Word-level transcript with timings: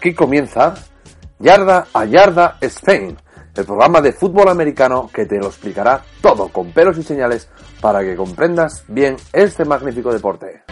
Aquí 0.00 0.14
comienza 0.14 0.72
Yarda 1.38 1.88
a 1.92 2.06
Yarda 2.06 2.56
Spain, 2.62 3.18
el 3.54 3.64
programa 3.66 4.00
de 4.00 4.14
fútbol 4.14 4.48
americano 4.48 5.10
que 5.12 5.26
te 5.26 5.38
lo 5.38 5.48
explicará 5.48 6.02
todo 6.22 6.48
con 6.48 6.72
pelos 6.72 6.96
y 6.96 7.02
señales 7.02 7.50
para 7.82 8.00
que 8.00 8.16
comprendas 8.16 8.82
bien 8.88 9.16
este 9.34 9.66
magnífico 9.66 10.10
deporte. 10.10 10.62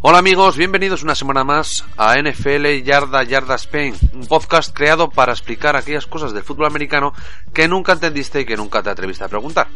Hola 0.00 0.18
amigos, 0.18 0.56
bienvenidos 0.56 1.02
una 1.02 1.16
semana 1.16 1.42
más 1.42 1.84
a 1.96 2.14
NFL 2.22 2.84
Yarda 2.84 3.24
Yarda 3.24 3.56
Spain, 3.56 3.96
un 4.12 4.28
podcast 4.28 4.72
creado 4.72 5.10
para 5.10 5.32
explicar 5.32 5.74
aquellas 5.74 6.06
cosas 6.06 6.32
del 6.32 6.44
fútbol 6.44 6.66
americano 6.66 7.12
que 7.52 7.66
nunca 7.66 7.94
entendiste 7.94 8.42
y 8.42 8.44
que 8.44 8.56
nunca 8.56 8.80
te 8.80 8.90
atreviste 8.90 9.24
a 9.24 9.28
preguntar. 9.28 9.66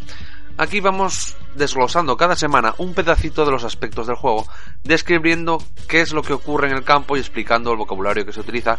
Aquí 0.59 0.79
vamos 0.79 1.37
desglosando 1.56 2.17
cada 2.17 2.37
semana 2.37 2.73
un 2.79 2.95
pedacito 2.95 3.45
de 3.45 3.51
los 3.51 3.64
aspectos 3.64 4.06
del 4.06 4.14
juego, 4.14 4.47
describiendo 4.84 5.61
qué 5.89 6.03
es 6.03 6.12
lo 6.12 6.23
que 6.23 6.34
ocurre 6.34 6.69
en 6.69 6.77
el 6.77 6.84
campo 6.84 7.17
y 7.17 7.20
explicando 7.20 7.73
el 7.73 7.79
vocabulario 7.79 8.25
que 8.25 8.33
se 8.33 8.41
utiliza, 8.41 8.79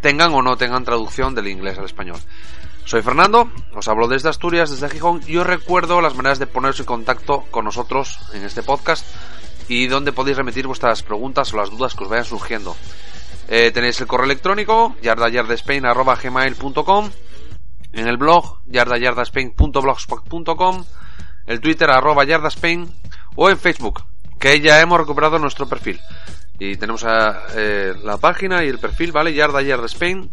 tengan 0.00 0.32
o 0.32 0.40
no 0.40 0.56
tengan 0.56 0.84
traducción 0.84 1.34
del 1.34 1.48
inglés 1.48 1.76
al 1.76 1.84
español. 1.84 2.18
Soy 2.86 3.02
Fernando, 3.02 3.50
os 3.74 3.88
hablo 3.88 4.08
desde 4.08 4.30
Asturias, 4.30 4.70
desde 4.70 4.88
Gijón, 4.88 5.20
y 5.26 5.36
os 5.36 5.46
recuerdo 5.46 6.00
las 6.00 6.14
maneras 6.14 6.38
de 6.38 6.46
ponerse 6.46 6.82
en 6.82 6.86
contacto 6.86 7.44
con 7.50 7.66
nosotros 7.66 8.20
en 8.32 8.44
este 8.44 8.62
podcast 8.62 9.04
y 9.68 9.86
donde 9.86 10.12
podéis 10.12 10.36
remitir 10.36 10.66
vuestras 10.66 11.02
preguntas 11.02 11.50
o 11.52 11.56
las 11.56 11.70
dudas 11.70 11.94
que 11.94 12.04
os 12.04 12.10
vayan 12.10 12.24
surgiendo. 12.24 12.76
Eh, 13.48 13.72
tenéis 13.72 14.00
el 14.00 14.06
correo 14.06 14.26
electrónico 14.26 14.94
yardayardaspain.gmail.com 15.02 17.10
en 17.92 18.08
el 18.08 18.16
blog 18.16 18.60
yardayardaspain.blogspot.com 18.66 20.84
el 21.46 21.60
twitter 21.60 21.90
arroba 21.90 22.24
yardaspain 22.24 22.90
o 23.36 23.48
en 23.48 23.58
Facebook 23.58 24.02
que 24.40 24.60
ya 24.60 24.80
hemos 24.80 24.98
recuperado 24.98 25.38
nuestro 25.38 25.68
perfil 25.68 26.00
y 26.58 26.76
tenemos 26.76 27.04
eh, 27.54 27.94
la 28.02 28.16
página 28.16 28.64
y 28.64 28.68
el 28.68 28.78
perfil, 28.78 29.12
¿vale? 29.12 29.34
Yarda 29.34 29.60
Spain 29.86 30.30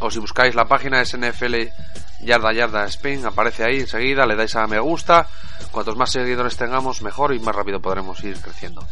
o 0.00 0.10
si 0.10 0.18
buscáis 0.18 0.54
la 0.54 0.64
página 0.64 1.04
SNFL 1.04 1.54
Yarda 2.22 2.52
Yarda 2.52 2.84
Spain, 2.86 3.24
aparece 3.26 3.64
ahí 3.64 3.80
enseguida, 3.80 4.26
le 4.26 4.36
dais 4.36 4.54
a 4.56 4.66
me 4.66 4.78
gusta. 4.78 5.26
Cuantos 5.70 5.96
más 5.96 6.10
seguidores 6.10 6.56
tengamos, 6.56 7.02
mejor 7.02 7.34
y 7.34 7.40
más 7.40 7.54
rápido 7.54 7.80
podremos 7.80 8.22
ir 8.24 8.40
creciendo. 8.40 8.86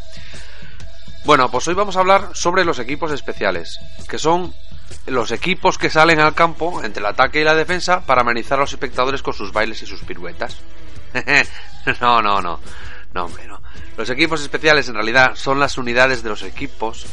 Bueno, 1.24 1.50
pues 1.50 1.66
hoy 1.68 1.74
vamos 1.74 1.96
a 1.96 2.00
hablar 2.00 2.30
sobre 2.32 2.64
los 2.64 2.78
equipos 2.78 3.12
especiales, 3.12 3.80
que 4.08 4.18
son 4.18 4.54
los 5.06 5.30
equipos 5.30 5.76
que 5.76 5.90
salen 5.90 6.20
al 6.20 6.34
campo 6.34 6.82
entre 6.82 7.00
el 7.00 7.06
ataque 7.06 7.40
y 7.40 7.44
la 7.44 7.54
defensa 7.54 8.00
para 8.00 8.22
amenizar 8.22 8.58
a 8.58 8.62
los 8.62 8.72
espectadores 8.72 9.22
con 9.22 9.34
sus 9.34 9.52
bailes 9.52 9.82
y 9.82 9.86
sus 9.86 10.02
piruetas. 10.02 10.56
no, 12.00 12.22
no, 12.22 12.40
no. 12.40 12.60
No, 13.14 13.28
no. 13.28 13.60
Los 13.96 14.10
equipos 14.10 14.42
especiales 14.42 14.88
en 14.88 14.94
realidad 14.94 15.34
son 15.34 15.58
las 15.58 15.78
unidades 15.78 16.22
de 16.22 16.28
los 16.28 16.42
equipos 16.42 17.06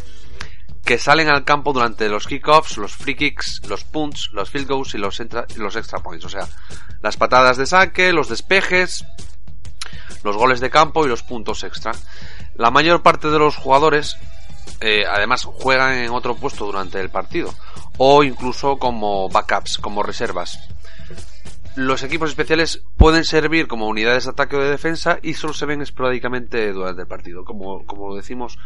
que 0.85 0.99
salen 0.99 1.29
al 1.29 1.43
campo 1.43 1.73
durante 1.73 2.07
los 2.09 2.27
kickoffs, 2.27 2.77
los 2.77 2.95
free 2.95 3.15
kicks, 3.15 3.61
los 3.67 3.83
punts, 3.83 4.29
los 4.33 4.51
field 4.51 4.67
goals 4.67 4.93
y 4.93 4.99
los, 4.99 5.19
los 5.57 5.75
extra 5.75 5.99
points. 5.99 6.25
O 6.25 6.29
sea, 6.29 6.47
las 7.01 7.17
patadas 7.17 7.57
de 7.57 7.65
saque, 7.65 8.13
los 8.13 8.29
despejes, 8.29 9.03
los 10.23 10.37
goles 10.37 10.59
de 10.59 10.69
campo 10.69 11.03
y 11.03 11.09
los 11.09 11.23
puntos 11.23 11.63
extra. 11.63 11.91
La 12.55 12.69
mayor 12.69 13.01
parte 13.01 13.29
de 13.29 13.39
los 13.39 13.57
jugadores, 13.57 14.15
eh, 14.79 15.05
además, 15.09 15.43
juegan 15.43 15.93
en 15.93 16.11
otro 16.11 16.35
puesto 16.35 16.67
durante 16.67 16.99
el 17.01 17.09
partido. 17.09 17.51
O 17.97 18.23
incluso 18.23 18.77
como 18.77 19.27
backups, 19.27 19.79
como 19.79 20.03
reservas. 20.03 20.59
Los 21.75 22.03
equipos 22.03 22.29
especiales 22.29 22.83
pueden 22.95 23.25
servir 23.25 23.67
como 23.67 23.87
unidades 23.87 24.25
de 24.25 24.29
ataque 24.29 24.55
o 24.55 24.61
de 24.61 24.69
defensa 24.69 25.17
y 25.23 25.33
solo 25.33 25.53
se 25.53 25.65
ven 25.65 25.81
esporádicamente 25.81 26.71
durante 26.71 27.01
el 27.01 27.07
partido. 27.07 27.43
Como, 27.43 27.85
como 27.85 28.15
decimos, 28.15 28.57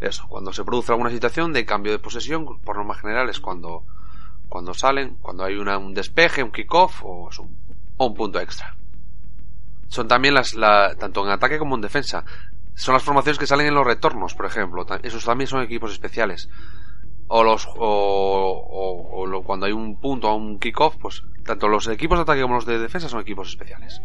eso, 0.00 0.26
cuando 0.28 0.52
se 0.52 0.64
produce 0.64 0.92
alguna 0.92 1.10
situación 1.10 1.52
de 1.52 1.64
cambio 1.64 1.92
de 1.92 1.98
posesión, 1.98 2.60
por 2.60 2.76
norma 2.76 2.94
general 2.94 3.28
es 3.28 3.40
cuando, 3.40 3.84
cuando 4.48 4.74
salen, 4.74 5.16
cuando 5.16 5.44
hay 5.44 5.56
una, 5.56 5.76
un 5.78 5.94
despeje, 5.94 6.42
un 6.42 6.52
kickoff 6.52 7.02
o, 7.02 7.28
un, 7.40 7.58
o 7.96 8.06
un 8.06 8.14
punto 8.14 8.40
extra. 8.40 8.76
Son 9.88 10.06
también 10.06 10.34
las, 10.34 10.54
la, 10.54 10.94
tanto 10.96 11.24
en 11.24 11.30
ataque 11.30 11.58
como 11.58 11.74
en 11.74 11.80
defensa. 11.80 12.24
Son 12.74 12.94
las 12.94 13.02
formaciones 13.02 13.38
que 13.38 13.46
salen 13.46 13.66
en 13.66 13.74
los 13.74 13.86
retornos, 13.86 14.34
por 14.34 14.46
ejemplo. 14.46 14.86
Esos 15.02 15.24
también 15.24 15.48
son 15.48 15.62
equipos 15.62 15.90
especiales. 15.90 16.48
O 17.26 17.42
los, 17.42 17.66
o, 17.66 19.24
o, 19.26 19.42
cuando 19.42 19.66
hay 19.66 19.72
un 19.72 19.98
punto 19.98 20.30
o 20.30 20.36
un 20.36 20.58
kickoff, 20.58 20.96
pues 20.96 21.22
tanto 21.44 21.68
los 21.68 21.88
equipos 21.88 22.18
de 22.18 22.22
ataque 22.22 22.42
como 22.42 22.54
los 22.54 22.66
de 22.66 22.78
defensa 22.78 23.08
son 23.08 23.20
equipos 23.20 23.48
especiales. 23.48 24.00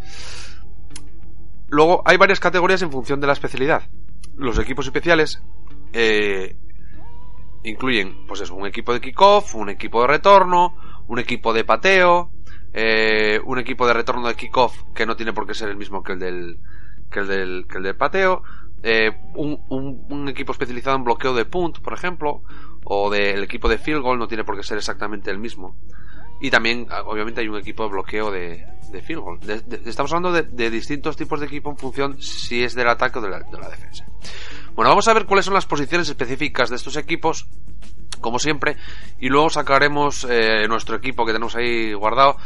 Luego 1.68 2.02
hay 2.06 2.18
varias 2.18 2.40
categorías 2.40 2.82
en 2.82 2.92
función 2.92 3.20
de 3.20 3.28
la 3.28 3.34
especialidad. 3.34 3.84
Los 4.36 4.58
equipos 4.58 4.86
especiales 4.86 5.44
eh, 5.94 6.58
incluyen, 7.64 8.26
pues 8.28 8.42
eso, 8.42 8.56
un 8.56 8.68
equipo 8.68 8.94
de 8.94 9.02
kickoff, 9.02 9.56
un 9.56 9.70
equipo 9.70 10.02
de 10.02 10.08
retorno, 10.08 10.76
un 11.08 11.20
equipo 11.20 11.54
de 11.54 11.64
pateo, 11.64 12.32
eh, 12.74 13.40
un 13.46 13.60
equipo 13.60 13.88
de 13.88 13.94
retorno 13.94 14.28
de 14.28 14.36
kickoff 14.36 14.84
que 14.94 15.06
no 15.06 15.16
tiene 15.16 15.34
por 15.34 15.46
qué 15.46 15.54
ser 15.54 15.70
el 15.70 15.78
mismo 15.78 16.04
que 16.04 16.14
el 16.14 16.20
del, 16.20 16.60
que 17.12 17.20
el 17.20 17.28
del, 17.28 17.66
que 17.70 17.78
el 17.78 17.84
del 17.84 17.96
pateo, 17.96 18.44
eh, 18.82 19.12
un, 19.36 19.64
un, 19.70 20.28
equipo 20.28 20.52
especializado 20.52 20.98
en 20.98 21.06
bloqueo 21.06 21.34
de 21.34 21.46
punt, 21.46 21.80
por 21.80 21.94
ejemplo, 21.94 22.42
o 22.84 23.10
del 23.10 23.44
equipo 23.44 23.70
de 23.70 23.78
field 23.78 24.02
goal 24.02 24.20
no 24.20 24.28
tiene 24.28 24.44
por 24.44 24.58
qué 24.58 24.64
ser 24.64 24.78
exactamente 24.78 25.32
el 25.32 25.38
mismo. 25.38 25.78
Y 26.42 26.52
también, 26.52 26.88
ah, 26.90 27.04
obviamente, 27.06 27.40
hay 27.40 27.48
un 27.48 27.58
equipo 27.58 27.84
de 27.84 27.90
bloqueo 27.90 28.30
de, 28.30 28.66
de 28.92 29.02
field 29.02 29.22
goal. 29.22 29.40
estamos 29.86 30.12
hablando 30.12 30.34
de, 30.34 30.70
distintos 30.70 31.16
tipos 31.16 31.40
de 31.40 31.46
equipo 31.46 31.70
en 31.70 31.78
función 31.78 32.22
si 32.22 32.64
es 32.64 32.76
del 32.76 32.90
ataque 32.90 33.20
o 33.20 33.22
de 33.22 33.30
la, 33.30 33.40
de 33.40 33.58
la 33.58 33.70
defensa. 33.70 34.06
Bueno, 34.76 34.90
vamos 34.90 35.08
a 35.08 35.14
ver 35.14 35.26
cuáles 35.26 35.46
son 35.46 35.54
las 35.54 35.68
posiciones 35.68 36.10
específicas 36.10 36.70
de 36.70 36.78
estos 36.78 36.98
equipos, 36.98 37.48
como 38.22 38.40
siempre, 38.40 38.78
y 39.20 39.30
luego 39.30 39.50
sacaremos 39.50 40.26
eh, 40.30 40.68
nuestro 40.68 40.96
equipo 40.96 41.26
que 41.26 41.32
tenemos 41.32 41.56
ahí 41.56 41.94
guardado, 41.94 42.38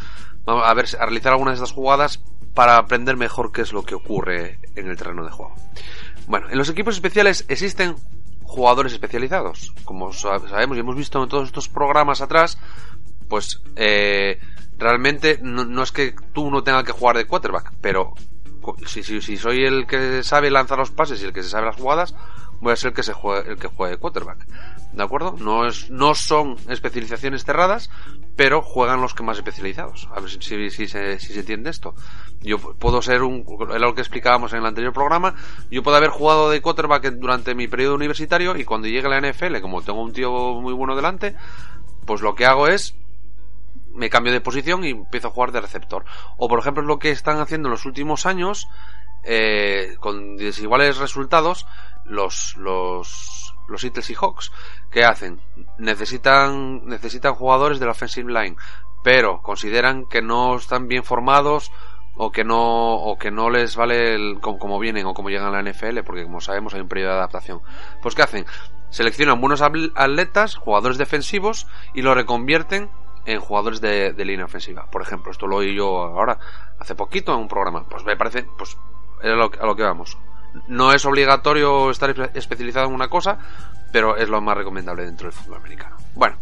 a 0.45 0.73
ver, 0.73 0.85
a 0.99 1.05
realizar 1.05 1.31
algunas 1.31 1.53
de 1.53 1.63
estas 1.63 1.75
jugadas 1.75 2.21
para 2.53 2.77
aprender 2.77 3.15
mejor 3.15 3.51
qué 3.51 3.61
es 3.61 3.71
lo 3.71 3.83
que 3.83 3.95
ocurre 3.95 4.59
en 4.75 4.89
el 4.89 4.97
terreno 4.97 5.23
de 5.23 5.31
juego. 5.31 5.55
Bueno, 6.27 6.49
en 6.49 6.57
los 6.57 6.69
equipos 6.69 6.95
especiales 6.95 7.45
existen 7.47 7.95
jugadores 8.43 8.93
especializados, 8.93 9.73
como 9.85 10.11
sabemos 10.11 10.75
y 10.75 10.79
hemos 10.79 10.95
visto 10.95 11.21
en 11.21 11.29
todos 11.29 11.47
estos 11.47 11.69
programas 11.69 12.21
atrás, 12.21 12.57
pues 13.29 13.61
eh, 13.75 14.39
realmente 14.77 15.39
no, 15.41 15.65
no, 15.65 15.83
es 15.83 15.91
que 15.91 16.13
tú 16.33 16.49
no 16.49 16.63
tengas 16.63 16.83
que 16.83 16.91
jugar 16.91 17.17
de 17.17 17.25
quarterback, 17.25 17.73
pero 17.79 18.13
si, 18.85 19.03
si, 19.03 19.37
soy 19.37 19.63
el 19.63 19.87
que 19.87 20.23
sabe 20.23 20.49
lanzar 20.49 20.77
los 20.77 20.91
pases 20.91 21.21
y 21.21 21.25
el 21.25 21.33
que 21.33 21.43
se 21.43 21.49
sabe 21.49 21.67
las 21.67 21.75
jugadas, 21.75 22.15
voy 22.59 22.73
a 22.73 22.75
ser 22.75 22.89
el 22.89 22.95
que 22.95 23.03
se 23.03 23.13
juegue, 23.13 23.51
el 23.51 23.57
que 23.57 23.67
juegue 23.67 23.97
quarterback. 23.97 24.45
¿De 24.93 25.03
acuerdo? 25.03 25.35
No 25.39 25.67
es, 25.67 25.89
no 25.89 26.15
son 26.15 26.55
especializaciones 26.69 27.43
cerradas, 27.43 27.89
pero 28.35 28.61
juegan 28.61 29.01
los 29.01 29.13
que 29.13 29.23
más 29.23 29.37
especializados. 29.37 30.07
A 30.15 30.19
ver 30.19 30.29
si, 30.29 30.39
si, 30.41 30.69
si, 30.69 30.87
se, 30.87 31.19
si 31.19 31.33
se 31.33 31.39
entiende 31.39 31.69
esto. 31.69 31.93
Yo 32.41 32.57
puedo 32.57 33.01
ser 33.01 33.23
un, 33.23 33.45
lo 33.79 33.95
que 33.95 34.01
explicábamos 34.01 34.53
en 34.53 34.59
el 34.59 34.65
anterior 34.65 34.93
programa, 34.93 35.35
yo 35.69 35.83
puedo 35.83 35.97
haber 35.97 36.09
jugado 36.09 36.49
de 36.49 36.61
quarterback 36.61 37.11
durante 37.13 37.55
mi 37.55 37.67
periodo 37.67 37.95
universitario 37.95 38.55
y 38.57 38.63
cuando 38.63 38.87
llegue 38.87 39.09
la 39.09 39.19
NFL, 39.19 39.59
como 39.61 39.81
tengo 39.81 40.01
un 40.01 40.13
tío 40.13 40.31
muy 40.61 40.73
bueno 40.73 40.95
delante, 40.95 41.35
pues 42.05 42.21
lo 42.21 42.35
que 42.35 42.45
hago 42.45 42.67
es 42.67 42.95
me 43.97 44.09
cambio 44.09 44.31
de 44.31 44.41
posición 44.41 44.83
y 44.85 44.91
empiezo 44.91 45.27
a 45.27 45.31
jugar 45.31 45.51
de 45.51 45.61
receptor. 45.61 46.05
O 46.37 46.47
por 46.47 46.59
ejemplo 46.59 46.83
lo 46.83 46.99
que 46.99 47.09
están 47.09 47.39
haciendo 47.39 47.67
en 47.67 47.71
los 47.71 47.85
últimos 47.85 48.25
años, 48.25 48.67
eh, 49.23 49.95
con 49.99 50.37
desiguales 50.37 50.97
resultados, 50.97 51.65
los, 52.05 52.55
los, 52.57 53.53
los 53.67 53.83
Eagles 53.83 54.09
y 54.09 54.15
Hawks. 54.15 54.51
¿Qué 54.91 55.03
hacen? 55.03 55.41
Necesitan, 55.77 56.85
necesitan 56.85 57.35
jugadores 57.35 57.79
de 57.79 57.85
la 57.85 57.91
offensive 57.91 58.31
line, 58.31 58.55
pero 59.03 59.41
consideran 59.41 60.05
que 60.05 60.21
no 60.21 60.55
están 60.55 60.87
bien 60.87 61.03
formados 61.03 61.71
o 62.17 62.31
que 62.31 62.43
no 62.43 62.95
o 62.95 63.17
que 63.17 63.31
no 63.31 63.49
les 63.49 63.75
vale 63.75 64.15
el, 64.15 64.39
como, 64.39 64.79
vienen 64.79 65.05
o 65.05 65.13
como 65.13 65.29
llegan 65.29 65.53
a 65.53 65.61
la 65.61 65.71
NFL 65.71 65.99
porque 66.03 66.23
como 66.23 66.41
sabemos 66.41 66.73
hay 66.73 66.81
un 66.81 66.87
periodo 66.87 67.11
de 67.11 67.17
adaptación 67.17 67.61
pues 68.01 68.15
qué 68.15 68.23
hacen 68.23 68.45
seleccionan 68.89 69.39
buenos 69.39 69.61
atletas 69.61 70.55
jugadores 70.55 70.97
defensivos 70.97 71.67
y 71.93 72.01
lo 72.01 72.15
reconvierten 72.15 72.89
en 73.27 73.41
jugadores 73.41 73.81
de, 73.81 74.13
línea 74.25 74.45
ofensiva. 74.45 74.87
Por 74.89 75.01
ejemplo, 75.01 75.31
esto 75.31 75.47
lo 75.47 75.57
oí 75.57 75.75
yo 75.75 76.01
ahora, 76.01 76.39
hace 76.79 76.95
poquito 76.95 77.33
en 77.33 77.41
un 77.41 77.47
programa. 77.47 77.83
Pues 77.83 78.03
me 78.05 78.15
parece, 78.15 78.47
pues, 78.57 78.77
a 79.21 79.65
lo 79.65 79.75
que 79.75 79.83
vamos. 79.83 80.17
No 80.69 80.93
es 80.93 81.05
obligatorio 81.05 81.91
estar 81.91 82.31
especializado 82.33 82.87
en 82.87 82.93
una 82.93 83.09
cosa, 83.09 83.37
pero 83.91 84.15
es 84.15 84.29
lo 84.29 84.39
más 84.39 84.57
recomendable 84.57 85.03
dentro 85.05 85.27
del 85.27 85.33
fútbol 85.33 85.57
americano. 85.57 85.97
Bueno, 86.15 86.37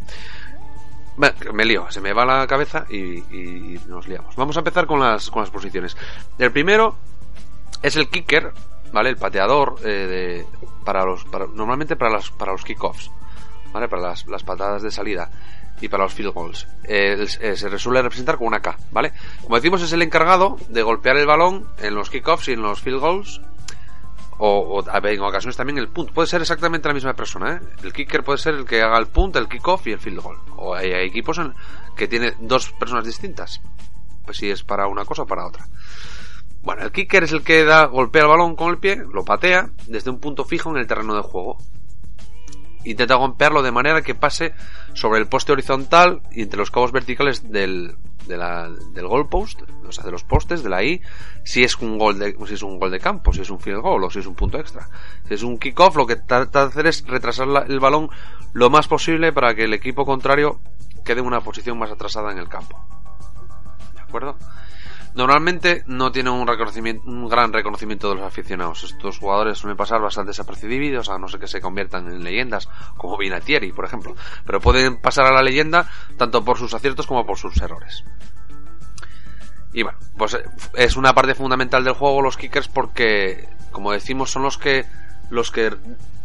me 1.53 1.65
lío, 1.65 1.89
se 1.89 2.01
me 2.01 2.13
va 2.13 2.23
la 2.23 2.45
cabeza 2.45 2.85
y, 2.87 3.79
nos 3.87 4.07
liamos. 4.07 4.35
Vamos 4.35 4.55
a 4.55 4.59
empezar 4.59 4.85
con 4.85 4.99
las, 4.99 5.31
con 5.31 5.41
las 5.41 5.49
posiciones. 5.49 5.97
El 6.37 6.51
primero 6.51 6.97
es 7.81 7.95
el 7.95 8.09
kicker, 8.09 8.53
¿vale? 8.93 9.09
El 9.09 9.17
pateador 9.17 9.77
eh, 9.83 9.87
de, 9.87 10.45
para 10.85 11.03
los, 11.03 11.25
para, 11.25 11.47
normalmente 11.47 11.95
para, 11.95 12.11
las, 12.11 12.29
para 12.29 12.51
los 12.51 12.63
kickoffs, 12.63 13.09
¿vale? 13.73 13.87
Para 13.87 14.03
las, 14.03 14.27
las 14.27 14.43
patadas 14.43 14.83
de 14.83 14.91
salida 14.91 15.31
y 15.81 15.89
para 15.89 16.03
los 16.03 16.13
field 16.13 16.33
goals. 16.33 16.67
Eh, 16.83 17.25
se 17.27 17.79
suele 17.79 18.01
representar 18.01 18.37
con 18.37 18.47
una 18.47 18.61
K, 18.61 18.77
¿vale? 18.91 19.13
Como 19.41 19.55
decimos, 19.55 19.81
es 19.81 19.91
el 19.93 20.01
encargado 20.01 20.57
de 20.69 20.83
golpear 20.83 21.17
el 21.17 21.25
balón 21.25 21.67
en 21.79 21.95
los 21.95 22.09
kickoffs 22.09 22.47
y 22.49 22.53
en 22.53 22.61
los 22.61 22.81
field 22.81 22.99
goals. 22.99 23.41
O, 24.37 24.83
en 24.85 25.21
ocasiones 25.21 25.55
también 25.55 25.77
el 25.77 25.87
punt. 25.87 26.11
Puede 26.11 26.27
ser 26.27 26.41
exactamente 26.41 26.89
la 26.89 26.93
misma 26.93 27.13
persona, 27.13 27.53
¿eh? 27.53 27.59
El 27.83 27.93
kicker 27.93 28.21
puede 28.21 28.37
ser 28.37 28.55
el 28.55 28.65
que 28.65 28.81
haga 28.81 28.97
el 28.97 29.07
punt, 29.07 29.35
el 29.37 29.47
kickoff 29.47 29.87
y 29.87 29.93
el 29.93 29.99
field 29.99 30.19
goal. 30.19 30.37
O 30.57 30.75
hay, 30.75 30.91
equipos 30.91 31.39
que 31.95 32.07
tiene 32.09 32.33
dos 32.39 32.69
personas 32.73 33.05
distintas. 33.05 33.61
Pues 34.25 34.37
si 34.37 34.49
es 34.49 34.63
para 34.63 34.87
una 34.87 35.05
cosa 35.05 35.21
o 35.21 35.25
para 35.25 35.47
otra. 35.47 35.65
Bueno, 36.61 36.83
el 36.83 36.91
kicker 36.91 37.23
es 37.23 37.31
el 37.31 37.43
que 37.43 37.63
da, 37.63 37.85
golpea 37.85 38.23
el 38.23 38.27
balón 38.27 38.55
con 38.55 38.71
el 38.71 38.79
pie, 38.79 38.97
lo 39.13 39.23
patea 39.23 39.69
desde 39.87 40.09
un 40.09 40.19
punto 40.19 40.43
fijo 40.43 40.69
en 40.71 40.77
el 40.77 40.87
terreno 40.87 41.15
de 41.15 41.21
juego 41.21 41.57
intenta 42.85 43.15
golpearlo 43.15 43.61
de 43.61 43.71
manera 43.71 44.01
que 44.01 44.15
pase 44.15 44.53
sobre 44.93 45.19
el 45.19 45.27
poste 45.27 45.51
horizontal 45.51 46.21
y 46.31 46.43
entre 46.43 46.59
los 46.59 46.71
cabos 46.71 46.91
verticales 46.91 47.51
del, 47.51 47.95
de 48.27 48.37
la, 48.37 48.69
del 48.93 49.07
goalpost, 49.07 49.61
o 49.87 49.91
sea, 49.91 50.03
de 50.03 50.11
los 50.11 50.23
postes, 50.23 50.63
de 50.63 50.69
la 50.69 50.83
I, 50.83 51.01
si 51.43 51.63
es 51.63 51.77
un 51.77 51.97
gol 51.97 52.19
de, 52.19 52.35
si 52.47 52.53
es 52.53 52.63
un 52.63 52.79
gol 52.79 52.91
de 52.91 52.99
campo, 52.99 53.33
si 53.33 53.41
es 53.41 53.49
un 53.49 53.59
field 53.59 53.81
goal 53.81 54.03
o 54.03 54.09
si 54.09 54.19
es 54.19 54.25
un 54.25 54.35
punto 54.35 54.59
extra. 54.59 54.87
Si 55.27 55.33
es 55.33 55.43
un 55.43 55.57
kickoff, 55.57 55.95
lo 55.95 56.07
que 56.07 56.15
trata 56.15 56.61
de 56.61 56.67
hacer 56.67 56.87
es 56.87 57.05
retrasar 57.07 57.47
el 57.67 57.79
balón 57.79 58.09
lo 58.53 58.69
más 58.69 58.87
posible 58.87 59.33
para 59.33 59.53
que 59.55 59.65
el 59.65 59.73
equipo 59.73 60.05
contrario 60.05 60.59
quede 61.03 61.19
en 61.19 61.27
una 61.27 61.41
posición 61.41 61.77
más 61.77 61.91
atrasada 61.91 62.31
en 62.31 62.39
el 62.39 62.49
campo. 62.49 62.83
¿De 63.93 64.01
acuerdo? 64.01 64.37
Normalmente 65.15 65.83
no 65.87 66.11
tiene 66.11 66.29
un, 66.29 66.45
reconocimiento, 66.45 67.09
un 67.09 67.29
gran 67.29 67.53
reconocimiento 67.53 68.09
de 68.09 68.15
los 68.15 68.25
aficionados. 68.25 68.83
Estos 68.83 69.17
jugadores 69.17 69.57
suelen 69.57 69.77
pasar 69.77 70.01
bastante 70.01 70.31
desapercibidos, 70.31 71.09
a 71.09 71.17
no 71.17 71.29
ser 71.29 71.39
que 71.39 71.47
se 71.47 71.61
conviertan 71.61 72.07
en 72.07 72.23
leyendas, 72.23 72.67
como 72.97 73.17
Vinatieri, 73.17 73.71
por 73.71 73.85
ejemplo. 73.85 74.15
Pero 74.45 74.59
pueden 74.59 74.97
pasar 74.97 75.25
a 75.25 75.33
la 75.33 75.41
leyenda 75.41 75.89
tanto 76.17 76.43
por 76.43 76.57
sus 76.57 76.73
aciertos 76.73 77.07
como 77.07 77.25
por 77.25 77.37
sus 77.37 77.61
errores. 77.61 78.03
Y 79.71 79.83
bueno, 79.83 79.97
pues 80.17 80.33
eh, 80.33 80.43
es 80.73 80.97
una 80.97 81.13
parte 81.13 81.33
fundamental 81.33 81.85
del 81.85 81.93
juego 81.93 82.21
los 82.21 82.37
kickers 82.37 82.67
porque, 82.67 83.47
como 83.71 83.93
decimos, 83.93 84.31
son 84.31 84.43
los 84.43 84.57
que 84.57 84.85
los 85.29 85.51
que 85.51 85.73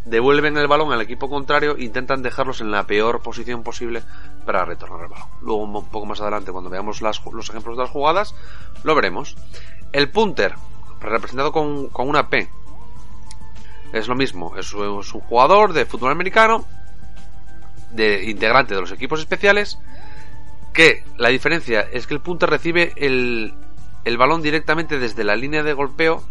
devuelven 0.05 0.57
el 0.57 0.67
balón 0.67 0.91
al 0.91 1.01
equipo 1.01 1.29
contrario 1.29 1.75
e 1.77 1.83
intentan 1.83 2.23
dejarlos 2.23 2.61
en 2.61 2.71
la 2.71 2.87
peor 2.87 3.21
posición 3.21 3.63
posible 3.63 4.03
para 4.45 4.65
retornar 4.65 5.01
el 5.01 5.09
balón. 5.09 5.27
Luego, 5.41 5.63
un 5.63 5.85
poco 5.89 6.05
más 6.05 6.21
adelante, 6.21 6.51
cuando 6.51 6.69
veamos 6.69 7.01
los 7.01 7.49
ejemplos 7.49 7.77
de 7.77 7.83
las 7.83 7.91
jugadas, 7.91 8.35
lo 8.83 8.95
veremos. 8.95 9.35
El 9.91 10.09
punter, 10.09 10.55
representado 10.99 11.51
con, 11.51 11.89
una 11.93 12.29
P, 12.29 12.49
es 13.93 14.07
lo 14.07 14.15
mismo, 14.15 14.55
es, 14.57 14.73
un 14.73 15.01
jugador 15.03 15.73
de 15.73 15.85
fútbol 15.85 16.11
americano, 16.11 16.65
de 17.91 18.29
integrante 18.29 18.73
de 18.73 18.81
los 18.81 18.91
equipos 18.91 19.19
especiales, 19.19 19.77
que 20.73 21.03
la 21.17 21.29
diferencia 21.29 21.81
es 21.81 22.07
que 22.07 22.13
el 22.13 22.21
punter 22.21 22.49
recibe 22.49 22.93
el, 22.95 23.53
el 24.05 24.17
balón 24.17 24.41
directamente 24.41 24.97
desde 24.97 25.25
la 25.25 25.35
línea 25.35 25.61
de 25.63 25.73
golpeo 25.73 26.23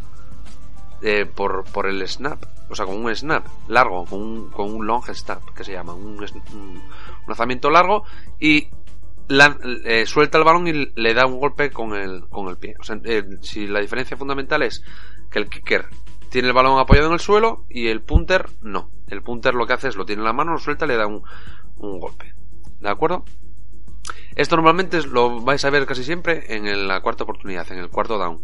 eh, 1.02 1.24
por, 1.26 1.64
por 1.72 1.86
el 1.86 2.06
snap, 2.06 2.44
o 2.68 2.74
sea, 2.74 2.84
con 2.84 3.02
un 3.02 3.14
snap 3.14 3.46
largo, 3.68 4.04
con 4.04 4.20
un, 4.20 4.50
con 4.50 4.74
un 4.74 4.86
long 4.86 5.02
snap, 5.14 5.42
que 5.54 5.64
se 5.64 5.72
llama, 5.72 5.94
un, 5.94 6.24
lanzamiento 7.26 7.70
largo, 7.70 8.04
y 8.38 8.68
eh, 9.30 10.04
suelta 10.06 10.38
el 10.38 10.44
balón 10.44 10.68
y 10.68 10.92
le 10.94 11.14
da 11.14 11.26
un 11.26 11.38
golpe 11.38 11.70
con 11.70 11.94
el, 11.94 12.28
con 12.28 12.48
el 12.48 12.58
pie. 12.58 12.74
O 12.78 12.84
sea, 12.84 13.00
eh, 13.04 13.24
si 13.40 13.66
la 13.66 13.80
diferencia 13.80 14.16
fundamental 14.16 14.62
es 14.62 14.84
que 15.30 15.38
el 15.38 15.48
kicker 15.48 15.86
tiene 16.28 16.48
el 16.48 16.54
balón 16.54 16.78
apoyado 16.78 17.06
en 17.06 17.14
el 17.14 17.20
suelo 17.20 17.64
y 17.68 17.88
el 17.88 18.02
punter 18.02 18.50
no. 18.60 18.90
El 19.08 19.22
punter 19.22 19.54
lo 19.54 19.66
que 19.66 19.72
hace 19.72 19.88
es 19.88 19.96
lo 19.96 20.04
tiene 20.04 20.20
en 20.20 20.26
la 20.26 20.32
mano, 20.32 20.52
lo 20.52 20.58
suelta 20.58 20.84
y 20.84 20.88
le 20.88 20.96
da 20.96 21.06
un, 21.06 21.22
un 21.78 21.98
golpe. 21.98 22.34
¿De 22.80 22.90
acuerdo? 22.90 23.24
Esto 24.36 24.56
normalmente 24.56 25.02
lo 25.02 25.40
vais 25.40 25.64
a 25.64 25.70
ver 25.70 25.86
casi 25.86 26.04
siempre 26.04 26.54
en 26.54 26.88
la 26.88 27.00
cuarta 27.00 27.24
oportunidad, 27.24 27.70
en 27.72 27.78
el 27.78 27.88
cuarto 27.88 28.18
down 28.18 28.40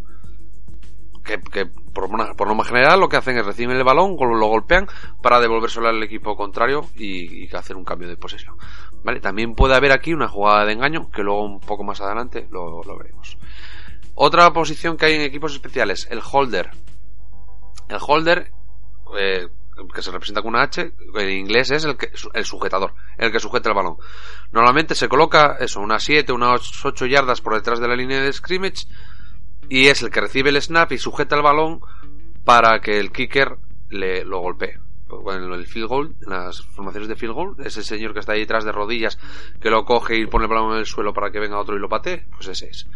que, 1.26 1.66
por, 1.66 2.08
por, 2.36 2.46
norma 2.46 2.64
general 2.64 3.00
lo 3.00 3.08
que 3.08 3.16
hacen 3.16 3.36
es 3.36 3.44
reciben 3.44 3.76
el 3.76 3.84
balón, 3.84 4.16
lo 4.18 4.46
golpean 4.46 4.86
para 5.20 5.40
devolvérselo 5.40 5.88
al 5.88 6.02
equipo 6.02 6.36
contrario 6.36 6.86
y, 6.94 7.54
hacer 7.54 7.76
un 7.76 7.84
cambio 7.84 8.08
de 8.08 8.16
posesión. 8.16 8.56
¿Vale? 9.04 9.20
También 9.20 9.54
puede 9.54 9.74
haber 9.74 9.92
aquí 9.92 10.14
una 10.14 10.28
jugada 10.28 10.64
de 10.64 10.72
engaño 10.72 11.10
que 11.10 11.22
luego 11.22 11.44
un 11.44 11.60
poco 11.60 11.84
más 11.84 12.00
adelante 12.00 12.46
lo, 12.50 12.80
veremos. 12.96 13.36
Otra 14.14 14.50
posición 14.52 14.96
que 14.96 15.06
hay 15.06 15.14
en 15.14 15.22
equipos 15.22 15.52
especiales, 15.52 16.08
el 16.10 16.20
holder. 16.22 16.70
El 17.88 17.98
holder, 18.00 18.50
eh, 19.18 19.48
que 19.94 20.02
se 20.02 20.10
representa 20.10 20.42
con 20.42 20.54
una 20.54 20.62
H, 20.62 20.92
en 21.16 21.30
inglés 21.30 21.70
es 21.70 21.84
el, 21.84 21.96
que, 21.96 22.10
el 22.32 22.44
sujetador, 22.44 22.94
el 23.18 23.30
que 23.30 23.40
sujeta 23.40 23.68
el 23.68 23.74
balón. 23.74 23.96
Normalmente 24.50 24.94
se 24.94 25.08
coloca 25.08 25.56
eso, 25.60 25.80
unas 25.80 26.02
7, 26.02 26.32
unas 26.32 26.84
8 26.84 27.06
yardas 27.06 27.40
por 27.40 27.54
detrás 27.54 27.78
de 27.78 27.88
la 27.88 27.96
línea 27.96 28.20
de 28.20 28.32
scrimmage 28.32 28.86
y 29.68 29.86
es 29.86 30.02
el 30.02 30.10
que 30.10 30.20
recibe 30.20 30.50
el 30.50 30.60
snap 30.60 30.92
y 30.92 30.98
sujeta 30.98 31.36
el 31.36 31.42
balón 31.42 31.80
para 32.44 32.80
que 32.80 32.98
el 32.98 33.10
kicker 33.10 33.58
le 33.90 34.24
lo 34.24 34.40
golpee. 34.40 34.78
Pues 35.08 35.36
en 35.36 35.52
el 35.52 35.66
field 35.66 35.88
goal, 35.88 36.16
en 36.22 36.30
las 36.30 36.62
formaciones 36.62 37.08
de 37.08 37.14
field 37.14 37.34
goal, 37.34 37.56
ese 37.64 37.82
señor 37.84 38.12
que 38.12 38.20
está 38.20 38.32
ahí 38.32 38.40
detrás 38.40 38.64
de 38.64 38.72
rodillas 38.72 39.18
que 39.60 39.70
lo 39.70 39.84
coge 39.84 40.16
y 40.16 40.26
pone 40.26 40.46
el 40.46 40.50
balón 40.50 40.72
en 40.72 40.78
el 40.78 40.86
suelo 40.86 41.12
para 41.12 41.30
que 41.30 41.38
venga 41.38 41.60
otro 41.60 41.76
y 41.76 41.80
lo 41.80 41.88
patee, 41.88 42.24
pues 42.34 42.48
ese 42.48 42.68
es. 42.68 42.88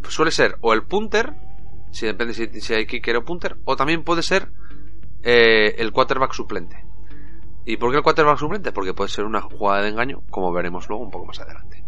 Pues 0.00 0.14
suele 0.14 0.30
ser 0.30 0.56
o 0.60 0.72
el 0.72 0.84
punter, 0.84 1.32
si 1.90 2.06
depende 2.06 2.34
si, 2.34 2.74
hay 2.74 2.86
kicker 2.86 3.16
o 3.16 3.24
punter, 3.24 3.56
o 3.64 3.74
también 3.74 4.04
puede 4.04 4.22
ser 4.22 4.50
eh, 5.22 5.74
el 5.78 5.90
quarterback 5.90 6.32
suplente. 6.32 6.84
¿Y 7.64 7.76
por 7.76 7.90
qué 7.90 7.96
el 7.96 8.02
quarterback 8.02 8.38
suplente? 8.38 8.72
Porque 8.72 8.94
puede 8.94 9.10
ser 9.10 9.24
una 9.24 9.40
jugada 9.40 9.82
de 9.82 9.88
engaño, 9.88 10.22
como 10.30 10.52
veremos 10.52 10.88
luego 10.88 11.02
un 11.02 11.10
poco 11.10 11.26
más 11.26 11.40
adelante. 11.40 11.84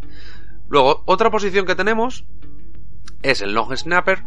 Luego, 0.68 1.02
otra 1.04 1.30
posición 1.30 1.66
que 1.66 1.76
tenemos 1.76 2.24
es 3.22 3.42
el 3.42 3.52
long 3.52 3.76
snapper, 3.76 4.24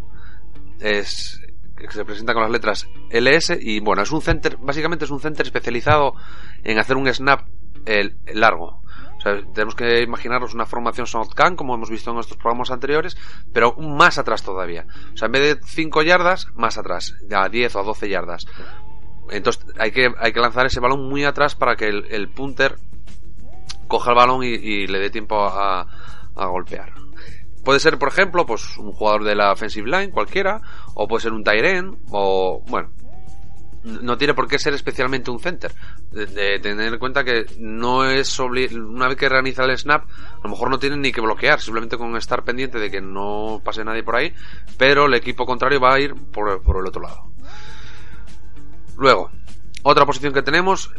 es 0.79 1.41
que 1.75 1.91
se 1.91 2.05
presenta 2.05 2.33
con 2.33 2.43
las 2.43 2.51
letras 2.51 2.87
LS 3.09 3.57
y 3.59 3.79
bueno, 3.79 4.01
es 4.01 4.11
un 4.11 4.21
center, 4.21 4.57
básicamente 4.57 5.05
es 5.05 5.11
un 5.11 5.21
center 5.21 5.45
especializado 5.45 6.13
en 6.63 6.77
hacer 6.77 6.97
un 6.97 7.11
snap 7.13 7.47
largo. 8.33 8.81
O 9.17 9.21
sea, 9.21 9.41
tenemos 9.53 9.75
que 9.75 10.01
imaginarnos 10.01 10.53
una 10.53 10.65
formación 10.65 11.05
shotgun, 11.05 11.55
como 11.55 11.75
hemos 11.75 11.89
visto 11.89 12.11
en 12.11 12.15
nuestros 12.15 12.37
programas 12.37 12.71
anteriores, 12.71 13.17
pero 13.53 13.75
más 13.77 14.17
atrás 14.17 14.43
todavía. 14.43 14.85
O 15.13 15.17
sea, 15.17 15.25
en 15.25 15.31
vez 15.33 15.41
de 15.41 15.61
5 15.65 16.03
yardas, 16.03 16.47
más 16.53 16.77
atrás, 16.77 17.15
a 17.33 17.49
10 17.49 17.75
o 17.75 17.79
a 17.79 17.83
12 17.83 18.09
yardas. 18.09 18.45
Entonces 19.29 19.65
hay 19.77 19.91
que, 19.91 20.09
hay 20.19 20.31
que 20.31 20.39
lanzar 20.39 20.65
ese 20.65 20.79
balón 20.79 21.09
muy 21.09 21.25
atrás 21.25 21.55
para 21.55 21.75
que 21.75 21.87
el, 21.87 22.29
punter 22.29 22.75
coja 23.87 24.11
el 24.11 24.15
balón 24.15 24.43
y, 24.43 24.87
le 24.87 24.99
dé 24.99 25.09
tiempo 25.09 25.45
a 25.45 25.85
golpear. 26.35 26.93
Puede 27.63 27.79
ser, 27.79 27.97
por 27.97 28.09
ejemplo, 28.09 28.45
pues 28.45 28.77
un 28.77 28.91
jugador 28.91 29.23
de 29.23 29.35
la 29.35 29.51
offensive 29.51 29.89
line, 29.89 30.11
cualquiera, 30.11 30.61
o 30.93 31.07
puede 31.07 31.23
ser 31.23 31.33
un 31.33 31.43
Tyren, 31.43 31.99
o 32.11 32.63
bueno, 32.67 32.89
no 33.83 34.17
tiene 34.17 34.33
por 34.33 34.47
qué 34.47 34.59
ser 34.59 34.73
especialmente 34.73 35.31
un 35.31 35.39
center. 35.39 35.71
De, 36.11 36.59
tener 36.59 36.93
en 36.93 36.99
cuenta 36.99 37.23
que 37.23 37.45
no 37.59 38.05
es 38.05 38.37
una 38.39 39.07
vez 39.07 39.17
que 39.17 39.29
realiza 39.29 39.63
el 39.63 39.77
snap, 39.77 40.03
a 40.03 40.39
lo 40.43 40.49
mejor 40.49 40.69
no 40.69 40.79
tiene 40.79 40.97
ni 40.97 41.11
que 41.11 41.21
bloquear, 41.21 41.59
simplemente 41.59 41.97
con 41.97 42.15
estar 42.15 42.43
pendiente 42.43 42.79
de 42.79 42.89
que 42.89 43.01
no 43.01 43.61
pase 43.63 43.83
nadie 43.83 44.03
por 44.03 44.15
ahí, 44.15 44.33
pero 44.77 45.05
el 45.05 45.13
equipo 45.13 45.45
contrario 45.45 45.79
va 45.79 45.93
a 45.93 45.99
ir 45.99 46.13
por, 46.15 46.61
por 46.61 46.77
el 46.77 46.87
otro 46.87 47.01
lado. 47.01 47.31
Luego, 48.97 49.31
otra 49.83 50.05
posición 50.05 50.33
que 50.33 50.41
tenemos, 50.41 50.91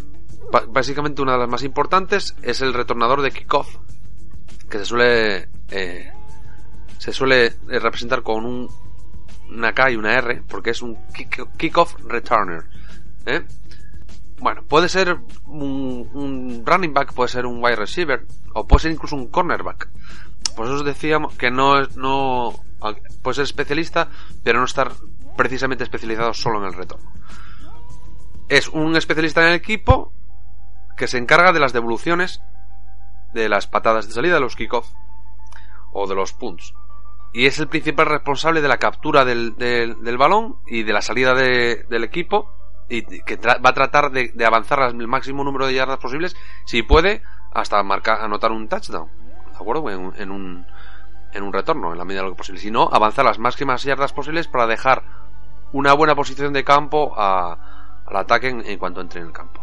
básicamente 0.68 1.20
una 1.20 1.32
de 1.32 1.38
las 1.38 1.48
más 1.48 1.62
importantes, 1.62 2.34
es 2.42 2.62
el 2.62 2.72
retornador 2.72 3.20
de 3.20 3.30
kickoff, 3.30 3.76
que 4.70 4.78
se 4.78 4.84
suele 4.86 5.48
eh, 5.70 6.12
se 7.00 7.14
suele 7.14 7.46
eh, 7.46 7.78
representar 7.78 8.22
con 8.22 8.44
un, 8.44 8.68
una 9.48 9.72
K 9.72 9.92
y 9.92 9.96
una 9.96 10.12
R, 10.18 10.42
porque 10.46 10.70
es 10.70 10.82
un 10.82 10.98
kickoff 11.56 11.94
returner. 12.04 12.64
¿eh? 13.24 13.42
Bueno, 14.38 14.62
puede 14.68 14.90
ser 14.90 15.16
un, 15.46 16.62
running 16.66 16.92
back, 16.92 17.14
puede 17.14 17.30
ser 17.30 17.46
un 17.46 17.64
wide 17.64 17.76
receiver, 17.76 18.26
o 18.52 18.66
puede 18.66 18.82
ser 18.82 18.92
incluso 18.92 19.16
un 19.16 19.28
cornerback. 19.28 19.88
Por 20.54 20.66
eso 20.66 20.74
os 20.74 20.84
decíamos 20.84 21.34
que 21.36 21.50
no, 21.50 21.80
no 21.96 22.52
puede 23.22 23.34
ser 23.34 23.44
especialista, 23.44 24.10
pero 24.44 24.58
no 24.58 24.66
estar 24.66 24.92
precisamente 25.38 25.84
especializado 25.84 26.34
solo 26.34 26.58
en 26.58 26.66
el 26.66 26.74
retorno. 26.74 27.10
Es 28.50 28.68
un 28.68 28.94
especialista 28.94 29.40
en 29.40 29.48
el 29.48 29.54
equipo 29.54 30.12
que 30.98 31.08
se 31.08 31.16
encarga 31.16 31.52
de 31.52 31.60
las 31.60 31.72
devoluciones 31.72 32.42
de 33.32 33.48
las 33.48 33.66
patadas 33.66 34.06
de 34.06 34.12
salida 34.12 34.34
de 34.34 34.40
los 34.40 34.54
kickoff 34.54 34.86
o 35.92 36.06
de 36.06 36.14
los 36.14 36.34
punts 36.34 36.74
y 37.32 37.46
es 37.46 37.58
el 37.58 37.68
principal 37.68 38.06
responsable 38.06 38.60
de 38.60 38.68
la 38.68 38.78
captura 38.78 39.24
del, 39.24 39.56
del, 39.56 40.18
balón 40.18 40.56
y 40.66 40.82
de 40.82 40.92
la 40.92 41.02
salida 41.02 41.34
del 41.34 42.04
equipo 42.04 42.50
y 42.88 43.02
que 43.22 43.36
va 43.36 43.70
a 43.70 43.74
tratar 43.74 44.10
de, 44.10 44.32
avanzar 44.44 44.80
el 44.82 45.06
máximo 45.06 45.44
número 45.44 45.66
de 45.66 45.74
yardas 45.74 45.98
posibles 45.98 46.34
si 46.64 46.82
puede 46.82 47.22
hasta 47.52 47.80
marcar 47.82 48.20
anotar 48.20 48.50
un 48.50 48.68
touchdown 48.68 49.08
de 49.50 49.56
acuerdo 49.56 49.90
en, 49.90 50.30
un 50.30 50.66
en 51.32 51.42
un 51.42 51.52
retorno 51.52 51.92
en 51.92 51.98
la 51.98 52.04
medida 52.04 52.22
de 52.22 52.30
lo 52.30 52.34
posible 52.34 52.60
si 52.60 52.70
no 52.70 52.88
avanzar 52.92 53.24
las 53.24 53.38
máximas 53.38 53.84
yardas 53.84 54.12
posibles 54.12 54.48
para 54.48 54.66
dejar 54.66 55.04
una 55.72 55.92
buena 55.92 56.14
posición 56.14 56.52
de 56.52 56.64
campo 56.64 57.14
al 57.16 58.16
ataque 58.16 58.48
en, 58.48 58.78
cuanto 58.78 59.00
entre 59.00 59.20
en 59.20 59.28
el 59.28 59.32
campo. 59.32 59.59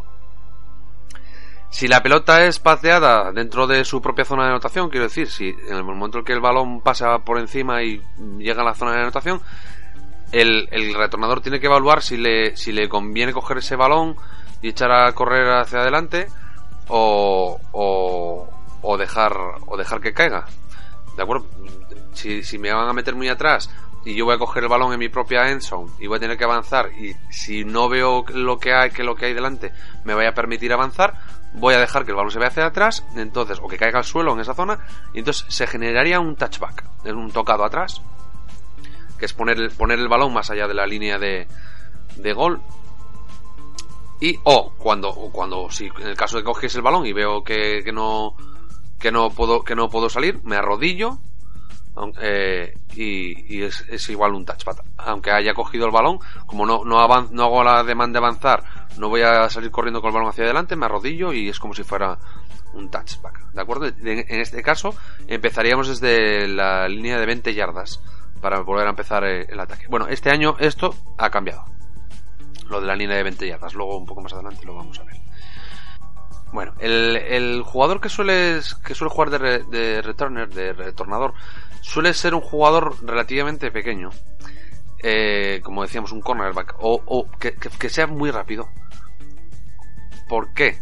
Si 1.70 1.88
la 1.88 2.02
pelota 2.02 2.46
es 2.46 2.60
pateada 2.60 3.32
dentro 3.32 3.68
de 3.68 3.84
su 3.84 4.02
propia 4.02 4.26
zona 4.26 4.44
de 4.44 4.50
anotación, 4.50 4.90
quiero 4.90 5.06
decir, 5.06 5.30
si 5.30 5.50
en 5.50 5.76
el 5.76 5.84
momento 5.84 6.20
en 6.20 6.26
que 6.26 6.34
el 6.34 6.40
balón 6.40 6.82
pasa 6.82 7.20
por 7.20 7.38
encima 7.38 7.84
y 7.84 8.02
llega 8.38 8.62
a 8.62 8.66
la 8.66 8.74
zona 8.74 8.94
de 8.94 9.02
anotación, 9.02 9.42
el, 10.32 10.68
el 10.72 10.94
retornador 10.94 11.42
tiene 11.42 11.60
que 11.60 11.68
evaluar 11.68 12.02
si 12.02 12.18
le, 12.18 12.56
si 12.56 12.72
le 12.72 12.90
conviene 12.90 13.34
coger 13.34 13.58
ese 13.58 13.76
balón 13.76 14.16
y 14.62 14.70
echar 14.70 14.92
a 14.92 15.12
correr 15.14 15.50
hacia 15.52 15.80
adelante 15.80 16.28
o, 16.88 17.60
o, 17.72 18.50
o 18.82 18.98
dejar 18.98 19.34
o 19.66 19.78
dejar 19.78 20.02
que 20.02 20.14
caiga. 20.14 20.46
¿De 21.16 21.24
acuerdo? 21.24 21.48
Si, 22.14 22.44
si 22.44 22.58
me 22.58 22.74
van 22.74 22.90
a 22.90 22.94
meter 22.94 23.16
muy 23.16 23.30
atrás 23.30 23.70
y 24.06 24.16
yo 24.16 24.26
voy 24.26 24.36
a 24.36 24.40
coger 24.40 24.64
el 24.64 24.70
balón 24.70 24.94
en 24.94 25.00
mi 25.00 25.10
propia 25.10 25.50
end 25.50 25.62
zone 25.62 25.92
y 26.00 26.08
voy 26.08 26.18
a 26.18 26.20
tener 26.20 26.38
que 26.38 26.46
avanzar 26.46 26.92
y 26.94 27.14
si 27.30 27.66
no 27.66 27.90
veo 27.90 28.24
lo 28.34 28.58
que 28.58 28.74
hay 28.74 28.90
que 28.92 29.04
lo 29.04 29.16
que 29.16 29.26
hay 29.26 29.34
delante 29.34 29.74
me 30.06 30.14
vaya 30.14 30.30
a 30.30 30.34
permitir 30.34 30.72
avanzar 30.72 31.14
voy 31.54 31.74
a 31.74 31.80
dejar 31.80 32.06
que 32.06 32.12
el 32.12 32.18
balón 32.18 32.32
se 32.32 32.40
vea 32.40 32.50
hacia 32.50 32.66
atrás 32.66 33.06
entonces 33.16 33.60
o 33.62 33.68
que 33.68 33.78
caiga 33.78 34.00
al 34.00 34.06
suelo 34.06 34.34
en 34.34 34.40
esa 34.40 34.54
zona 34.54 34.80
y 35.14 35.20
entonces 35.20 35.46
se 35.50 35.68
generaría 35.68 36.20
un 36.20 36.36
touchback 36.36 36.84
es 37.04 37.14
un 37.14 37.32
tocado 37.32 37.64
atrás 37.64 38.02
que 39.18 39.26
es 39.26 39.34
poner 39.34 39.60
el, 39.60 39.72
poner 39.72 40.00
el 40.00 40.08
balón 40.08 40.34
más 40.34 40.50
allá 40.50 40.68
de 40.68 40.74
la 40.74 40.86
línea 40.86 41.18
de, 41.18 41.48
de 42.18 42.34
gol. 42.34 42.62
Y 44.20 44.40
o 44.44 44.74
cuando 44.78 45.12
cuando 45.32 45.70
si 45.70 45.86
en 45.86 46.08
el 46.08 46.18
caso 46.18 46.38
de 46.38 46.44
que 46.44 46.68
el 46.68 46.82
balón 46.82 47.06
y 47.06 47.14
veo 47.14 47.44
que, 47.44 47.84
que 47.84 47.92
no 47.92 48.36
que 49.00 49.12
no 49.12 49.30
puedo 49.30 49.62
que 49.64 49.76
no 49.76 49.90
puedo 49.90 50.10
salir 50.10 50.42
me 50.44 50.56
arrodillo 50.56 51.20
eh, 52.20 52.78
y, 52.96 53.62
es, 53.62 54.10
igual 54.10 54.34
un 54.34 54.44
touchpad 54.44 54.78
aunque 54.98 55.32
haya 55.32 55.54
cogido 55.54 55.86
el 55.86 55.92
balón 55.92 56.18
como 56.48 56.66
no 56.66 56.84
no, 56.84 57.06
no 57.06 57.44
hago 57.44 57.64
la 57.64 57.84
demanda 57.84 58.20
de 58.20 58.26
avanzar 58.26 58.64
no 58.98 59.10
voy 59.10 59.22
a 59.22 59.50
salir 59.50 59.72
corriendo 59.72 60.02
con 60.02 60.10
el 60.10 60.14
balón 60.16 60.30
hacia 60.30 60.44
adelante 60.44 60.76
me 60.76 60.86
arrodillo 60.86 61.34
y 61.34 61.50
es 61.50 61.60
como 61.60 61.74
si 61.74 61.84
fuera 61.84 62.18
un 62.74 62.90
touchback 62.90 63.52
de 63.52 63.62
acuerdo 63.62 63.88
en, 63.88 64.42
este 64.42 64.62
caso 64.62 64.96
empezaríamos 65.28 65.88
desde 65.88 66.48
la 66.48 66.88
línea 66.88 67.20
de 67.20 67.26
20 67.26 67.54
yardas 67.54 68.02
para 68.42 68.62
volver 68.62 68.88
a 68.88 68.92
empezar 68.92 69.24
eh, 69.24 69.46
el 69.50 69.60
ataque 69.60 69.88
bueno 69.90 70.08
este 70.08 70.30
año 70.30 70.56
esto 70.60 70.96
ha 71.18 71.30
cambiado 71.30 71.66
lo 72.70 72.82
de 72.82 72.88
la 72.88 72.96
línea 72.96 73.18
de 73.18 73.24
20 73.24 73.48
yardas 73.48 73.74
luego 73.74 73.98
un 73.98 74.06
poco 74.06 74.22
más 74.22 74.34
adelante 74.34 74.66
lo 74.66 74.76
vamos 74.76 75.00
a 75.00 75.04
ver 75.04 75.18
bueno, 76.54 76.74
el, 76.80 77.62
jugador 77.64 78.00
que 78.00 78.08
suele, 78.08 78.62
que 78.86 78.96
suele 78.96 79.14
jugar 79.14 79.30
de 79.30 80.02
returner, 80.02 80.48
de 80.48 80.72
retornador, 80.72 81.34
suele 81.82 82.14
ser 82.14 82.34
un 82.34 82.42
jugador 82.42 82.96
relativamente 83.06 83.72
pequeño. 83.72 84.12
Eh, 85.04 85.62
como 85.64 85.84
decíamos, 85.84 86.12
un 86.12 86.22
cornerback. 86.22 86.76
O, 86.80 87.02
o 87.06 87.30
que, 87.40 87.54
que, 87.54 87.90
sea 87.90 88.08
muy 88.08 88.32
rápido. 88.32 88.70
¿Por 90.28 90.54
qué? 90.54 90.80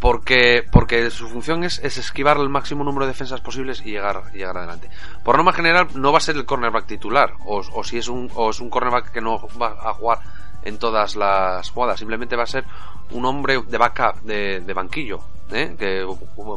Porque, 0.00 0.62
porque 0.70 1.10
su 1.10 1.28
función 1.28 1.64
es, 1.64 1.80
es, 1.82 1.96
esquivar 1.96 2.36
el 2.36 2.50
máximo 2.50 2.84
número 2.84 3.06
de 3.06 3.12
defensas 3.12 3.40
posibles 3.40 3.80
y 3.84 3.92
llegar, 3.92 4.30
llegar 4.32 4.56
adelante. 4.58 4.90
Por 5.24 5.36
norma 5.36 5.52
general, 5.52 5.88
no 5.94 6.12
va 6.12 6.18
a 6.18 6.20
ser 6.20 6.36
el 6.36 6.44
cornerback 6.44 6.86
titular. 6.86 7.34
O, 7.46 7.58
o 7.72 7.84
si 7.84 7.98
es 7.98 8.08
un, 8.08 8.30
o 8.34 8.50
es 8.50 8.60
un 8.60 8.70
cornerback 8.70 9.10
que 9.10 9.20
no 9.20 9.48
va 9.60 9.76
a 9.82 9.94
jugar 9.94 10.20
en 10.62 10.78
todas 10.78 11.16
las 11.16 11.70
jugadas. 11.70 11.98
Simplemente 11.98 12.36
va 12.36 12.42
a 12.42 12.46
ser 12.46 12.64
un 13.10 13.24
hombre 13.24 13.62
de 13.66 13.78
backup, 13.78 14.22
de, 14.22 14.60
de 14.60 14.74
banquillo, 14.74 15.20
¿eh? 15.52 15.76
que 15.78 16.04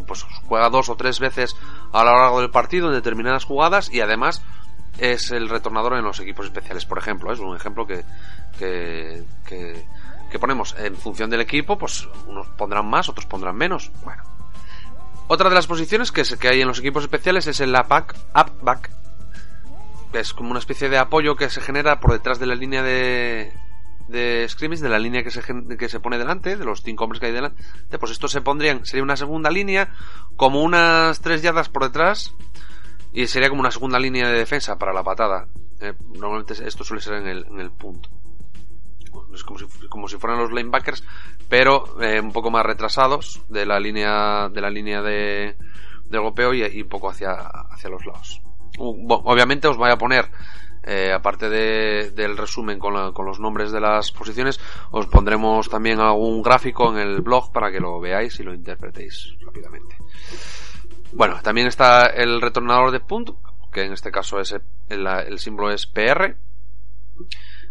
pues, 0.08 0.26
juega 0.48 0.70
dos 0.70 0.90
o 0.90 0.96
tres 0.96 1.20
veces 1.20 1.56
a 1.94 2.04
lo 2.04 2.18
largo 2.18 2.42
del 2.42 2.50
partido 2.50 2.88
en 2.88 2.94
determinadas 2.94 3.46
jugadas 3.46 3.92
y 3.92 4.02
además 4.02 4.44
es 5.00 5.32
el 5.32 5.50
retornador 5.50 5.94
en 5.94 6.04
los 6.04 6.20
equipos 6.20 6.46
especiales, 6.46 6.86
por 6.86 6.98
ejemplo. 6.98 7.32
Es 7.32 7.40
un 7.40 7.56
ejemplo 7.56 7.86
que, 7.88 8.04
que, 8.58 10.40
ponemos 10.40 10.76
en 10.78 10.96
función 10.96 11.30
del 11.30 11.42
equipo, 11.42 11.78
pues 11.78 12.08
unos 12.28 12.48
pondrán 12.50 12.88
más, 12.88 13.10
otros 13.10 13.26
pondrán 13.26 13.56
menos. 13.56 13.92
Bueno. 14.04 14.24
Otra 15.28 15.50
de 15.50 15.56
las 15.56 15.68
posiciones 15.68 16.12
que, 16.12 16.24
que 16.40 16.48
hay 16.48 16.62
en 16.62 16.68
los 16.68 16.80
equipos 16.80 17.04
especiales 17.04 17.48
es 17.48 17.60
el 17.60 17.74
up 17.76 17.88
back, 18.62 18.92
que 20.12 20.20
es 20.20 20.34
como 20.34 20.50
una 20.50 20.60
especie 20.60 20.90
de 20.90 20.98
apoyo 20.98 21.36
que 21.36 21.50
se 21.50 21.62
genera 21.62 22.00
por 22.00 22.12
detrás 22.12 22.40
de 22.40 22.48
la 22.48 22.56
línea 22.56 22.82
de, 22.82 23.54
de 24.10 24.48
scrimmage, 24.50 24.82
de 24.82 24.90
la 24.90 25.00
línea 25.00 25.24
que 25.24 25.32
se, 25.32 25.42
que 25.78 25.88
se 25.88 26.00
pone 26.00 26.18
delante, 26.18 26.58
de 26.58 26.66
los 26.66 26.82
cinco 26.82 27.04
hombres 27.04 27.20
que 27.20 27.28
hay 27.28 27.32
delante, 27.32 27.64
pues 28.00 28.12
estos 28.12 28.32
se 28.32 28.42
pondrían, 28.42 28.86
sería 28.86 29.04
una 29.04 29.16
segunda 29.16 29.52
línea, 29.52 29.94
como 30.36 30.64
unas 30.64 31.22
tres 31.22 31.42
yardas 31.44 31.70
por 31.70 31.84
detrás, 31.84 32.34
y 33.14 33.28
sería 33.28 33.50
como 33.50 33.62
una 33.62 33.72
segunda 33.72 34.00
línea 34.00 34.28
de 34.28 34.38
defensa 34.38 34.78
para 34.78 34.94
la 34.94 35.04
patada. 35.04 35.48
Eh, 35.82 35.94
normalmente 36.16 36.54
esto 36.66 36.84
suele 36.84 37.02
ser 37.02 37.16
en 37.16 37.28
el, 37.28 37.46
en 37.46 37.60
el 37.60 37.72
punto. 37.72 38.10
Es 39.34 39.44
como 39.44 39.60
si, 39.60 39.66
como 39.90 40.08
si 40.08 40.18
fueran 40.18 40.40
los 40.40 40.52
linebackers, 40.52 41.04
pero 41.48 42.02
eh, 42.02 42.20
un 42.20 42.32
poco 42.32 42.52
más 42.52 42.66
retrasados 42.66 43.42
de 43.50 43.66
la 43.66 43.80
línea 43.80 44.50
de 44.50 44.62
la 44.62 44.70
línea 44.70 45.02
de, 45.02 45.56
de 46.06 46.18
golpeo 46.18 46.54
y, 46.54 46.82
un 46.82 46.90
poco 46.90 47.10
hacia, 47.10 47.34
hacia 47.34 47.90
los 47.90 48.06
lados. 48.06 48.42
Obviamente 48.78 49.68
os 49.68 49.78
voy 49.78 49.90
a 49.90 49.98
poner 49.98 50.30
eh, 50.84 51.12
aparte 51.12 51.50
de, 51.50 52.12
del 52.12 52.38
resumen 52.38 52.80
con, 52.80 53.14
con, 53.14 53.26
los 53.26 53.40
nombres 53.40 53.72
de 53.72 53.82
las 53.82 54.12
posiciones, 54.12 54.60
os 54.92 55.08
pondremos 55.08 55.70
también 55.70 56.00
algún 56.00 56.42
gráfico 56.42 56.90
en 56.92 57.00
el 57.00 57.22
blog 57.22 57.52
para 57.52 57.72
que 57.72 57.80
lo 57.80 58.00
veáis 58.00 58.40
y 58.40 58.44
lo 58.44 58.54
interpretéis 58.54 59.36
rápidamente. 59.46 59.98
Bueno, 61.14 61.40
también 61.42 61.68
está 61.68 62.06
el 62.06 62.42
retornador 62.42 62.92
de 62.92 63.00
punt, 63.00 63.32
que 63.72 63.84
en 63.84 63.94
este 63.94 64.12
caso 64.12 64.40
es 64.40 64.56
el, 64.90 65.40
símbolo 65.40 65.72
es 65.72 65.88
PR. 65.88 66.36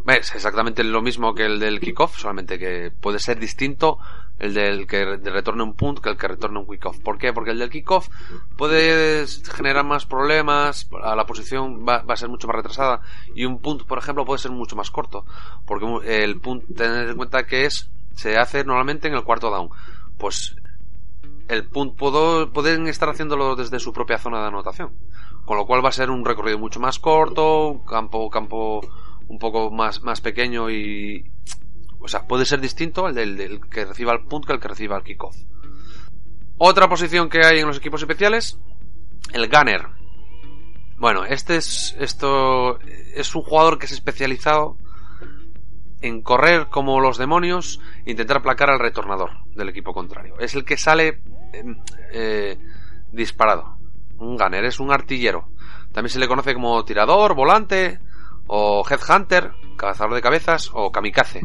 Es 0.06 0.34
exactamente 0.34 0.84
lo 0.84 1.02
mismo 1.02 1.34
que 1.34 1.44
el 1.44 1.60
del 1.60 1.80
kickoff, 1.80 2.16
solamente 2.18 2.58
que 2.58 2.90
puede 2.90 3.18
ser 3.18 3.38
distinto 3.38 3.98
el 4.38 4.54
del 4.54 4.86
que 4.86 5.04
retorne 5.04 5.64
un 5.64 5.74
punt 5.74 5.98
que 5.98 6.08
el 6.08 6.16
que 6.16 6.28
retorne 6.28 6.60
un 6.60 6.66
kickoff. 6.68 6.98
¿Por 7.00 7.18
qué? 7.18 7.32
Porque 7.32 7.50
el 7.50 7.58
del 7.58 7.70
kickoff 7.70 8.08
puede 8.56 9.26
generar 9.26 9.84
más 9.84 10.06
problemas, 10.06 10.88
la 10.92 11.26
posición 11.26 11.84
va, 11.86 12.04
a 12.06 12.16
ser 12.16 12.28
mucho 12.28 12.46
más 12.46 12.56
retrasada 12.56 13.02
y 13.34 13.44
un 13.44 13.58
punt, 13.58 13.84
por 13.84 13.98
ejemplo, 13.98 14.24
puede 14.24 14.38
ser 14.38 14.52
mucho 14.52 14.76
más 14.76 14.90
corto. 14.90 15.24
Porque 15.66 16.22
el 16.22 16.40
punt, 16.40 16.64
tened 16.76 17.10
en 17.10 17.16
cuenta 17.16 17.44
que 17.44 17.66
es, 17.66 17.90
se 18.14 18.36
hace 18.36 18.64
normalmente 18.64 19.08
en 19.08 19.14
el 19.14 19.24
cuarto 19.24 19.50
down. 19.50 19.70
Pues 20.16 20.56
el 21.48 21.66
punt 21.66 21.96
puedo, 21.96 22.52
pueden 22.52 22.86
estar 22.86 23.08
haciéndolo 23.08 23.56
desde 23.56 23.78
su 23.78 23.92
propia 23.92 24.18
zona 24.18 24.40
de 24.40 24.48
anotación. 24.48 24.92
Con 25.44 25.56
lo 25.56 25.66
cual 25.66 25.84
va 25.84 25.88
a 25.88 25.92
ser 25.92 26.10
un 26.10 26.24
recorrido 26.24 26.58
mucho 26.58 26.78
más 26.78 26.98
corto, 26.98 27.82
campo, 27.88 28.28
campo 28.28 28.80
un 29.28 29.38
poco 29.38 29.70
más, 29.70 30.02
más 30.02 30.20
pequeño 30.20 30.70
y, 30.70 31.30
o 32.00 32.08
sea, 32.08 32.26
puede 32.26 32.44
ser 32.44 32.60
distinto 32.60 33.08
el 33.08 33.14
del, 33.14 33.60
que 33.70 33.86
reciba 33.86 34.12
el 34.12 34.24
punt 34.24 34.46
que 34.46 34.52
el 34.52 34.60
que 34.60 34.68
reciba 34.68 34.96
el 34.96 35.04
kickoff. 35.04 35.36
Otra 36.58 36.88
posición 36.88 37.28
que 37.28 37.44
hay 37.44 37.60
en 37.60 37.66
los 37.66 37.78
equipos 37.78 38.02
especiales, 38.02 38.58
el 39.32 39.48
gunner. 39.48 39.86
Bueno, 40.98 41.24
este 41.24 41.56
es, 41.56 41.96
esto 41.98 42.78
es 42.80 43.34
un 43.34 43.42
jugador 43.42 43.78
que 43.78 43.86
es 43.86 43.92
especializado 43.92 44.76
en 46.00 46.22
correr 46.22 46.68
como 46.68 47.00
los 47.00 47.18
demonios 47.18 47.80
e 48.04 48.10
intentar 48.10 48.38
aplacar 48.38 48.70
al 48.70 48.80
retornador 48.80 49.30
del 49.54 49.68
equipo 49.68 49.92
contrario. 49.92 50.34
Es 50.40 50.54
el 50.54 50.64
que 50.64 50.76
sale 50.76 51.22
eh, 52.12 52.58
disparado. 53.12 53.78
Un 54.18 54.36
gunner, 54.36 54.64
es 54.64 54.80
un 54.80 54.92
artillero. 54.92 55.48
También 55.92 56.10
se 56.10 56.18
le 56.18 56.28
conoce 56.28 56.54
como 56.54 56.84
tirador, 56.84 57.34
volante, 57.34 58.00
o 58.46 58.84
headhunter, 58.88 59.52
cazador 59.76 60.14
de 60.14 60.22
cabezas, 60.22 60.70
o 60.72 60.90
kamikaze. 60.90 61.42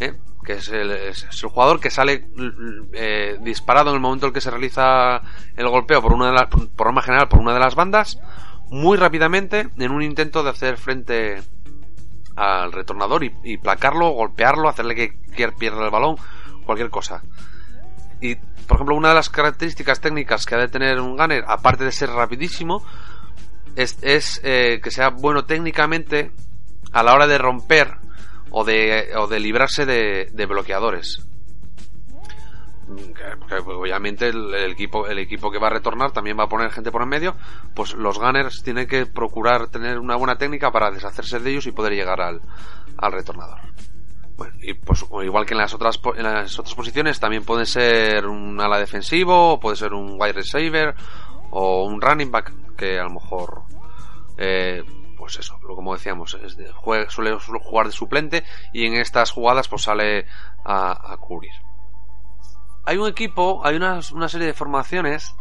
¿eh? 0.00 0.18
que 0.44 0.54
es 0.54 0.68
el, 0.68 0.90
jugador 1.48 1.80
que 1.80 1.90
sale 1.90 2.28
eh, 2.92 3.38
disparado 3.42 3.90
en 3.90 3.96
el 3.96 4.00
momento 4.00 4.26
en 4.26 4.30
el 4.30 4.34
que 4.34 4.40
se 4.40 4.50
realiza 4.50 5.20
el 5.56 5.68
golpeo 5.68 6.00
por 6.00 6.12
una 6.12 6.28
de 6.28 6.32
las, 6.32 6.46
por 6.48 7.02
general 7.02 7.28
por 7.28 7.40
una 7.40 7.52
de 7.52 7.60
las 7.60 7.74
bandas, 7.74 8.18
muy 8.70 8.96
rápidamente 8.96 9.68
en 9.76 9.92
un 9.92 10.02
intento 10.02 10.42
de 10.42 10.50
hacer 10.50 10.76
frente 10.76 11.42
al 12.36 12.72
retornador 12.72 13.22
y, 13.24 13.58
placarlo, 13.58 14.10
golpearlo, 14.10 14.68
hacerle 14.68 14.94
que 14.94 15.48
pierda 15.58 15.84
el 15.84 15.90
balón, 15.90 16.16
cualquier 16.64 16.88
cosa. 16.88 17.22
Y, 18.20 18.34
por 18.34 18.76
ejemplo, 18.76 18.96
una 18.96 19.10
de 19.10 19.14
las 19.14 19.30
características 19.30 20.00
técnicas 20.00 20.44
que 20.44 20.54
ha 20.54 20.58
de 20.58 20.68
tener 20.68 21.00
un 21.00 21.16
gunner, 21.16 21.44
aparte 21.46 21.84
de 21.84 21.92
ser 21.92 22.10
rapidísimo, 22.10 22.84
es, 23.76 23.98
es 24.02 24.40
eh, 24.44 24.80
que 24.82 24.90
sea 24.90 25.10
bueno 25.10 25.44
técnicamente 25.44 26.32
a 26.92 27.02
la 27.02 27.14
hora 27.14 27.26
de 27.26 27.38
romper 27.38 27.96
o 28.50 28.64
de, 28.64 29.10
o 29.16 29.26
de 29.26 29.40
librarse 29.40 29.86
de, 29.86 30.46
bloqueadores. 30.46 31.26
Obviamente 33.66 34.28
el, 34.28 34.52
equipo 34.72 35.06
el 35.06 35.20
equipo 35.20 35.52
que 35.52 35.60
va 35.60 35.68
a 35.68 35.70
retornar 35.70 36.10
también 36.10 36.36
va 36.36 36.44
a 36.44 36.48
poner 36.48 36.72
gente 36.72 36.90
por 36.90 37.02
en 37.02 37.08
medio 37.08 37.36
pues 37.72 37.94
los 37.94 38.18
gunners 38.18 38.64
tienen 38.64 38.88
que 38.88 39.06
procurar 39.06 39.68
tener 39.68 40.00
una 40.00 40.16
buena 40.16 40.36
técnica 40.38 40.72
para 40.72 40.90
deshacerse 40.90 41.38
de 41.38 41.50
ellos 41.52 41.68
y 41.68 41.70
poder 41.70 41.92
llegar 41.92 42.20
al, 42.20 42.40
al 42.98 43.12
retornador 43.12 43.60
bueno, 44.40 44.54
y 44.62 44.72
pues 44.72 45.04
igual 45.22 45.44
que 45.44 45.52
en 45.52 45.58
las 45.58 45.74
otras 45.74 46.00
en 46.16 46.22
las 46.22 46.58
otras 46.58 46.74
posiciones 46.74 47.20
también 47.20 47.44
puede 47.44 47.66
ser 47.66 48.26
un 48.26 48.58
ala 48.58 48.78
defensivo 48.78 49.60
puede 49.60 49.76
ser 49.76 49.92
un 49.92 50.16
wide 50.18 50.32
receiver 50.32 50.94
o 51.50 51.84
un 51.84 52.00
running 52.00 52.30
back 52.30 52.50
que 52.74 52.98
a 52.98 53.02
lo 53.02 53.10
mejor 53.10 53.64
eh, 54.38 54.82
pues 55.18 55.38
eso, 55.38 55.60
como 55.60 55.92
decíamos, 55.92 56.38
suele, 57.10 57.38
jugar 57.38 57.84
de 57.84 57.92
suplente 57.92 58.44
y 58.72 58.86
en 58.86 58.94
estas 58.94 59.30
jugadas 59.30 59.68
pues 59.68 59.82
sale 59.82 60.26
a, 60.64 61.14
cubrir. 61.20 61.52
Hay 62.86 62.96
un 62.96 63.06
equipo, 63.06 63.60
hay 63.62 63.76
una, 63.76 64.00
serie 64.00 64.46
de 64.46 64.54
formaciones 64.54 65.34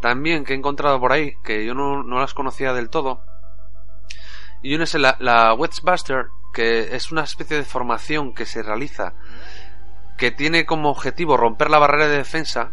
también 0.00 0.44
que 0.44 0.54
he 0.54 0.56
encontrado 0.56 0.98
por 0.98 1.12
ahí, 1.12 1.34
que 1.44 1.66
yo 1.66 1.74
no, 1.74 2.02
las 2.02 2.32
conocía 2.32 2.72
del 2.72 2.88
todo. 2.88 3.22
Y 4.62 4.74
una 4.74 4.84
es 4.84 4.94
la, 4.94 5.18
la 5.20 5.52
Wetsbuster, 5.52 6.28
que 6.52 6.94
es 6.96 7.12
una 7.12 7.22
especie 7.22 7.56
de 7.56 7.64
formación 7.64 8.34
que 8.34 8.46
se 8.46 8.62
realiza, 8.62 9.14
que 10.16 10.30
tiene 10.30 10.66
como 10.66 10.90
objetivo 10.90 11.36
romper 11.36 11.70
la 11.70 11.78
barrera 11.78 12.08
de 12.08 12.18
defensa. 12.18 12.72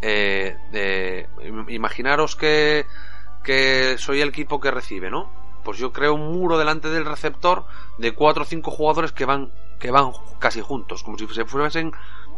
Eh, 0.00 1.26
imaginaros 1.68 2.36
que 2.36 2.86
que 3.48 3.96
soy 3.96 4.20
el 4.20 4.28
equipo 4.28 4.60
que 4.60 4.70
recibe, 4.70 5.10
¿no? 5.10 5.32
Pues 5.64 5.78
yo 5.78 5.90
creo 5.90 6.14
un 6.14 6.32
muro 6.32 6.58
delante 6.58 6.90
del 6.90 7.06
receptor 7.06 7.64
de 7.96 8.12
cuatro 8.12 8.42
o 8.42 8.46
cinco 8.46 8.70
jugadores 8.70 9.12
que 9.12 9.24
van 9.24 9.50
que 9.78 9.90
van 9.90 10.12
casi 10.38 10.60
juntos, 10.60 11.02
como 11.02 11.16
si 11.16 11.26
se 11.28 11.46
fuesen 11.46 11.92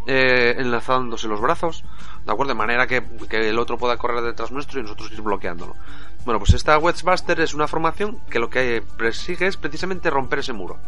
eh, 0.07 0.55
enlazándose 0.59 1.27
los 1.27 1.41
brazos, 1.41 1.85
¿de 2.25 2.33
acuerdo? 2.33 2.53
De 2.53 2.59
manera 2.59 2.87
que, 2.87 3.03
el 3.31 3.59
otro 3.59 3.77
pueda 3.77 3.97
correr 3.97 4.23
detrás 4.23 4.53
nuestro 4.53 4.79
y 4.79 4.83
nosotros 4.83 5.11
ir 5.11 5.21
bloqueándolo. 5.21 5.75
Bueno, 6.25 6.39
pues 6.39 6.55
esta 6.55 6.79
Wedgebuster 6.79 7.41
es 7.41 7.55
una 7.55 7.67
formación 7.67 8.21
que 8.31 8.39
lo 8.39 8.51
que 8.51 8.83
persigue 8.99 9.47
es 9.47 9.57
precisamente 9.57 10.11
romper 10.11 10.41
ese 10.41 10.53
muro 10.53 10.79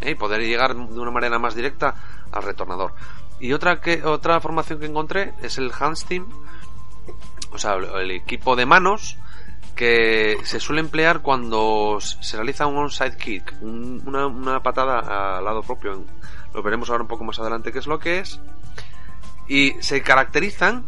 ¿eh? 0.00 0.12
y 0.12 0.14
poder 0.14 0.40
llegar 0.40 0.74
de 0.74 1.00
una 1.00 1.10
manera 1.10 1.38
más 1.38 1.54
directa 1.54 1.94
al 2.30 2.42
retornador. 2.42 2.94
Y 3.40 3.52
otra 3.52 3.80
que 3.80 4.04
otra 4.04 4.40
formación 4.40 4.78
que 4.78 4.86
encontré 4.86 5.34
es 5.42 5.58
el 5.58 5.72
Hands 5.78 6.04
Team, 6.04 6.28
o 7.50 7.58
sea, 7.58 7.74
el 7.74 8.10
equipo 8.12 8.54
de 8.54 8.66
manos 8.66 9.18
que 9.74 10.38
se 10.44 10.60
suele 10.60 10.80
emplear 10.80 11.22
cuando 11.22 11.98
se 12.00 12.36
realiza 12.36 12.66
un 12.66 12.76
onside 12.76 13.16
kick, 13.16 13.54
una, 13.62 14.62
patada 14.62 15.38
al 15.38 15.44
lado 15.44 15.62
propio. 15.62 16.04
Lo 16.54 16.62
veremos 16.62 16.90
ahora 16.90 17.02
un 17.02 17.08
poco 17.08 17.24
más 17.24 17.38
adelante 17.40 17.72
qué 17.72 17.78
es 17.78 17.86
lo 17.86 17.98
que 17.98 18.20
es. 18.20 18.40
Y 19.48 19.72
se 19.80 20.02
caracterizan 20.02 20.84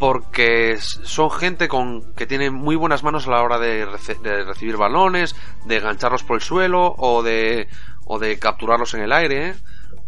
porque 0.00 0.78
son 0.78 1.30
gente 1.30 1.68
con 1.68 2.14
que 2.14 2.26
tiene 2.26 2.50
muy 2.50 2.74
buenas 2.74 3.02
manos 3.02 3.28
a 3.28 3.32
la 3.32 3.42
hora 3.42 3.58
de, 3.58 3.84
recibir 3.84 4.78
balones, 4.78 5.36
de 5.66 5.76
engancharlos 5.76 6.24
por 6.24 6.36
el 6.36 6.42
suelo 6.42 6.94
o 6.96 7.22
de, 7.22 7.68
o 8.06 8.18
de 8.18 8.38
capturarlos 8.38 8.94
en 8.94 9.02
el 9.02 9.12
aire. 9.12 9.56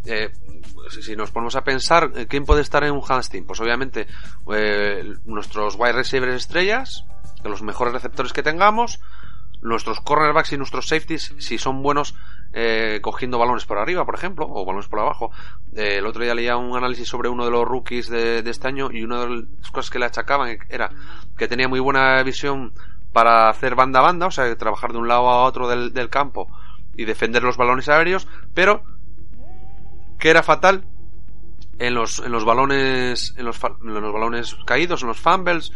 Eh, 0.06 0.32
si 0.88 1.14
nos 1.14 1.30
ponemos 1.30 1.56
a 1.56 1.62
pensar, 1.62 2.10
¿quién 2.26 2.46
puede 2.46 2.62
estar 2.62 2.82
en 2.84 2.92
un 2.92 3.02
team? 3.30 3.44
Pues 3.44 3.60
obviamente 3.60 4.06
eh, 4.54 5.12
nuestros 5.26 5.76
wide 5.76 5.92
receivers 5.92 6.36
estrellas, 6.36 7.04
de 7.42 7.50
los 7.50 7.60
mejores 7.60 7.92
receptores 7.92 8.32
que 8.32 8.42
tengamos, 8.42 8.98
nuestros 9.62 10.00
cornerbacks 10.00 10.52
y 10.52 10.58
nuestros 10.58 10.88
safeties, 10.88 11.34
si 11.38 11.56
son 11.56 11.82
buenos 11.82 12.14
eh, 12.52 12.98
cogiendo 13.00 13.38
balones 13.38 13.64
por 13.64 13.78
arriba, 13.78 14.04
por 14.04 14.14
ejemplo, 14.14 14.46
o 14.48 14.64
balones 14.64 14.88
por 14.88 15.00
abajo. 15.00 15.30
Eh, 15.74 15.96
el 15.98 16.06
otro 16.06 16.22
día 16.22 16.34
leía 16.34 16.56
un 16.56 16.76
análisis 16.76 17.08
sobre 17.08 17.28
uno 17.28 17.44
de 17.44 17.50
los 17.50 17.66
rookies 17.66 18.08
de, 18.08 18.38
este 18.40 18.68
año 18.68 18.90
y 18.92 19.02
una 19.02 19.20
de 19.20 19.28
las 19.60 19.70
cosas 19.70 19.90
que 19.90 19.98
le 19.98 20.06
achacaban 20.06 20.58
era 20.68 20.90
que 21.38 21.48
tenía 21.48 21.68
muy 21.68 21.80
buena 21.80 22.22
visión 22.22 22.74
para 23.12 23.48
hacer 23.48 23.74
banda 23.74 24.00
a 24.00 24.02
banda, 24.02 24.26
o 24.26 24.30
sea, 24.30 24.54
trabajar 24.56 24.92
de 24.92 24.98
un 24.98 25.08
lado 25.08 25.28
a 25.28 25.44
otro 25.44 25.68
del, 25.68 25.92
del 25.92 26.10
campo 26.10 26.48
y 26.96 27.04
defender 27.04 27.42
los 27.42 27.56
balones 27.56 27.88
aéreos, 27.88 28.26
pero 28.54 28.82
que 30.18 30.30
era 30.30 30.42
fatal 30.42 30.84
en 31.78 31.94
los, 31.94 32.20
en 32.20 32.32
los 32.32 32.44
balones 32.44 33.34
en 33.36 33.44
los, 33.44 33.60
en 33.64 33.94
los 33.94 34.12
balones 34.12 34.56
caídos, 34.66 35.02
en 35.02 35.08
los 35.08 35.20
fumbles, 35.20 35.72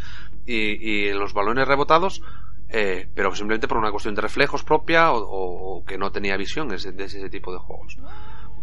y, 0.47 1.07
en 1.09 1.19
los 1.19 1.33
balones 1.33 1.67
rebotados, 1.67 2.21
eh, 2.69 3.09
pero 3.13 3.33
simplemente 3.33 3.67
por 3.67 3.77
una 3.77 3.91
cuestión 3.91 4.15
de 4.15 4.21
reflejos 4.21 4.63
propia 4.63 5.11
o, 5.11 5.83
que 5.85 5.97
no 5.97 6.11
tenía 6.11 6.35
visión 6.37 6.67
de 6.67 6.75
ese, 6.75 7.29
tipo 7.29 7.51
de 7.51 7.59
juegos. 7.59 7.97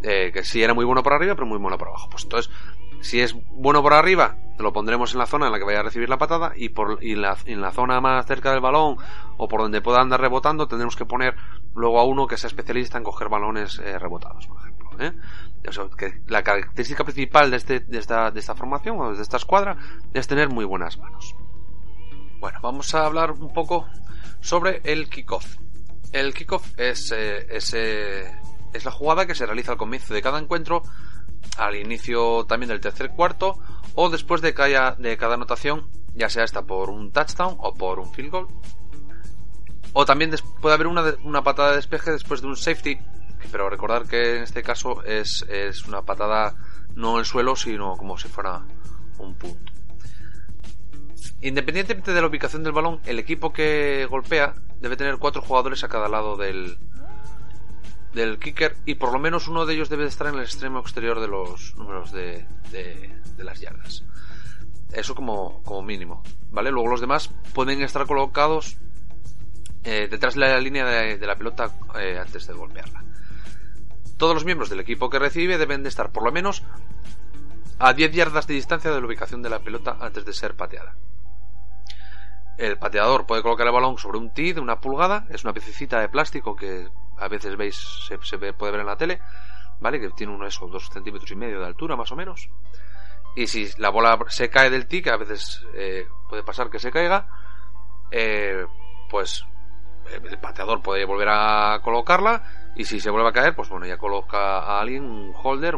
Eh, 0.02 0.30
que 0.32 0.44
sí 0.44 0.62
era 0.62 0.74
muy 0.74 0.84
bueno 0.84 1.02
por 1.02 1.14
arriba, 1.14 1.34
pero 1.34 1.46
muy 1.46 1.58
bueno 1.58 1.78
por 1.78 1.88
abajo. 1.88 2.10
Pues 2.10 2.24
entonces, 2.24 2.52
si 3.00 3.20
es 3.20 3.34
bueno 3.52 3.82
por 3.82 3.94
arriba, 3.94 4.36
lo 4.58 4.72
pondremos 4.72 5.12
en 5.12 5.18
la 5.18 5.26
zona 5.26 5.46
en 5.46 5.52
la 5.52 5.58
que 5.58 5.64
vaya 5.64 5.80
a 5.80 5.82
recibir 5.82 6.08
la 6.08 6.18
patada 6.18 6.52
y 6.56 6.68
por 6.68 7.02
y 7.02 7.14
la, 7.14 7.36
en 7.46 7.60
la 7.60 7.72
zona 7.72 8.00
más 8.00 8.26
cerca 8.26 8.50
del 8.50 8.60
balón 8.60 8.96
o 9.36 9.48
por 9.48 9.60
donde 9.60 9.80
pueda 9.80 10.00
andar 10.00 10.20
rebotando, 10.20 10.68
tendremos 10.68 10.96
que 10.96 11.06
poner 11.06 11.34
luego 11.74 11.98
a 11.98 12.04
uno 12.04 12.26
que 12.26 12.36
sea 12.36 12.48
especialista 12.48 12.98
en 12.98 13.04
coger 13.04 13.28
balones 13.28 13.78
eh, 13.78 13.98
rebotados, 13.98 14.46
por 14.46 14.58
ejemplo. 14.58 14.90
que 15.96 16.22
la 16.26 16.42
característica 16.42 17.04
principal 17.04 17.50
de, 17.50 17.56
este, 17.56 17.80
de, 17.80 17.98
esta, 17.98 18.30
de 18.30 18.40
esta 18.40 18.54
formación 18.54 19.00
o 19.00 19.14
de 19.14 19.22
esta 19.22 19.38
escuadra 19.38 19.76
es 20.12 20.26
tener 20.26 20.50
muy 20.50 20.64
buenas 20.64 20.98
manos. 20.98 21.34
Bueno, 22.44 22.58
vamos 22.60 22.94
a 22.94 23.06
hablar 23.06 23.30
un 23.30 23.54
poco 23.54 23.88
sobre 24.42 24.82
el 24.84 25.08
kickoff. 25.08 25.56
El 26.12 26.34
kickoff 26.34 26.78
es, 26.78 27.10
eh, 27.10 27.46
eh, 27.48 28.38
es, 28.74 28.84
la 28.84 28.90
jugada 28.90 29.24
que 29.24 29.34
se 29.34 29.46
realiza 29.46 29.72
al 29.72 29.78
comienzo 29.78 30.12
de 30.12 30.20
cada 30.20 30.38
encuentro, 30.38 30.82
al 31.56 31.74
inicio 31.74 32.44
también 32.44 32.68
del 32.68 32.82
tercer 32.82 33.12
cuarto 33.12 33.58
o 33.94 34.10
después 34.10 34.42
de 34.42 34.52
cada, 34.52 34.94
de 34.96 35.16
cada 35.16 35.36
anotación, 35.36 35.88
ya 36.12 36.28
sea 36.28 36.44
esta 36.44 36.66
por 36.66 36.90
un 36.90 37.12
touchdown 37.12 37.56
o 37.60 37.72
por 37.72 37.98
un 37.98 38.12
field 38.12 38.30
goal. 38.30 38.48
O 39.94 40.04
también 40.04 40.30
puede 40.60 40.74
haber 40.74 40.88
una, 40.88 41.14
una 41.22 41.42
patada 41.42 41.70
de 41.70 41.76
despeje 41.76 42.10
después 42.10 42.42
de 42.42 42.48
un 42.48 42.58
safety, 42.58 42.98
pero 43.50 43.70
recordar 43.70 44.06
que 44.06 44.36
en 44.36 44.42
este 44.42 44.62
caso 44.62 45.02
es, 45.04 45.46
es 45.48 45.86
una 45.86 46.02
patada 46.02 46.56
no 46.94 47.14
en 47.14 47.20
el 47.20 47.24
suelo, 47.24 47.56
sino 47.56 47.96
como 47.96 48.18
si 48.18 48.28
fuera 48.28 48.66
un 49.16 49.34
punto. 49.34 49.73
Independientemente 51.44 52.14
de 52.14 52.22
la 52.22 52.26
ubicación 52.26 52.62
del 52.62 52.72
balón, 52.72 53.00
el 53.04 53.18
equipo 53.18 53.52
que 53.52 54.06
golpea 54.08 54.54
debe 54.80 54.96
tener 54.96 55.18
cuatro 55.18 55.42
jugadores 55.42 55.84
a 55.84 55.88
cada 55.88 56.08
lado 56.08 56.38
del, 56.38 56.78
del 58.14 58.38
kicker 58.38 58.78
y 58.86 58.94
por 58.94 59.12
lo 59.12 59.18
menos 59.18 59.46
uno 59.46 59.66
de 59.66 59.74
ellos 59.74 59.90
debe 59.90 60.06
estar 60.06 60.28
en 60.28 60.36
el 60.36 60.40
extremo 60.40 60.78
exterior 60.78 61.20
de 61.20 61.28
los 61.28 61.76
números 61.76 62.12
de, 62.12 62.46
de, 62.70 63.44
las 63.44 63.60
yardas. 63.60 64.04
Eso 64.90 65.14
como, 65.14 65.62
como, 65.64 65.82
mínimo. 65.82 66.22
¿Vale? 66.50 66.70
Luego 66.70 66.88
los 66.88 67.02
demás 67.02 67.28
pueden 67.52 67.82
estar 67.82 68.06
colocados 68.06 68.78
eh, 69.82 70.08
detrás 70.10 70.36
de 70.36 70.40
la 70.40 70.58
línea 70.58 70.86
de, 70.86 71.26
la 71.26 71.36
pelota 71.36 71.70
eh, 72.00 72.18
antes 72.18 72.46
de 72.46 72.54
golpearla. 72.54 73.04
Todos 74.16 74.32
los 74.32 74.46
miembros 74.46 74.70
del 74.70 74.80
equipo 74.80 75.10
que 75.10 75.18
recibe 75.18 75.58
deben 75.58 75.82
de 75.82 75.90
estar 75.90 76.10
por 76.10 76.24
lo 76.24 76.32
menos 76.32 76.62
a 77.78 77.92
10 77.92 78.12
yardas 78.12 78.46
de 78.46 78.54
distancia 78.54 78.90
de 78.90 78.98
la 78.98 79.06
ubicación 79.06 79.42
de 79.42 79.50
la 79.50 79.58
pelota 79.58 79.98
antes 80.00 80.24
de 80.24 80.32
ser 80.32 80.54
pateada. 80.54 80.96
El 82.56 82.78
pateador 82.78 83.26
puede 83.26 83.42
colocar 83.42 83.66
el 83.66 83.72
balón 83.72 83.98
sobre 83.98 84.18
un 84.18 84.32
tee 84.32 84.52
de 84.52 84.60
una 84.60 84.80
pulgada, 84.80 85.26
es 85.30 85.44
una 85.44 85.52
piececita 85.52 86.00
de 86.00 86.08
plástico 86.08 86.54
que 86.54 86.88
a 87.18 87.28
veces 87.28 87.56
veis, 87.56 87.76
se, 88.06 88.38
puede 88.52 88.72
ver 88.72 88.80
en 88.80 88.86
la 88.86 88.96
tele, 88.96 89.20
¿vale? 89.80 90.00
Que 90.00 90.10
tiene 90.10 90.32
uno 90.32 90.46
eso, 90.46 90.66
dos 90.68 90.88
centímetros 90.88 91.30
y 91.30 91.36
medio 91.36 91.60
de 91.60 91.66
altura 91.66 91.96
más 91.96 92.12
o 92.12 92.16
menos. 92.16 92.48
Y 93.36 93.48
si 93.48 93.68
la 93.78 93.90
bola 93.90 94.18
se 94.28 94.50
cae 94.50 94.70
del 94.70 94.86
tee, 94.86 95.02
que 95.02 95.10
a 95.10 95.16
veces 95.16 95.66
eh, 95.74 96.06
puede 96.28 96.44
pasar 96.44 96.70
que 96.70 96.78
se 96.78 96.92
caiga, 96.92 97.26
eh, 98.10 98.64
pues 99.10 99.44
el 100.12 100.38
pateador 100.38 100.82
puede 100.82 101.04
volver 101.04 101.28
a 101.30 101.80
colocarla 101.82 102.42
y 102.76 102.84
si 102.84 103.00
se 103.00 103.10
vuelve 103.10 103.28
a 103.28 103.32
caer, 103.32 103.54
pues 103.54 103.68
bueno, 103.68 103.86
ya 103.86 103.96
coloca 103.96 104.58
a 104.58 104.80
alguien 104.80 105.04
un 105.04 105.32
holder 105.34 105.76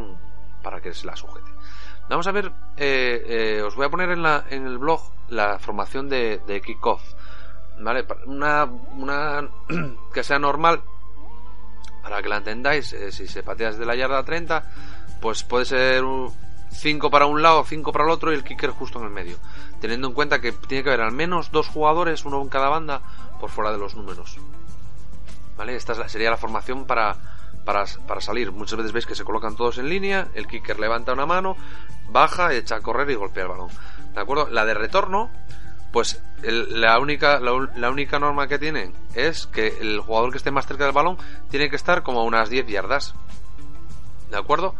para 0.62 0.80
que 0.80 0.92
se 0.92 1.06
la 1.06 1.16
sujete. 1.16 1.45
Vamos 2.08 2.26
a 2.26 2.32
ver, 2.32 2.52
eh, 2.76 3.24
eh, 3.26 3.62
os 3.62 3.74
voy 3.74 3.86
a 3.86 3.90
poner 3.90 4.10
en, 4.10 4.22
la, 4.22 4.44
en 4.48 4.66
el 4.66 4.78
blog 4.78 5.00
la 5.28 5.58
formación 5.58 6.08
de, 6.08 6.40
de 6.46 6.60
kickoff. 6.60 7.02
¿Vale? 7.80 8.06
Una, 8.26 8.64
una 8.64 9.48
que 10.14 10.22
sea 10.22 10.38
normal, 10.38 10.82
para 12.02 12.22
que 12.22 12.28
la 12.28 12.36
entendáis, 12.36 12.92
eh, 12.92 13.10
si 13.10 13.26
se 13.26 13.42
patea 13.42 13.72
desde 13.72 13.84
la 13.84 13.96
yarda 13.96 14.22
30, 14.22 14.62
pues 15.20 15.42
puede 15.42 15.64
ser 15.64 16.04
5 16.70 17.10
para 17.10 17.26
un 17.26 17.42
lado, 17.42 17.64
5 17.64 17.90
para 17.90 18.04
el 18.04 18.10
otro 18.10 18.32
y 18.32 18.36
el 18.36 18.44
kicker 18.44 18.70
justo 18.70 19.00
en 19.00 19.06
el 19.06 19.10
medio. 19.10 19.36
Teniendo 19.80 20.06
en 20.06 20.14
cuenta 20.14 20.40
que 20.40 20.52
tiene 20.52 20.84
que 20.84 20.90
haber 20.90 21.02
al 21.02 21.12
menos 21.12 21.50
dos 21.50 21.66
jugadores, 21.66 22.24
uno 22.24 22.40
en 22.40 22.48
cada 22.48 22.68
banda, 22.68 23.02
por 23.40 23.50
fuera 23.50 23.72
de 23.72 23.78
los 23.78 23.96
números. 23.96 24.38
¿Vale? 25.56 25.74
Esta 25.74 26.08
sería 26.08 26.30
la 26.30 26.36
formación 26.36 26.84
para, 26.84 27.16
para, 27.66 27.84
para, 28.06 28.22
salir. 28.22 28.52
Muchas 28.52 28.78
veces 28.78 28.92
veis 28.92 29.04
que 29.04 29.14
se 29.14 29.24
colocan 29.24 29.56
todos 29.56 29.76
en 29.76 29.90
línea, 29.90 30.28
el 30.32 30.46
kicker 30.46 30.78
levanta 30.78 31.12
una 31.12 31.26
mano, 31.26 31.56
baja, 32.08 32.54
echa 32.54 32.76
a 32.76 32.80
correr 32.80 33.10
y 33.10 33.16
golpea 33.16 33.42
el 33.42 33.50
balón. 33.50 33.68
¿De 34.14 34.20
acuerdo? 34.20 34.48
La 34.48 34.64
de 34.64 34.72
retorno, 34.72 35.30
pues 35.92 36.22
la, 36.42 36.98
única, 36.98 37.40
la, 37.40 37.90
única 37.90 38.18
norma 38.18 38.46
que 38.46 38.58
tiene 38.58 38.92
es 39.14 39.46
que 39.46 39.78
el 39.80 40.00
jugador 40.00 40.30
que 40.30 40.38
esté 40.38 40.50
más 40.50 40.66
cerca 40.66 40.84
del 40.84 40.94
balón 40.94 41.18
tiene 41.50 41.68
que 41.68 41.76
estar 41.76 42.02
como 42.02 42.20
a 42.20 42.24
unas 42.24 42.48
10 42.48 42.66
yardas. 42.66 43.14
¿De 44.30 44.38
acuerdo? 44.38 44.74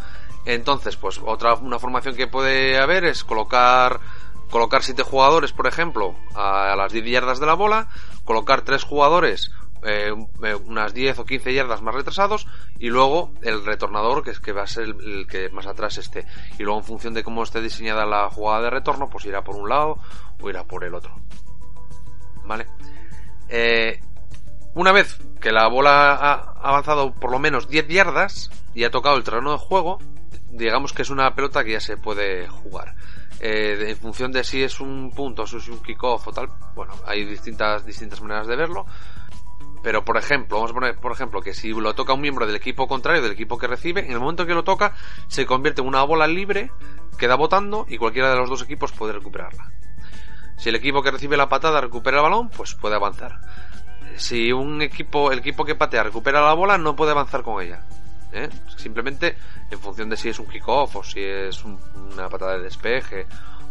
Entonces, 0.44 0.96
pues 0.96 1.20
otra 1.24 1.54
una 1.54 1.80
formación 1.80 2.14
que 2.14 2.28
puede 2.28 2.78
haber 2.78 3.04
es 3.04 3.24
colocar 3.24 4.00
colocar 4.50 4.84
7 4.84 5.02
jugadores, 5.02 5.52
por 5.52 5.66
ejemplo, 5.66 6.14
a, 6.36 6.72
a 6.72 6.76
las 6.76 6.92
10 6.92 7.04
yardas 7.04 7.40
de 7.40 7.46
la 7.46 7.54
bola, 7.54 7.88
colocar 8.24 8.62
3 8.62 8.84
jugadores 8.84 9.50
eh, 9.86 10.12
eh, 10.42 10.54
unas 10.54 10.92
10 10.92 11.20
o 11.20 11.24
15 11.24 11.54
yardas 11.54 11.80
más 11.82 11.94
retrasados 11.94 12.46
y 12.78 12.88
luego 12.88 13.32
el 13.42 13.64
retornador 13.64 14.24
que 14.24 14.30
es 14.30 14.40
que 14.40 14.52
va 14.52 14.62
a 14.62 14.66
ser 14.66 14.84
el, 14.84 15.26
que 15.28 15.48
más 15.50 15.66
atrás 15.66 15.98
esté 15.98 16.26
y 16.58 16.64
luego 16.64 16.80
en 16.80 16.84
función 16.84 17.14
de 17.14 17.22
cómo 17.22 17.42
esté 17.42 17.60
diseñada 17.60 18.04
la 18.04 18.28
jugada 18.30 18.62
de 18.62 18.70
retorno 18.70 19.08
pues 19.08 19.24
irá 19.26 19.44
por 19.44 19.56
un 19.56 19.68
lado 19.68 19.98
o 20.40 20.50
irá 20.50 20.64
por 20.64 20.84
el 20.84 20.94
otro 20.94 21.14
vale 22.44 22.66
eh, 23.48 24.00
una 24.74 24.92
vez 24.92 25.18
que 25.40 25.52
la 25.52 25.68
bola 25.68 26.14
ha 26.14 26.68
avanzado 26.68 27.14
por 27.14 27.30
lo 27.30 27.38
menos 27.38 27.68
10 27.68 27.88
yardas 27.88 28.50
y 28.74 28.84
ha 28.84 28.90
tocado 28.90 29.16
el 29.16 29.24
terreno 29.24 29.52
de 29.52 29.58
juego, 29.58 29.98
digamos 30.50 30.92
que 30.92 31.00
es 31.00 31.08
una 31.08 31.34
pelota 31.34 31.64
que 31.64 31.72
ya 31.72 31.80
se 31.80 31.96
puede 31.96 32.46
jugar. 32.46 32.94
En 33.40 33.96
función 33.96 34.32
de 34.32 34.44
si 34.44 34.62
es 34.62 34.80
un 34.80 35.10
punto 35.12 35.46
si 35.46 35.56
es 35.56 35.68
un 35.68 35.82
kickoff 35.82 36.28
o 36.28 36.32
tal, 36.32 36.48
bueno, 36.74 36.92
hay 37.06 37.24
distintas, 37.24 37.86
distintas 37.86 38.20
maneras 38.20 38.46
de 38.46 38.56
verlo. 38.56 38.86
Pero 39.82 40.04
por 40.04 40.16
ejemplo, 40.16 40.56
vamos 40.56 40.72
a 40.72 40.74
poner, 40.74 40.96
por 40.96 41.12
ejemplo, 41.12 41.40
que 41.40 41.54
si 41.54 41.70
lo 41.70 41.94
toca 41.94 42.12
un 42.12 42.20
miembro 42.20 42.46
del 42.46 42.56
equipo 42.56 42.88
contrario, 42.88 43.22
del 43.22 43.32
equipo 43.32 43.58
que 43.58 43.66
recibe, 43.66 44.04
en 44.04 44.12
el 44.12 44.20
momento 44.20 44.46
que 44.46 44.54
lo 44.54 44.64
toca, 44.64 44.94
se 45.28 45.46
convierte 45.46 45.80
en 45.80 45.88
una 45.88 46.02
bola 46.02 46.26
libre, 46.26 46.70
queda 47.18 47.36
botando 47.36 47.86
y 47.88 47.98
cualquiera 47.98 48.30
de 48.30 48.36
los 48.36 48.48
dos 48.48 48.62
equipos 48.62 48.92
puede 48.92 49.12
recuperarla. 49.12 49.70
Si 50.56 50.70
el 50.70 50.74
equipo 50.74 51.02
que 51.02 51.10
recibe 51.10 51.36
la 51.36 51.48
patada 51.48 51.80
recupera 51.80 52.18
el 52.18 52.22
balón, 52.22 52.48
pues 52.48 52.74
puede 52.74 52.96
avanzar. 52.96 53.40
Si 54.16 54.50
un 54.52 54.80
equipo, 54.80 55.30
el 55.30 55.40
equipo 55.40 55.64
que 55.64 55.74
patea 55.74 56.02
recupera 56.02 56.40
la 56.40 56.54
bola, 56.54 56.78
no 56.78 56.96
puede 56.96 57.10
avanzar 57.10 57.42
con 57.42 57.62
ella. 57.62 57.86
¿eh? 58.32 58.48
Simplemente 58.76 59.36
en 59.70 59.78
función 59.78 60.08
de 60.08 60.16
si 60.16 60.30
es 60.30 60.38
un 60.38 60.46
kickoff 60.46 60.96
o 60.96 61.04
si 61.04 61.20
es 61.20 61.64
una 61.64 62.28
patada 62.28 62.56
de 62.56 62.64
despeje 62.64 63.26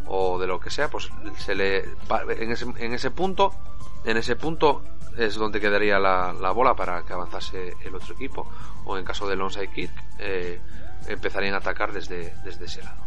o 0.08 0.38
de 0.40 0.48
lo 0.48 0.60
que 0.60 0.70
sea, 0.70 0.90
pues 0.90 1.10
se 1.38 1.56
le 1.56 1.80
en 1.80 2.52
ese, 2.52 2.66
en 2.78 2.94
ese 2.94 3.10
punto, 3.10 3.54
en 4.04 4.18
ese 4.18 4.36
punto 4.36 4.84
es 5.18 5.36
donde 5.36 5.62
quedaría 5.62 6.00
la, 6.00 6.52
bola 6.52 6.76
para 6.76 7.04
que 7.04 7.14
avanzase 7.14 7.74
el 7.84 7.96
otro 7.96 8.14
equipo. 8.14 8.50
O 8.86 8.98
en 8.98 9.06
caso 9.06 9.28
del 9.28 9.42
onside 9.42 9.72
kick, 9.72 9.92
eh, 10.20 10.60
empezarían 11.08 11.54
a 11.54 11.58
atacar 11.58 11.92
desde, 11.92 12.34
desde 12.44 12.66
ese 12.66 12.84
lado. 12.84 13.06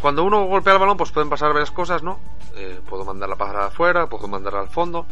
Cuando 0.00 0.24
uno 0.24 0.44
golpea 0.44 0.74
el 0.74 0.78
balón, 0.78 0.96
pues 0.96 1.12
pueden 1.12 1.30
pasar 1.30 1.52
varias 1.52 1.70
cosas, 1.70 2.02
¿no? 2.02 2.20
Eh, 2.56 2.80
puedo 2.86 3.04
mandar 3.04 3.28
la 3.28 3.36
para 3.36 3.66
afuera, 3.66 4.06
puedo 4.06 4.28
mandarla 4.28 4.60
al 4.60 4.68
fondo. 4.68 5.06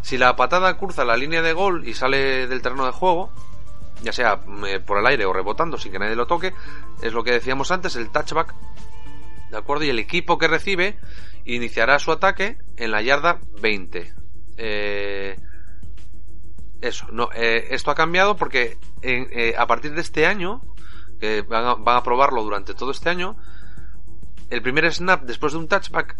Si 0.00 0.16
la 0.16 0.34
patada 0.34 0.78
cruza 0.78 1.04
la 1.04 1.16
línea 1.16 1.42
de 1.42 1.52
gol 1.52 1.86
y 1.86 1.94
sale 1.94 2.46
del 2.46 2.62
terreno 2.62 2.86
de 2.86 2.92
juego, 2.92 3.30
ya 4.02 4.12
sea 4.12 4.40
eh, 4.66 4.80
por 4.80 4.98
el 4.98 5.06
aire 5.06 5.26
o 5.26 5.32
rebotando 5.32 5.76
sin 5.76 5.92
que 5.92 5.98
nadie 5.98 6.16
lo 6.16 6.26
toque, 6.26 6.54
es 7.02 7.12
lo 7.12 7.22
que 7.22 7.32
decíamos 7.32 7.70
antes, 7.70 7.96
el 7.96 8.10
touchback. 8.10 8.54
¿De 9.50 9.58
acuerdo? 9.58 9.84
Y 9.84 9.90
el 9.90 9.98
equipo 9.98 10.38
que 10.38 10.48
recibe 10.48 10.98
iniciará 11.44 11.98
su 11.98 12.12
ataque 12.12 12.56
en 12.76 12.92
la 12.92 13.02
yarda 13.02 13.40
20. 13.60 14.19
Eh, 14.62 15.36
eso, 16.82 17.06
no, 17.12 17.30
eh, 17.34 17.68
esto 17.70 17.90
ha 17.90 17.94
cambiado 17.94 18.36
porque 18.36 18.78
a 19.56 19.66
partir 19.66 19.94
de 19.94 20.02
este 20.02 20.26
año, 20.26 20.60
que 21.18 21.42
van 21.42 21.96
a, 21.96 22.02
probarlo 22.02 22.42
durante 22.42 22.74
todo 22.74 22.90
este 22.90 23.08
año, 23.08 23.36
el 24.50 24.62
primer 24.62 24.92
snap 24.92 25.22
después 25.22 25.52
de 25.52 25.58
un 25.58 25.68
touchback 25.68 26.16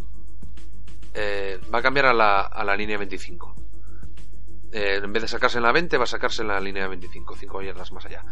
va 1.72 1.78
a 1.78 1.82
cambiar 1.82 2.06
a 2.06 2.14
la, 2.14 2.40
a 2.40 2.64
la 2.64 2.76
línea 2.76 2.96
25. 2.96 3.60
Eh, 4.72 5.00
en 5.02 5.12
vez 5.12 5.22
de 5.22 5.28
sacarse 5.28 5.58
en 5.58 5.64
la 5.64 5.72
20, 5.72 5.96
va 5.96 6.04
a 6.04 6.06
sacarse 6.06 6.42
en 6.42 6.48
la 6.48 6.60
línea 6.60 6.86
25, 6.86 7.34
5 7.36 7.62
yardas 7.62 7.90
más 7.92 8.06
allá. 8.06 8.24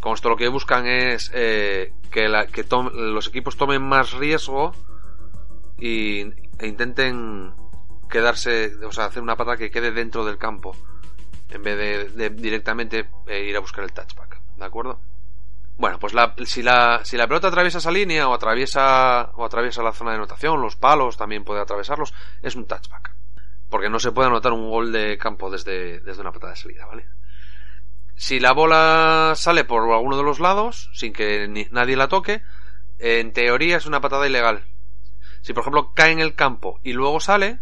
Con 0.00 0.14
esto 0.14 0.28
lo 0.28 0.36
que 0.36 0.48
buscan 0.48 0.86
es 0.86 1.30
eh, 1.34 1.92
que, 2.10 2.28
la, 2.28 2.46
los 2.94 3.26
equipos 3.26 3.56
tomen 3.56 3.82
más 3.82 4.12
riesgo 4.12 4.72
y, 5.78 6.20
e 6.58 6.66
intenten 6.66 7.52
quedarse, 8.08 8.72
o 8.84 8.92
sea, 8.92 9.06
hacer 9.06 9.22
una 9.22 9.36
pata 9.36 9.56
que 9.56 9.70
quede 9.70 9.90
dentro 9.90 10.24
del 10.24 10.38
campo 10.38 10.76
en 11.48 11.62
vez 11.62 12.14
de, 12.14 12.30
directamente 12.30 13.08
eh, 13.26 13.44
ir 13.44 13.56
a 13.56 13.60
buscar 13.60 13.84
el 13.84 13.92
touchback, 13.92 14.40
¿de 14.56 14.64
acuerdo? 14.64 15.00
Bueno, 15.76 15.98
pues 15.98 16.14
la, 16.14 16.34
si, 16.44 16.62
la, 16.62 17.00
si 17.04 17.16
la 17.16 17.28
pelota 17.28 17.48
atraviesa 17.48 17.78
esa 17.78 17.90
línea 17.90 18.28
o 18.28 18.34
atraviesa, 18.34 19.30
o 19.34 19.44
atraviesa 19.44 19.82
la 19.82 19.92
zona 19.92 20.10
de 20.10 20.16
anotación, 20.16 20.60
los 20.60 20.76
palos 20.76 21.16
también 21.16 21.44
puede 21.44 21.60
atravesarlos, 21.60 22.14
es 22.42 22.56
un 22.56 22.66
touchback 22.66 23.16
porque 23.68 23.88
no 23.88 23.98
se 23.98 24.12
puede 24.12 24.28
anotar 24.28 24.52
un 24.52 24.70
gol 24.70 24.92
de 24.92 25.18
campo 25.18 25.50
desde, 25.50 26.00
desde 26.00 26.20
una 26.20 26.32
patada 26.32 26.52
de 26.52 26.58
salida, 26.58 26.86
¿vale? 26.86 27.06
Si 28.14 28.40
la 28.40 28.52
bola 28.52 29.32
sale 29.34 29.64
por 29.64 29.82
alguno 29.92 30.16
de 30.16 30.22
los 30.22 30.40
lados, 30.40 30.88
sin 30.94 31.12
que 31.12 31.68
nadie 31.70 31.96
la 31.96 32.08
toque, 32.08 32.42
en 32.98 33.32
teoría 33.32 33.76
es 33.76 33.86
una 33.86 34.00
patada 34.00 34.26
ilegal. 34.26 34.64
Si 35.42 35.52
por 35.52 35.62
ejemplo 35.62 35.92
cae 35.94 36.12
en 36.12 36.20
el 36.20 36.34
campo 36.34 36.80
y 36.82 36.92
luego 36.92 37.20
sale, 37.20 37.58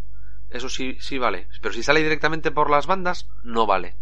eso 0.55 0.69
sí, 0.69 0.97
sí 1.01 1.19
vale. 1.19 1.49
Pero 1.61 1.75
si 1.75 1.83
sale 1.83 2.03
directamente 2.03 2.51
por 2.51 2.71
las 2.71 2.87
bandas, 2.87 3.29
no 3.43 3.67
vale. 3.67 3.97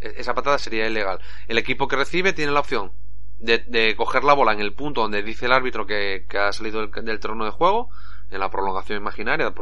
E, 0.00 0.14
esa 0.18 0.34
patada 0.34 0.58
sería 0.58 0.86
ilegal. 0.86 1.20
El 1.48 1.58
equipo 1.58 1.88
que 1.88 1.96
recibe 1.96 2.32
tiene 2.32 2.52
la 2.52 2.60
opción 2.60 2.92
de, 3.38 3.94
coger 3.96 4.24
la 4.24 4.34
bola 4.34 4.52
en 4.52 4.60
el 4.60 4.72
punto 4.72 5.02
donde 5.02 5.22
dice 5.22 5.46
el 5.46 5.52
árbitro 5.52 5.86
que, 5.86 6.24
ha 6.38 6.52
salido 6.52 6.86
del, 6.86 7.04
del 7.04 7.20
trono 7.20 7.44
de 7.44 7.50
juego, 7.50 7.90
en 8.30 8.40
la 8.40 8.50
prolongación 8.50 8.98
imaginaria, 8.98 9.52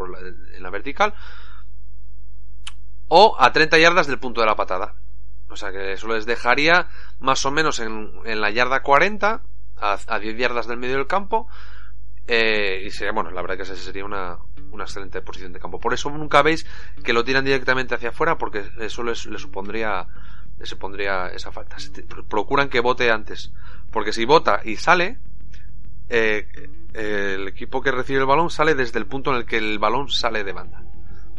en 0.55 0.63
la 0.63 0.71
vertical, 0.71 1.15
o 3.09 3.37
a 3.39 3.53
30 3.53 3.79
yardas 3.79 4.07
del 4.07 4.19
punto 4.19 4.41
de 4.41 4.47
la 4.47 4.57
patada. 4.57 4.95
O 5.49 5.57
sea 5.57 5.73
que 5.73 5.93
eso 5.93 6.09
les 6.09 6.27
dejaría 6.27 6.89
más 7.19 7.45
o 7.45 7.51
menos 7.51 7.81
en, 7.81 8.41
la 8.41 8.51
yarda 8.51 8.83
40, 8.83 9.43
a, 9.77 10.19
10 10.19 10.37
yardas 10.37 10.67
del 10.69 10.79
medio 10.79 10.97
del 10.97 11.07
campo, 11.07 11.49
eh, 12.27 12.83
y 12.87 12.91
sería, 12.91 13.13
bueno, 13.13 13.31
la 13.33 13.43
verdad 13.43 13.57
que 13.57 13.63
esa 13.63 13.75
sería 13.75 14.05
una, 14.05 14.39
una 14.71 14.85
excelente 14.85 15.21
posición 15.23 15.53
de 15.53 15.61
campo. 15.61 15.81
Por 15.81 15.95
eso 15.95 16.11
nunca 16.11 16.43
veis 16.43 16.67
que 17.05 17.13
lo 17.13 17.25
tiran 17.25 17.45
directamente 17.45 17.95
hacia 17.95 18.11
afuera, 18.11 18.39
porque 18.39 18.65
eso 18.79 19.03
les, 19.03 19.19
supondría, 19.19 20.07
les 20.59 20.69
supondría 20.69 21.29
esa 21.29 21.53
falta. 21.53 21.77
Procuran 22.29 22.69
que 22.69 22.81
vote 22.81 23.11
antes, 23.11 23.53
porque 23.91 24.13
si 24.13 24.25
vota 24.25 24.61
y 24.65 24.77
sale, 24.77 25.19
eh, 26.09 26.47
el 26.95 27.49
equipo 27.49 27.81
que 27.81 27.93
recibe 27.93 28.21
el 28.21 28.27
balón 28.27 28.51
sale 28.51 28.75
desde 28.75 28.99
el 28.99 29.07
punto 29.07 29.31
en 29.31 29.37
el 29.37 29.47
que 29.47 29.59
el 29.59 29.79
balón 29.79 30.09
sale 30.09 30.45
de 30.45 30.53
banda. 30.53 30.83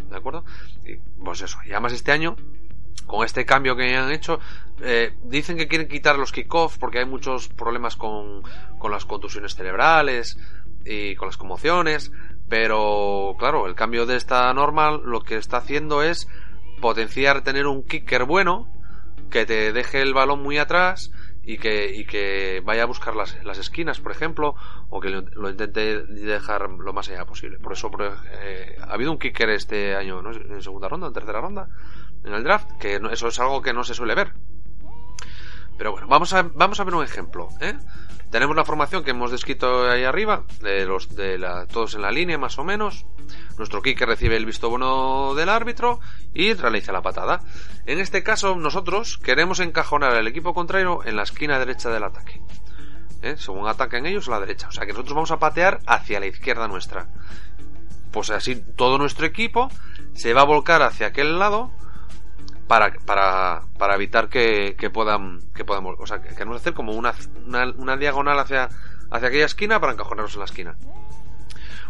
¿De 0.09 0.17
acuerdo? 0.17 0.45
Y, 0.85 0.97
pues 1.23 1.41
eso, 1.41 1.57
y 1.65 1.71
además 1.71 1.93
este 1.93 2.11
año, 2.11 2.35
con 3.05 3.25
este 3.25 3.45
cambio 3.45 3.75
que 3.75 3.95
han 3.95 4.11
hecho, 4.11 4.39
eh, 4.81 5.13
dicen 5.23 5.57
que 5.57 5.67
quieren 5.67 5.87
quitar 5.87 6.17
los 6.17 6.31
kickoffs 6.31 6.77
porque 6.77 6.99
hay 6.99 7.05
muchos 7.05 7.47
problemas 7.49 7.95
con, 7.95 8.43
con 8.77 8.91
las 8.91 9.05
contusiones 9.05 9.55
cerebrales 9.55 10.37
y 10.85 11.15
con 11.15 11.27
las 11.27 11.37
conmociones, 11.37 12.11
pero 12.51 13.37
claro, 13.39 13.65
el 13.65 13.75
cambio 13.75 14.05
de 14.05 14.17
esta 14.17 14.53
norma 14.53 14.91
lo 14.91 15.21
que 15.21 15.37
está 15.37 15.55
haciendo 15.55 16.03
es 16.03 16.27
potenciar 16.81 17.45
tener 17.45 17.65
un 17.65 17.81
kicker 17.81 18.25
bueno 18.25 18.67
que 19.29 19.45
te 19.45 19.71
deje 19.71 20.01
el 20.01 20.13
balón 20.13 20.43
muy 20.43 20.57
atrás 20.57 21.13
y 21.43 21.59
que, 21.59 21.95
y 21.95 22.03
que 22.03 22.61
vaya 22.65 22.83
a 22.83 22.87
buscar 22.87 23.15
las, 23.15 23.41
las 23.45 23.57
esquinas, 23.57 24.01
por 24.01 24.11
ejemplo, 24.11 24.55
o 24.89 24.99
que 24.99 25.09
lo, 25.09 25.49
intente 25.49 26.03
dejar 26.03 26.69
lo 26.69 26.91
más 26.91 27.07
allá 27.07 27.23
posible. 27.25 27.57
Por 27.57 27.71
eso 27.71 27.89
eh, 28.33 28.75
ha 28.81 28.95
habido 28.95 29.13
un 29.13 29.17
kicker 29.17 29.49
este 29.51 29.95
año, 29.95 30.21
¿no? 30.21 30.33
en 30.33 30.61
segunda 30.61 30.89
ronda, 30.89 31.07
en 31.07 31.13
tercera 31.13 31.39
ronda, 31.39 31.69
en 32.25 32.33
el 32.33 32.43
draft, 32.43 32.69
que 32.81 32.99
eso 33.13 33.29
es 33.29 33.39
algo 33.39 33.61
que 33.61 33.71
no 33.71 33.85
se 33.85 33.93
suele 33.93 34.13
ver. 34.13 34.33
Pero 35.81 35.93
bueno, 35.93 36.05
vamos 36.07 36.31
a, 36.33 36.43
vamos 36.43 36.79
a 36.79 36.83
ver 36.83 36.93
un 36.93 37.03
ejemplo. 37.03 37.49
¿eh? 37.59 37.73
Tenemos 38.29 38.55
la 38.55 38.63
formación 38.63 39.03
que 39.03 39.09
hemos 39.09 39.31
descrito 39.31 39.89
ahí 39.89 40.03
arriba, 40.03 40.43
de 40.61 40.85
los 40.85 41.15
de 41.15 41.39
la, 41.39 41.65
todos 41.65 41.95
en 41.95 42.03
la 42.03 42.11
línea 42.11 42.37
más 42.37 42.59
o 42.59 42.63
menos. 42.63 43.07
Nuestro 43.57 43.81
kicker 43.81 44.07
recibe 44.07 44.35
el 44.37 44.45
visto 44.45 44.69
bueno 44.69 45.33
del 45.33 45.49
árbitro 45.49 45.99
y 46.35 46.53
realiza 46.53 46.91
la 46.91 47.01
patada. 47.01 47.41
En 47.87 47.99
este 47.99 48.21
caso, 48.21 48.55
nosotros 48.55 49.17
queremos 49.17 49.59
encajonar 49.59 50.13
al 50.13 50.27
equipo 50.27 50.53
contrario 50.53 51.03
en 51.03 51.15
la 51.15 51.23
esquina 51.23 51.57
derecha 51.57 51.89
del 51.89 52.03
ataque. 52.03 52.43
¿Eh? 53.23 53.37
Según 53.37 53.67
atacan 53.67 54.05
ellos, 54.05 54.27
a 54.27 54.33
la 54.33 54.39
derecha. 54.39 54.67
O 54.67 54.71
sea 54.71 54.85
que 54.85 54.91
nosotros 54.91 55.15
vamos 55.15 55.31
a 55.31 55.39
patear 55.39 55.79
hacia 55.87 56.19
la 56.19 56.27
izquierda 56.27 56.67
nuestra. 56.67 57.07
Pues 58.11 58.29
así 58.29 58.55
todo 58.55 58.99
nuestro 58.99 59.25
equipo 59.25 59.71
se 60.13 60.35
va 60.35 60.41
a 60.41 60.45
volcar 60.45 60.83
hacia 60.83 61.07
aquel 61.07 61.39
lado 61.39 61.71
para, 62.71 62.93
para, 63.05 63.63
para 63.77 63.95
evitar 63.95 64.29
que, 64.29 64.77
que 64.79 64.89
puedan, 64.89 65.41
que 65.53 65.65
podamos, 65.65 65.97
o 65.99 66.07
sea, 66.07 66.21
que 66.21 66.29
queremos 66.29 66.55
hacer 66.55 66.73
como 66.73 66.93
una, 66.93 67.13
una, 67.75 67.97
diagonal 67.97 68.39
hacia, 68.39 68.69
hacia 69.09 69.27
aquella 69.27 69.43
esquina 69.43 69.81
para 69.81 69.91
encajonarnos 69.91 70.35
en 70.35 70.39
la 70.39 70.45
esquina. 70.45 70.77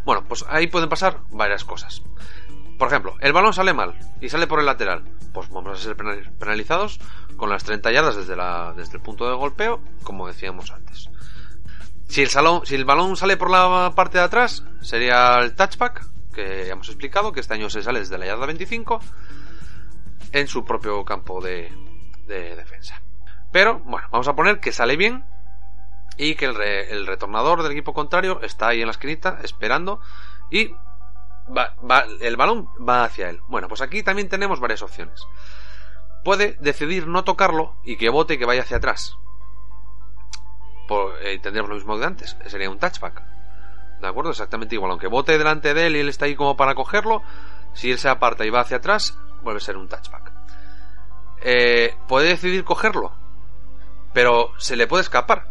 Bueno, 0.06 0.24
pues 0.28 0.44
ahí 0.50 0.66
pueden 0.66 0.90
pasar 0.90 1.20
varias 1.30 1.66
cosas. 1.66 2.02
Por 2.80 2.88
ejemplo, 2.88 3.16
el 3.20 3.32
balón 3.32 3.54
sale 3.54 3.74
mal 3.74 3.94
y 4.22 4.30
sale 4.30 4.48
por 4.48 4.60
el 4.60 4.66
lateral. 4.66 5.04
Pues 5.32 5.50
vamos 5.50 5.80
a 5.80 5.84
ser 5.84 5.96
penalizados 5.96 7.00
con 7.38 7.52
las 7.52 7.64
30 7.64 7.92
yardas 7.92 8.16
desde, 8.16 8.36
la, 8.36 8.74
desde 8.76 8.96
el 8.96 9.04
punto 9.04 9.30
de 9.30 9.36
golpeo, 9.36 9.84
como 10.02 10.26
decíamos 10.26 10.72
antes. 10.72 11.12
Si 12.08 12.24
el, 12.24 12.30
salón, 12.32 12.66
si 12.66 12.74
el 12.74 12.86
balón 12.86 13.16
sale 13.18 13.38
por 13.38 13.52
la 13.52 13.92
parte 13.96 14.18
de 14.18 14.24
atrás, 14.24 14.66
sería 14.82 15.38
el 15.42 15.54
touchback, 15.54 16.08
que 16.34 16.70
hemos 16.70 16.88
explicado, 16.88 17.34
que 17.34 17.40
este 17.40 17.54
año 17.54 17.70
se 17.70 17.84
sale 17.84 18.00
desde 18.00 18.18
la 18.18 18.26
yarda 18.26 18.48
25 18.48 19.00
en 20.32 20.48
su 20.48 20.64
propio 20.66 21.04
campo 21.06 21.42
de, 21.42 21.72
de 22.28 22.56
defensa. 22.56 23.02
Pero, 23.52 23.80
bueno, 23.80 24.08
vamos 24.12 24.28
a 24.28 24.36
poner 24.36 24.60
que 24.60 24.72
sale 24.72 24.96
bien 24.96 25.26
y 26.18 26.36
que 26.36 26.46
el, 26.46 27.08
retornador 27.08 27.64
del 27.64 27.72
equipo 27.72 27.94
contrario 27.94 28.42
está 28.42 28.70
ahí 28.70 28.82
en 28.82 28.88
la 28.88 28.92
esquinita 28.92 29.40
esperando 29.44 30.00
y 30.50 30.76
el 32.22 32.38
balón 32.38 32.70
va 32.88 33.04
hacia 33.04 33.30
él. 33.30 33.42
Bueno, 33.48 33.68
pues 33.68 33.82
aquí 33.82 34.04
también 34.04 34.30
tenemos 34.30 34.60
varias 34.60 34.82
opciones. 34.82 35.22
Puede 36.24 36.58
decidir 36.60 37.08
no 37.08 37.24
tocarlo 37.24 37.76
y 37.84 37.98
que 37.98 38.10
bote 38.10 38.36
y 38.36 38.38
que 38.38 38.46
vaya 38.46 38.62
hacia 38.62 38.78
atrás. 38.78 39.18
Eh, 41.24 41.40
tendríamos 41.42 41.70
lo 41.70 41.76
mismo 41.76 41.98
que 41.98 42.06
antes, 42.06 42.38
sería 42.48 42.70
un 42.70 42.78
touchback. 42.78 43.24
¿De 44.02 44.08
acuerdo? 44.08 44.32
Exactamente 44.32 44.76
igual. 44.76 44.92
Aunque 44.92 45.08
bote 45.08 45.38
delante 45.38 45.74
de 45.74 45.88
él 45.88 45.96
y 45.96 46.00
él 46.00 46.10
está 46.10 46.26
ahí 46.26 46.36
como 46.36 46.58
para 46.58 46.76
cogerlo, 46.76 47.24
si 47.74 47.92
él 47.92 47.98
se 47.98 48.10
aparta 48.10 48.46
y 48.46 48.50
va 48.50 48.62
hacia 48.62 48.78
atrás, 48.78 49.18
vuelve 49.42 49.58
a 49.58 49.64
ser 49.64 49.78
un 49.78 49.88
touchback. 49.88 50.32
Eh, 51.44 51.96
puede 52.08 52.30
decidir 52.30 52.64
cogerlo, 52.64 53.12
pero 54.14 54.52
se 54.58 54.76
le 54.76 54.88
puede 54.88 55.02
escapar. 55.04 55.48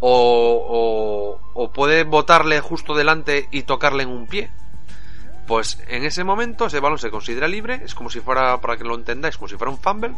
O, 0.00 1.40
puede 1.74 2.04
botarle 2.04 2.60
justo 2.60 2.94
delante 2.94 3.48
y 3.50 3.62
tocarle 3.64 4.04
en 4.04 4.10
un 4.10 4.26
pie. 4.26 4.50
Pues 5.46 5.82
en 5.88 6.04
ese 6.04 6.24
momento 6.24 6.66
ese 6.66 6.78
balón 6.80 6.98
se 6.98 7.10
considera 7.10 7.48
libre, 7.48 7.80
es 7.84 7.94
como 7.94 8.10
si 8.10 8.20
fuera, 8.20 8.60
para 8.60 8.76
que 8.76 8.84
lo 8.84 8.94
entendáis, 8.94 9.36
como 9.36 9.48
si 9.48 9.56
fuera 9.56 9.70
un 9.70 9.78
fumble. 9.78 10.14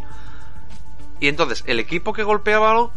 Y 1.20 1.29
entonces 1.29 1.64
el 1.66 1.79
equipo 1.81 2.12
que 2.12 2.23
golpea 2.25 2.57
el 2.57 2.61
balón 2.62 2.90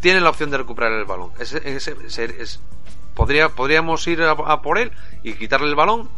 tiene 0.00 0.20
la 0.20 0.30
opción 0.30 0.50
de 0.50 0.58
recuperar 0.58 0.92
el 0.92 1.04
balón. 1.04 1.32
Ese- 1.38 1.62
es- 1.66 2.60
podría, 3.14 3.48
podríamos 3.48 4.06
ir 4.06 4.22
a 4.22 4.60
por 4.62 4.78
él 4.78 4.92
y 5.22 5.34
quitarle 5.34 5.68
el 5.68 5.74
balón 5.76 6.10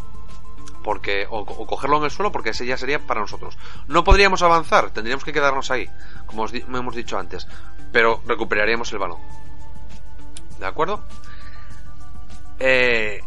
porque 0.88 1.27
o, 1.29 1.44
cogerlo 1.66 1.98
en 1.98 2.05
el 2.05 2.11
suelo 2.11 2.33
porque 2.33 2.48
ese 2.48 2.64
ya 2.64 2.79
sería 2.79 2.98
para 2.98 3.20
nosotros. 3.20 3.59
No 3.88 4.05
podríamos 4.05 4.40
avanzar, 4.40 4.90
tendríamos 4.90 5.22
que 5.22 5.35
quedarnos 5.35 5.70
ahí, 5.70 5.87
como 6.24 6.44
os 6.44 6.55
hemos 6.55 6.94
dicho 6.94 7.18
antes, 7.18 7.46
pero 7.92 8.22
recuperaríamos 8.27 8.90
el 8.92 8.98
balón. 8.98 9.18
¿De 10.59 10.64
acuerdo? 10.64 11.05
Eh, 12.59 13.20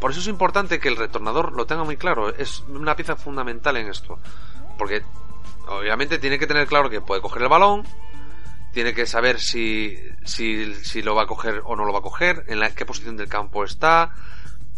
por 0.00 0.10
eso 0.10 0.18
es 0.18 0.26
importante 0.26 0.80
que 0.80 0.88
el 0.88 0.96
retornador 0.96 1.52
lo 1.52 1.66
tenga 1.66 1.84
muy 1.84 1.96
claro. 1.96 2.30
Es 2.34 2.64
una 2.66 2.96
pieza 2.96 3.14
fundamental 3.14 3.76
en 3.76 3.86
esto. 3.86 4.18
Porque 4.76 5.04
obviamente 5.68 6.18
tiene 6.18 6.36
que 6.36 6.48
tener 6.48 6.66
claro 6.66 6.90
que 6.90 7.00
puede 7.00 7.22
coger 7.22 7.42
el 7.42 7.48
balón, 7.48 7.86
tiene 8.72 8.92
que 8.92 9.06
saber 9.06 9.38
si, 9.38 9.96
si, 10.24 10.74
si 10.74 11.00
lo 11.00 11.14
va 11.14 11.22
a 11.22 11.26
coger 11.28 11.62
o 11.64 11.76
no 11.76 11.84
lo 11.84 11.92
va 11.92 12.00
a 12.00 12.02
coger, 12.02 12.42
en 12.48 12.58
la, 12.58 12.74
qué 12.74 12.84
posición 12.84 13.16
del 13.16 13.28
campo 13.28 13.62
está, 13.62 14.16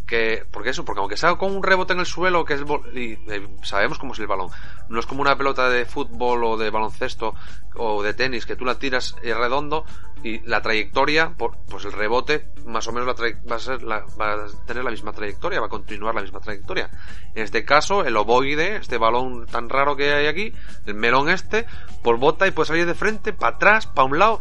que, 0.07 0.45
porque 0.51 0.71
eso, 0.71 0.85
porque 0.85 1.01
aunque 1.01 1.17
sea 1.17 1.35
con 1.37 1.55
un 1.57 1.63
rebote 1.63 1.93
en 1.95 2.01
el 2.01 2.07
suelo, 2.07 2.45
que 2.45 2.55
es, 2.55 2.61
y, 2.95 3.13
eh, 3.33 3.49
sabemos 3.63 3.99
cómo 3.99 4.13
es 4.13 4.19
el 4.19 4.27
balón, 4.27 4.51
no 4.89 5.01
es 5.01 5.07
como 5.07 5.23
una 5.23 5.37
pelota 5.37 5.69
de 5.71 5.85
fútbol 5.87 6.45
o 6.45 6.57
de 6.59 6.71
baloncesto 6.71 7.35
o 7.77 8.03
de 8.03 8.13
tenis 8.15 8.45
que 8.47 8.55
tú 8.57 8.65
la 8.65 8.79
tiras 8.79 9.17
eh, 9.23 9.33
redondo 9.35 9.85
y 10.23 10.41
la 10.41 10.63
trayectoria, 10.63 11.31
por- 11.37 11.57
pues 11.69 11.85
el 11.87 11.93
rebote 11.93 12.49
más 12.67 12.87
o 12.89 12.93
menos 12.93 13.07
la 13.07 13.15
va 13.51 13.57
a 13.57 13.59
ser 13.59 13.83
la- 13.83 14.05
va 14.21 14.33
a 14.35 14.47
tener 14.67 14.85
la 14.85 14.91
misma 14.91 15.13
trayectoria, 15.13 15.61
va 15.61 15.67
a 15.67 15.71
continuar 15.71 16.15
la 16.15 16.23
misma 16.23 16.41
trayectoria. 16.41 16.91
En 17.35 17.43
este 17.45 17.65
caso, 17.65 18.05
el 18.05 18.17
ovoide, 18.17 18.77
este 18.77 18.99
balón 18.99 19.47
tan 19.47 19.69
raro 19.69 19.97
que 19.97 20.13
hay 20.13 20.27
aquí, 20.27 20.53
el 20.87 20.95
melón 20.95 21.29
este, 21.31 21.67
por 22.03 22.19
bota 22.19 22.47
y 22.47 22.51
puede 22.51 22.69
salir 22.69 22.87
de 22.87 22.95
frente, 22.95 23.33
para 23.33 23.57
atrás, 23.57 23.87
para 23.87 24.05
un 24.07 24.19
lado. 24.19 24.41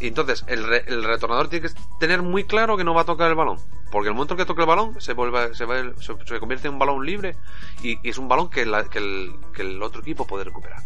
Y 0.00 0.08
entonces 0.08 0.44
el, 0.48 0.64
re- 0.64 0.84
el 0.86 1.04
retornador 1.04 1.48
tiene 1.48 1.68
que 1.68 1.74
tener 2.00 2.22
muy 2.22 2.44
claro 2.44 2.76
que 2.76 2.84
no 2.84 2.92
va 2.94 3.02
a 3.02 3.06
tocar 3.06 3.28
el 3.28 3.36
balón. 3.36 3.58
Porque 3.92 4.08
el 4.08 4.14
momento 4.14 4.36
que 4.36 4.46
toque 4.46 4.62
el 4.62 4.66
balón 4.66 4.98
se 5.02 5.12
vuelve, 5.12 5.54
se, 5.54 5.66
se, 6.00 6.40
convierte 6.40 6.66
en 6.66 6.72
un 6.72 6.78
balón 6.78 7.04
libre 7.04 7.36
y, 7.82 7.98
es 8.08 8.16
un 8.16 8.26
balón 8.26 8.48
que, 8.48 8.62
el, 8.62 9.82
otro 9.82 10.00
equipo 10.00 10.26
puede 10.26 10.44
recuperar. 10.44 10.80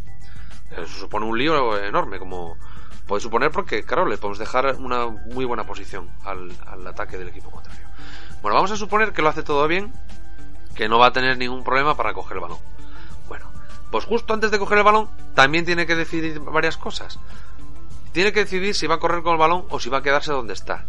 Eso 0.72 0.98
supone 0.98 1.24
un 1.24 1.38
lío 1.38 1.78
enorme, 1.78 2.18
como 2.18 2.56
puede 3.06 3.20
suponer, 3.20 3.52
porque, 3.52 3.84
claro, 3.84 4.06
le 4.06 4.18
podemos 4.18 4.40
dejar 4.40 4.74
una 4.80 5.06
muy 5.06 5.44
buena 5.44 5.64
posición 5.64 6.10
al, 6.24 6.50
al 6.66 6.84
ataque 6.84 7.16
del 7.16 7.28
equipo 7.28 7.48
contrario. 7.48 7.86
Bueno, 8.42 8.56
vamos 8.56 8.72
a 8.72 8.76
suponer 8.76 9.12
que 9.12 9.22
lo 9.22 9.28
hace 9.28 9.44
todo 9.44 9.68
bien, 9.68 9.92
que 10.74 10.88
no 10.88 10.98
va 10.98 11.06
a 11.06 11.12
tener 11.12 11.38
ningún 11.38 11.62
problema 11.62 11.96
para 11.96 12.12
coger 12.12 12.38
el 12.38 12.42
balón. 12.42 12.58
Bueno, 13.28 13.46
pues 13.92 14.04
justo 14.04 14.34
antes 14.34 14.50
de 14.50 14.58
coger 14.58 14.78
el 14.78 14.84
balón, 14.84 15.08
también 15.36 15.64
tiene 15.64 15.86
que 15.86 15.94
decidir 15.94 16.40
varias 16.40 16.76
cosas. 16.76 17.20
Tiene 18.10 18.32
que 18.32 18.40
decidir 18.40 18.74
si 18.74 18.88
va 18.88 18.96
a 18.96 18.98
correr 18.98 19.22
con 19.22 19.34
el 19.34 19.38
balón 19.38 19.64
o 19.70 19.78
si 19.78 19.90
va 19.90 19.98
a 19.98 20.02
quedarse 20.02 20.32
donde 20.32 20.54
está, 20.54 20.86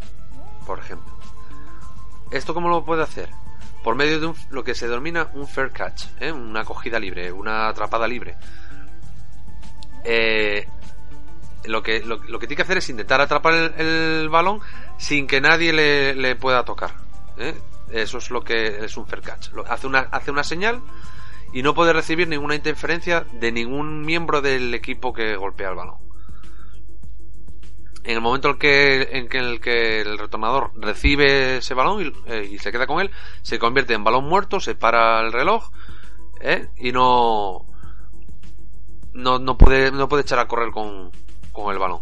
por 0.66 0.80
ejemplo. 0.80 1.17
¿Esto 2.32 2.54
cómo 2.54 2.70
lo 2.70 2.84
puede 2.86 3.04
hacer? 3.04 3.30
Por 3.84 3.96
medio 3.96 4.20
de 4.20 4.26
un- 4.28 4.36
lo 4.50 4.64
que 4.64 4.76
se 4.76 4.88
denomina 4.88 5.30
un 5.34 5.48
fair 5.48 5.72
catch, 5.72 6.06
¿eh? 6.20 6.32
una 6.32 6.62
acogida 6.62 7.00
libre, 7.00 7.32
una 7.32 7.70
atrapada 7.70 8.08
libre. 8.08 8.36
Eh, 10.04 10.68
lo, 11.66 11.84
que, 11.84 12.00
lo, 12.02 12.20
que 12.20 12.48
tiene 12.48 12.56
que 12.56 12.62
hacer 12.62 12.78
es 12.78 12.90
intentar 12.90 13.22
atrapar 13.22 13.54
el, 13.78 14.30
balón 14.30 14.60
sin 14.98 15.28
que 15.28 15.42
nadie 15.42 15.74
le, 15.74 16.36
pueda 16.36 16.64
tocar. 16.66 16.96
¿eh? 17.38 17.56
Eso 17.92 18.18
es 18.18 18.30
lo 18.32 18.42
que 18.44 18.86
es 18.86 18.98
un 18.98 19.08
fair 19.08 19.22
catch. 19.22 19.50
Hace, 19.70 19.88
una, 19.88 20.00
hace 20.12 20.32
una 20.32 20.44
señal 20.44 20.82
y 21.54 21.62
no 21.62 21.74
puede 21.74 21.94
recibir 21.94 22.28
ninguna 22.28 22.56
interferencia 22.56 23.26
de 23.32 23.52
ningún 23.52 24.02
miembro 24.02 24.42
del 24.42 24.74
equipo 24.74 25.14
que 25.14 25.36
golpea 25.38 25.70
el 25.70 25.76
balón. 25.76 26.07
En 28.08 28.16
el 28.16 28.22
momento 28.22 28.48
en 28.52 28.58
que, 29.28 30.02
el, 30.02 30.18
retornador 30.18 30.72
recibe 30.76 31.58
ese 31.58 31.74
balón 31.74 32.02
y, 32.02 32.32
eh, 32.32 32.48
y 32.50 32.58
se 32.58 32.72
queda 32.72 32.88
con 32.88 33.02
él, 33.02 33.12
se 33.42 33.60
convierte 33.60 33.96
en 33.96 34.06
balón 34.06 34.24
muerto, 34.30 34.62
se 34.62 34.76
para 34.76 35.20
el 35.20 35.34
reloj 35.34 35.70
¿eh? 36.40 36.70
y 36.78 36.94
no, 36.94 37.66
no, 39.14 39.58
puede, 39.58 39.92
no 39.92 40.08
puede 40.08 40.22
echar 40.22 40.40
a 40.40 40.48
correr 40.48 40.72
con, 40.72 41.12
con 41.52 41.74
el 41.74 41.80
balón. 41.80 42.00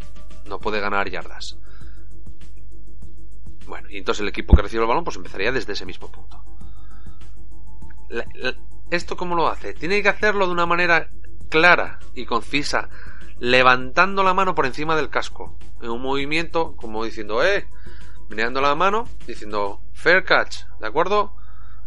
No 0.48 0.60
puede 0.60 0.80
ganar 0.80 1.10
yardas. 1.10 1.58
Bueno, 3.66 3.90
y 3.90 3.98
entonces 3.98 4.22
el 4.22 4.28
equipo 4.28 4.56
que 4.56 4.62
recibe 4.62 4.84
el 4.84 4.88
balón 4.88 5.04
pues 5.04 5.18
empezaría 5.18 5.52
desde 5.52 5.74
ese 5.74 5.88
mismo 5.88 6.12
punto. 6.12 6.44
¿Esto 8.92 9.18
cómo 9.18 9.36
lo 9.36 9.48
hace? 9.48 9.74
Tiene 9.74 10.04
que 10.04 10.10
hacerlo 10.10 10.46
de 10.46 10.54
una 10.54 10.68
manera 10.68 11.10
clara 11.50 11.98
y 12.14 12.26
concisa, 12.26 12.90
levantando 13.40 14.24
la 14.24 14.34
mano 14.34 14.56
por 14.56 14.66
encima 14.66 14.96
del 14.96 15.10
casco, 15.10 15.58
en 15.82 15.90
un 15.90 16.02
movimiento 16.02 16.76
como 16.76 17.04
diciendo, 17.04 17.44
eh, 17.44 17.68
meneando 18.30 18.62
la 18.62 18.76
mano, 18.76 19.06
diciendo, 19.28 19.82
fair 19.94 20.24
catch, 20.24 20.66
¿de 20.80 20.88
acuerdo? 20.88 21.36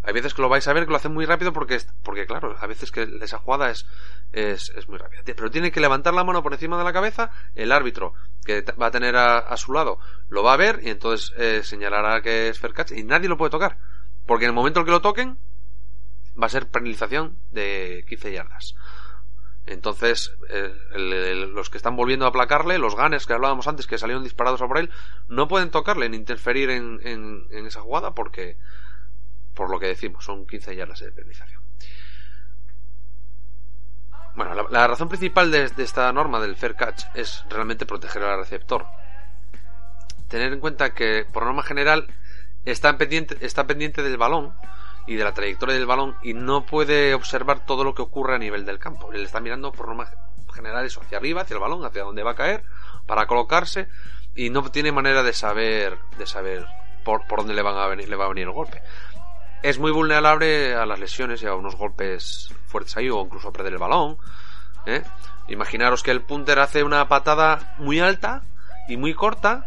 Hay 0.03 0.15
veces 0.15 0.33
que 0.33 0.43
lo 0.43 0.49
vais 0.49 0.67
a 0.67 0.73
ver 0.73 0.85
que 0.85 0.91
lo 0.91 0.97
hacen 0.97 1.13
muy 1.13 1.27
rápido 1.27 1.53
porque, 1.53 1.79
porque 2.03 2.27
claro, 2.27 2.57
a 2.59 2.67
veces 2.67 2.91
que 2.91 3.07
esa 3.21 3.39
jugada 3.39 3.71
es, 3.71 3.85
es, 4.33 4.71
es 4.71 4.89
muy 4.89 4.97
rápida. 4.97 5.23
Pero 5.25 5.51
tiene 5.51 5.71
que 5.71 5.81
levantar 5.81 6.15
la 6.15 6.25
mano 6.25 6.43
por 6.43 6.55
encima 6.55 6.79
de 6.79 6.85
la 6.85 6.93
cabeza, 6.93 7.31
el 7.55 7.73
árbitro 7.73 8.15
que 8.45 8.63
va 8.81 8.87
a 8.87 8.91
tener 8.91 9.17
a, 9.17 9.39
a 9.39 9.57
su 9.57 9.73
lado 9.73 9.99
lo 10.29 10.43
va 10.43 10.55
a 10.55 10.57
ver 10.57 10.81
y 10.83 10.91
entonces 10.91 11.35
eh, 11.37 11.63
señalará 11.63 12.23
que 12.23 12.49
es 12.49 12.59
fair 12.59 12.73
catch 12.73 12.93
y 12.93 13.03
nadie 13.03 13.29
lo 13.29 13.37
puede 13.37 13.51
tocar. 13.51 13.79
Porque 14.25 14.45
en 14.45 14.51
el 14.51 14.55
momento 14.55 14.81
en 14.81 14.87
que 14.87 14.93
lo 14.93 15.03
toquen, 15.03 15.39
va 16.41 16.47
a 16.47 16.51
ser 16.51 16.69
penalización 16.69 17.39
de 17.51 18.05
15 18.09 18.33
yardas. 18.33 18.75
Entonces, 19.71 20.33
eh, 20.49 20.73
el- 20.93 21.53
los 21.53 21.69
que 21.69 21.77
están 21.77 21.95
volviendo 21.95 22.25
a 22.25 22.29
aplacarle, 22.29 22.79
los 22.79 22.97
ganes 22.97 23.27
que 23.27 23.35
hablábamos 23.35 23.69
antes, 23.69 23.87
que 23.87 23.99
salieron 23.99 24.25
disparados 24.25 24.63
a 24.63 24.67
por 24.67 24.79
él, 24.79 24.91
no 25.29 25.47
pueden 25.47 25.71
tocarle 25.71 26.09
ni 26.09 26.17
interferir 26.17 26.71
en, 26.71 27.01
en- 27.03 27.67
esa 27.67 27.81
jugada 27.83 28.15
porque, 28.15 28.57
por 29.55 29.71
lo 29.71 29.79
que 29.79 29.87
decimos, 29.89 30.25
son 30.25 30.47
15 30.47 30.75
yardas 30.75 31.01
de 31.01 31.13
penalización. 31.13 31.63
Bueno, 34.35 34.55
la, 34.55 34.65
la 34.71 34.87
razón 34.87 35.09
principal 35.09 35.51
de, 35.51 35.69
de 35.69 35.83
esta 35.83 36.13
norma 36.13 36.41
del 36.41 36.57
fair 36.57 36.75
catch 36.77 37.05
es 37.15 37.45
realmente 37.51 37.87
proteger 37.87 38.23
al 38.23 38.39
receptor. 38.39 38.87
Tener 40.29 40.53
en 40.53 40.61
cuenta 40.61 40.95
que, 40.95 41.27
por 41.33 41.45
norma 41.45 41.63
general, 41.63 42.07
está 42.65 42.97
pendiente, 42.99 43.37
está 43.41 43.67
pendiente 43.67 44.03
del 44.03 44.17
balón 44.17 44.55
y 45.09 45.17
de 45.17 45.25
la 45.25 45.33
trayectoria 45.33 45.75
del 45.75 45.87
balón 45.87 46.17
y 46.23 46.35
no 46.35 46.67
puede 46.67 47.15
observar 47.15 47.65
todo 47.65 47.83
lo 47.83 47.95
que 47.95 48.03
ocurre 48.03 48.35
a 48.35 48.39
nivel 48.39 48.67
del 48.67 48.79
campo. 48.79 49.11
Él 49.11 49.25
está 49.25 49.41
mirando 49.41 49.73
por 49.73 49.89
norma 49.89 50.07
general 50.55 50.85
eso, 50.85 51.01
hacia 51.01 51.17
arriba, 51.17 51.43
hacia 51.43 51.55
el 51.55 51.61
balón, 51.61 51.85
hacia 51.85 52.03
dónde 52.03 52.23
va 52.23 52.33
a 52.33 52.37
caer, 52.37 52.63
para 53.07 53.27
colocarse 53.27 53.89
y 54.35 54.51
no 54.51 54.63
tiene 54.71 54.93
manera 54.93 55.23
de 55.23 55.33
saber, 55.33 55.99
de 56.19 56.27
saber 56.27 56.67
por, 57.05 57.27
por 57.27 57.39
dónde 57.39 57.55
le, 57.55 57.63
van 57.63 57.77
a 57.77 57.87
venir, 57.87 58.07
le 58.09 58.17
va 58.17 58.27
a 58.27 58.29
venir 58.29 58.45
el 58.45 58.53
golpe. 58.53 58.83
Es 59.63 59.79
muy 59.79 59.91
vulnerable 59.91 60.75
a 60.75 60.85
las 60.85 60.99
lesiones 60.99 61.43
y 61.43 61.47
a 61.47 61.55
unos 61.55 61.75
golpes 61.75 62.55
fuertes 62.67 62.97
ahí 62.99 63.09
o 63.09 63.23
incluso 63.23 63.49
a 63.49 63.53
perder 63.53 63.73
el 63.73 63.79
balón. 63.79 64.19
¿eh? 64.85 65.03
Imaginaros 65.49 66.03
que 66.03 66.11
el 66.11 66.21
punter 66.21 66.59
hace 66.59 66.85
una 66.85 67.09
patada 67.09 67.75
muy 67.79 67.99
alta 67.99 68.43
y 68.89 68.99
muy 68.99 69.15
corta. 69.15 69.67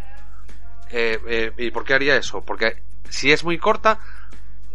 eh, 0.92 1.20
eh, 1.28 1.52
¿Y 1.58 1.72
por 1.72 1.84
qué 1.84 1.96
haría 1.96 2.16
eso? 2.16 2.42
Porque 2.42 2.84
si 3.10 3.32
es 3.32 3.44
muy 3.44 3.58
corta, 3.58 4.00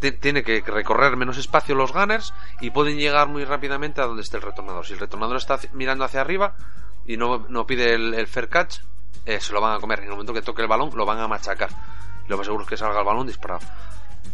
tiene 0.01 0.43
que 0.43 0.63
recorrer 0.67 1.17
menos 1.17 1.39
espacio 1.39 1.75
los 1.75 1.93
gunners 1.93 2.35
y 2.61 2.71
pueden 2.71 2.99
llegar 2.99 3.29
muy 3.29 3.45
rápidamente 3.45 4.01
a 4.01 4.07
donde 4.07 4.23
esté 4.23 4.37
el 4.37 4.43
retornador. 4.43 4.87
Si 4.87 4.93
el 4.93 4.99
retornador 4.99 5.37
está 5.37 5.59
mirando 5.73 6.05
hacia 6.05 6.21
arriba 6.21 6.55
y 7.07 7.17
no, 7.17 7.47
no 7.49 7.67
pide 7.67 7.95
el, 7.95 8.27
fair 8.27 8.49
catch, 8.49 8.79
eh, 9.25 9.41
se 9.41 9.53
lo 9.53 9.61
van 9.61 9.77
a 9.77 9.81
comer. 9.81 10.01
En 10.01 10.07
el 10.07 10.11
momento 10.13 10.35
que 10.35 10.43
toque 10.43 10.63
el 10.63 10.69
balón, 10.69 10.91
lo 10.95 11.07
van 11.07 11.19
a 11.19 11.29
machacar. 11.29 11.71
Lo 12.29 12.37
más 12.37 12.47
seguro 12.47 12.65
es 12.65 12.69
que 12.69 12.77
salga 12.77 13.01
el 13.01 13.07
balón 13.07 13.27
disparado. 13.27 13.61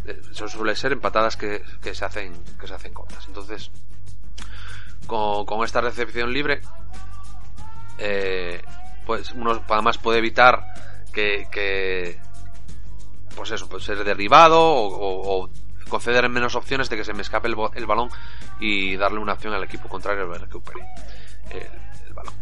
Eh, 0.05 0.21
Eso 0.31 0.47
suele 0.47 0.75
ser 0.75 0.91
en 0.91 0.99
patadas 0.99 1.37
que, 1.37 1.63
que 1.81 1.93
se 1.95 2.05
hacen 2.05 2.33
que 2.59 2.67
se 2.67 2.73
hacen 2.73 2.93
cortas. 2.93 3.25
Entonces, 3.27 3.71
con, 5.07 5.45
con 5.45 5.63
esta 5.63 5.81
recepción 5.81 6.33
libre, 6.33 6.61
eh, 7.97 8.61
pues 9.05 9.31
uno 9.31 9.61
además 9.69 9.97
puede 9.97 10.19
evitar 10.19 10.65
que, 11.13 11.47
que 11.51 12.19
pues 13.35 13.51
eso, 13.51 13.67
pues 13.69 13.83
ser 13.83 14.03
derribado 14.03 14.59
o, 14.61 14.87
o- 14.87 15.43
o 15.45 15.49
conceder 15.89 16.27
menos 16.29 16.55
opciones 16.55 16.89
de 16.89 16.97
que 16.97 17.03
se 17.03 17.13
me 17.13 17.21
escape 17.21 17.47
el, 17.47 17.55
el 17.75 17.85
balón 17.85 18.09
y 18.59 18.95
darle 18.95 19.19
una 19.19 19.33
opción 19.33 19.53
al 19.53 19.63
equipo 19.63 19.87
contrario 19.89 20.27
para 20.27 20.39
recupere 20.45 20.79
el, 21.51 22.13
balón. 22.13 22.33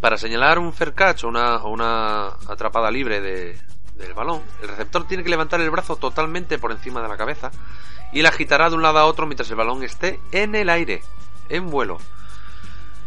Para 0.00 0.16
señalar 0.18 0.58
un 0.58 0.72
fair 0.72 0.94
catch 0.94 1.24
o 1.24 1.28
una, 1.28 1.62
una 1.64 2.26
atrapada 2.48 2.90
libre 2.90 3.20
de, 3.20 3.58
del 3.96 4.14
balón, 4.14 4.42
el 4.62 4.68
receptor 4.68 5.06
tiene 5.06 5.22
que 5.22 5.30
levantar 5.30 5.60
el 5.60 5.70
brazo 5.70 5.96
totalmente 5.96 6.58
por 6.58 6.72
encima 6.72 7.02
de 7.02 7.08
la 7.08 7.16
cabeza 7.16 7.50
y 8.12 8.22
la 8.22 8.30
agitará 8.30 8.68
de 8.70 8.76
un 8.76 8.82
lado 8.82 8.98
a 8.98 9.04
otro 9.04 9.26
mientras 9.26 9.50
el 9.50 9.56
balón 9.56 9.82
esté 9.84 10.18
en 10.32 10.54
el 10.54 10.68
aire, 10.70 11.02
en 11.48 11.68
vuelo. 11.70 11.98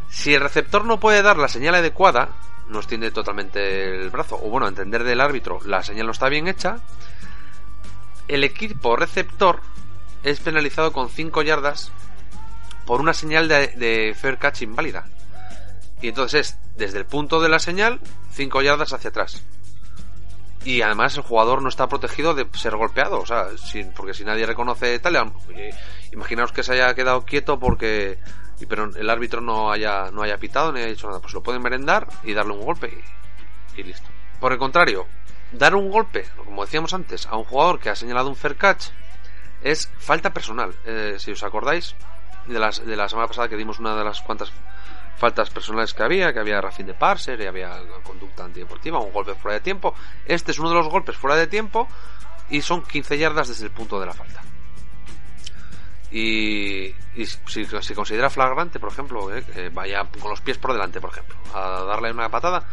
Si 0.10 0.34
el 0.34 0.42
receptor 0.42 0.86
no 0.86 1.00
puede 1.00 1.24
dar 1.24 1.38
la 1.38 1.48
señal 1.48 1.76
adecuada, 1.76 2.30
no 2.70 2.78
extiende 2.80 3.12
totalmente 3.12 4.02
el 4.02 4.10
brazo, 4.12 4.36
o 4.42 4.50
bueno, 4.50 4.68
a 4.68 4.70
entender 4.70 5.04
del 5.04 5.20
árbitro, 5.20 5.60
la 5.66 5.82
señal 5.84 6.06
no 6.06 6.12
está 6.12 6.30
bien 6.30 6.48
hecha, 6.48 6.78
el 8.28 8.44
equipo 8.44 8.96
receptor 8.96 9.62
es 10.24 10.40
penalizado 10.40 10.94
con 10.94 11.10
5 11.10 11.42
yardas 11.42 11.92
por 12.86 13.02
una 13.02 13.14
señal 13.14 13.48
de, 13.48 13.68
de, 13.68 14.16
fair 14.16 14.38
catch 14.38 14.62
inválida. 14.62 15.08
Y 16.02 16.10
entonces 16.10 16.50
es 16.50 16.58
desde 16.76 17.00
el 17.00 17.06
punto 17.06 17.42
de 17.42 17.50
la 17.50 17.60
señal 17.60 18.00
5 18.32 18.62
yardas 18.62 18.94
hacia 18.94 19.10
atrás. 19.10 19.44
Y 20.66 20.82
además 20.82 21.16
el 21.18 21.24
jugador 21.24 21.62
no 21.62 21.68
está 21.70 21.88
protegido 21.88 22.34
de 22.34 22.48
ser 22.54 22.76
golpeado, 22.78 23.20
o 23.20 23.26
sea, 23.26 23.48
sin, 23.58 23.92
porque 23.92 24.14
si 24.14 24.24
nadie 24.24 24.46
reconoce 24.46 24.98
tal, 25.00 25.16
eh, 25.54 25.76
imaginaos 26.14 26.54
que 26.54 26.64
se 26.64 26.74
haya 26.74 26.94
quedado 26.94 27.26
quieto 27.26 27.60
porque 27.60 28.18
pero 28.70 28.86
el 28.96 29.10
árbitro 29.10 29.42
no 29.42 29.74
haya 29.74 30.10
no 30.12 30.22
haya 30.22 30.38
pitado 30.38 30.72
ni 30.72 30.80
haya 30.80 30.90
dicho 30.90 31.08
nada, 31.08 31.20
pues 31.20 31.34
lo 31.34 31.44
pueden 31.44 31.62
merendar 31.62 32.08
y 32.24 32.34
darle 32.34 32.54
un 32.54 32.62
golpe 32.62 33.04
y 33.76 33.84
listo. 33.84 34.08
Por 34.40 34.54
el 34.54 34.58
contrario, 34.58 35.06
dar 35.54 35.76
un 35.76 35.90
golpe, 35.90 36.26
como 36.46 36.66
decíamos 36.66 36.94
antes, 36.94 37.26
a 37.28 37.38
un 37.38 37.44
jugador 37.44 37.80
que 37.80 37.90
ha 37.90 37.96
señalado 37.96 38.30
un 38.30 38.36
fair 38.36 38.56
catch 38.56 38.88
es 39.62 39.90
falta 39.98 40.34
personal. 40.34 40.76
Eh, 40.86 41.16
si 41.18 41.32
os 41.32 41.44
acordáis 41.44 41.96
de, 42.48 42.60
las, 42.60 42.86
de 42.86 42.96
la 42.96 43.08
semana 43.08 43.28
pasada 43.28 43.48
que 43.48 43.56
dimos 43.56 43.80
una 43.80 43.96
de 43.96 44.04
las 44.04 44.22
cuantas 44.22 44.52
faltas 45.18 45.50
personales 45.52 45.94
que 45.94 46.04
había, 46.04 46.34
que 46.34 46.40
había 46.40 46.60
rafín 46.60 46.88
de 46.88 46.94
parser 46.94 47.40
y 47.40 47.46
había 47.46 47.80
conducta 48.04 48.44
antideportiva, 48.44 49.00
un 49.00 49.14
golpe 49.14 49.36
fuera 49.36 49.56
de 49.56 49.62
tiempo. 49.62 49.94
Este 50.26 50.52
es 50.52 50.60
uno 50.60 50.70
de 50.70 50.76
los 50.76 50.90
golpes 50.90 51.16
fuera 51.16 51.36
de 51.38 51.48
tiempo 51.48 51.88
y 52.50 52.62
son 52.62 52.84
15 52.84 53.18
yardas 53.18 53.48
desde 53.48 53.66
el 53.66 53.72
punto 53.72 54.00
de 54.00 54.06
la 54.06 54.14
falta. 54.14 54.42
Y, 56.12 56.94
si 57.16 57.66
se 57.66 57.96
considera 57.96 58.30
flagrante, 58.30 58.80
por 58.80 58.92
ejemplo, 58.92 59.34
eh, 59.36 59.72
vaya 59.74 60.08
con 60.20 60.30
los 60.30 60.42
pies 60.42 60.60
por 60.60 60.74
delante, 60.74 61.02
por 61.02 61.12
ejemplo, 61.12 61.36
a 61.56 61.84
darle 61.86 62.12
una 62.12 62.30
patada, 62.30 62.68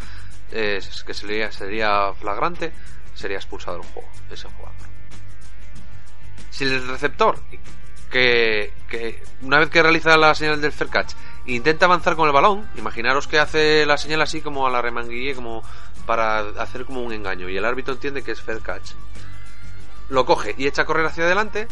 eh, 0.53 0.81
que 1.07 1.15
sería, 1.15 1.53
sería 1.53 2.13
flagrante, 2.15 2.73
sería 3.15 3.37
expulsado 3.37 3.79
del 3.79 3.87
juego, 3.87 4.09
ese 4.31 4.49
jugador. 4.49 4.79
Si 6.51 6.65
el 6.65 6.87
receptor, 6.89 7.39
que, 8.11 8.73
que 8.89 9.23
una 9.43 9.59
vez 9.59 9.71
que 9.71 9.83
realiza 9.83 10.17
la 10.17 10.35
señal 10.35 10.61
del 10.61 10.73
fair 10.73 10.91
catch, 10.91 11.13
intenta 11.47 11.87
avanzar 11.87 12.17
con 12.17 12.27
el 12.27 12.33
balón, 12.35 12.69
imaginaros 12.77 13.29
que 13.29 13.39
hace 13.39 13.87
la 13.87 13.97
señal 13.97 14.23
así 14.23 14.41
como 14.41 14.67
a 14.67 14.71
la 14.71 14.83
remanguille, 14.83 15.35
como 15.35 15.63
para 16.07 16.41
hacer 16.61 16.85
como 16.85 17.03
un 17.03 17.13
engaño, 17.13 17.49
y 17.49 17.57
el 17.57 17.65
árbitro 17.65 17.95
entiende 17.95 18.23
que 18.23 18.33
es 18.33 18.41
fair 18.41 18.61
catch. 18.61 18.93
Lo 20.09 20.27
coge 20.27 20.55
y 20.59 20.67
echa 20.67 20.83
a 20.83 20.85
correr 20.87 21.07
hacia 21.07 21.25
adelante, 21.25 21.69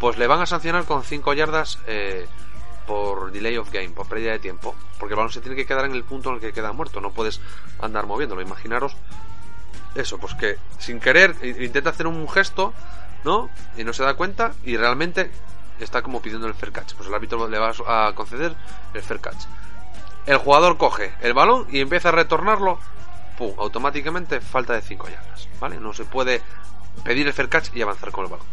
pues 0.00 0.16
le 0.16 0.26
van 0.26 0.40
a 0.40 0.46
sancionar 0.46 0.84
con 0.84 1.04
5 1.04 1.34
yardas 1.34 1.78
eh, 1.86 2.26
por 2.92 3.32
delay 3.32 3.56
of 3.56 3.72
game, 3.72 3.88
por 3.88 4.06
pérdida 4.06 4.32
de 4.32 4.38
tiempo. 4.38 4.74
Porque 4.98 5.14
el 5.14 5.16
balón 5.16 5.32
se 5.32 5.40
tiene 5.40 5.56
que 5.56 5.64
quedar 5.64 5.86
en 5.86 5.92
el 5.92 6.04
punto 6.04 6.28
en 6.28 6.34
el 6.34 6.40
que 6.42 6.52
queda 6.52 6.72
muerto, 6.72 7.00
no 7.00 7.10
puedes 7.10 7.40
andar 7.80 8.04
moviéndolo. 8.04 8.42
Imaginaros 8.42 8.94
eso, 9.94 10.18
pues 10.18 10.34
que 10.34 10.58
sin 10.78 11.00
querer 11.00 11.34
intenta 11.42 11.88
hacer 11.88 12.06
un 12.06 12.28
gesto, 12.28 12.74
¿no? 13.24 13.48
Y 13.78 13.84
no 13.84 13.94
se 13.94 14.02
da 14.02 14.12
cuenta 14.12 14.52
y 14.64 14.76
realmente 14.76 15.30
está 15.80 16.02
como 16.02 16.20
pidiendo 16.20 16.46
el 16.46 16.54
fair 16.54 16.70
catch. 16.70 16.94
Pues 16.94 17.08
el 17.08 17.14
árbitro 17.14 17.48
le 17.48 17.58
va 17.58 17.72
a 17.86 18.14
conceder 18.14 18.54
el 18.92 19.02
fair 19.02 19.20
catch. 19.20 19.46
El 20.26 20.36
jugador 20.36 20.76
coge 20.76 21.14
el 21.22 21.32
balón 21.32 21.66
y 21.70 21.80
empieza 21.80 22.10
a 22.10 22.12
retornarlo, 22.12 22.78
¡pum! 23.38 23.54
Automáticamente 23.58 24.42
falta 24.42 24.74
de 24.74 24.82
5 24.82 25.08
yardas, 25.08 25.48
¿vale? 25.58 25.80
No 25.80 25.94
se 25.94 26.04
puede 26.04 26.42
pedir 27.04 27.26
el 27.26 27.32
fair 27.32 27.48
catch 27.48 27.74
y 27.74 27.80
avanzar 27.80 28.12
con 28.12 28.26
el 28.26 28.30
balón. 28.30 28.46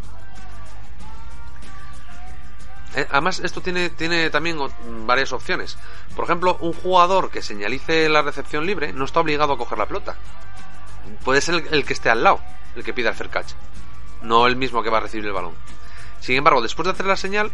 Eh, 2.96 3.08
además, 3.12 3.40
esto 3.40 3.62
tiene, 3.62 3.90
tiene 3.90 4.30
también 4.30 4.58
varias 5.06 5.32
opciones. 5.32 5.78
Por 6.16 6.26
ejemplo, 6.26 6.58
un 6.62 6.74
jugador 6.74 7.30
que 7.30 7.42
señalice 7.42 8.10
la 8.10 8.22
recepción 8.22 8.66
libre 8.66 8.94
no 8.94 9.06
está 9.06 9.20
obligado 9.20 9.54
a 9.54 9.58
coger 9.58 9.78
la 9.78 9.86
pelota. 9.86 10.16
Puede 11.24 11.42
ser 11.42 11.68
el, 11.72 11.86
que 11.86 11.94
esté 11.94 12.10
al 12.10 12.24
lado, 12.24 12.40
el 12.76 12.84
que 12.84 12.94
pida 12.94 13.14
fair 13.14 13.30
catch, 13.30 13.54
no 14.22 14.48
el 14.48 14.56
mismo 14.56 14.84
que 14.84 14.90
va 14.90 14.98
a 14.98 15.02
recibir 15.02 15.26
el 15.26 15.34
balón. 15.34 15.54
Sin 16.20 16.36
embargo, 16.36 16.62
después 16.62 16.86
de 16.86 16.92
hacer 16.92 17.06
la 17.06 17.18
señal, 17.18 17.52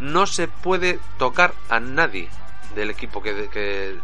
no 0.00 0.26
se 0.26 0.48
puede 0.48 0.98
tocar 1.18 1.54
a 1.68 1.80
nadie 1.80 2.28
del 2.74 2.90
equipo 2.90 3.22
que, 3.22 3.48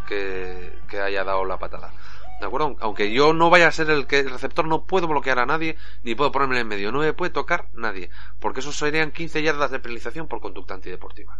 que 0.06 1.00
haya 1.00 1.24
dado 1.24 1.44
la 1.44 1.58
patada. 1.58 1.92
¿De 2.40 2.46
acuerdo? 2.46 2.74
Aunque 2.80 3.12
yo 3.12 3.34
no 3.34 3.50
vaya 3.50 3.68
a 3.68 3.72
ser 3.72 3.90
el 3.90 4.06
que 4.06 4.20
el 4.20 4.30
receptor, 4.30 4.66
no 4.66 4.86
puedo 4.86 5.06
bloquear 5.06 5.38
a 5.40 5.46
nadie, 5.46 5.76
ni 6.02 6.14
puedo 6.14 6.32
ponerme 6.32 6.58
en 6.58 6.68
medio. 6.68 6.90
No 6.90 7.00
me 7.00 7.12
puede 7.12 7.30
tocar 7.30 7.68
nadie. 7.74 8.08
Porque 8.38 8.60
eso 8.60 8.72
serían 8.72 9.12
15 9.12 9.42
yardas 9.42 9.70
de 9.70 9.78
penalización 9.78 10.26
por 10.26 10.40
conducta 10.40 10.72
antideportiva. 10.72 11.38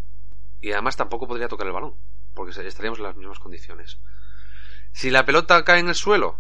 Y 0.61 0.73
además 0.73 0.99
tampoco 0.99 1.27
podría 1.27 1.49
tocar 1.49 1.67
el 1.67 1.73
balón. 1.73 1.95
Porque 2.35 2.51
estaríamos 2.51 2.99
en 2.99 3.07
las 3.07 3.17
mismas 3.17 3.39
condiciones. 3.39 3.99
Si 4.93 5.09
la 5.09 5.25
pelota 5.25 5.65
cae 5.65 5.81
en 5.81 5.89
el 5.89 5.95
suelo, 5.95 6.39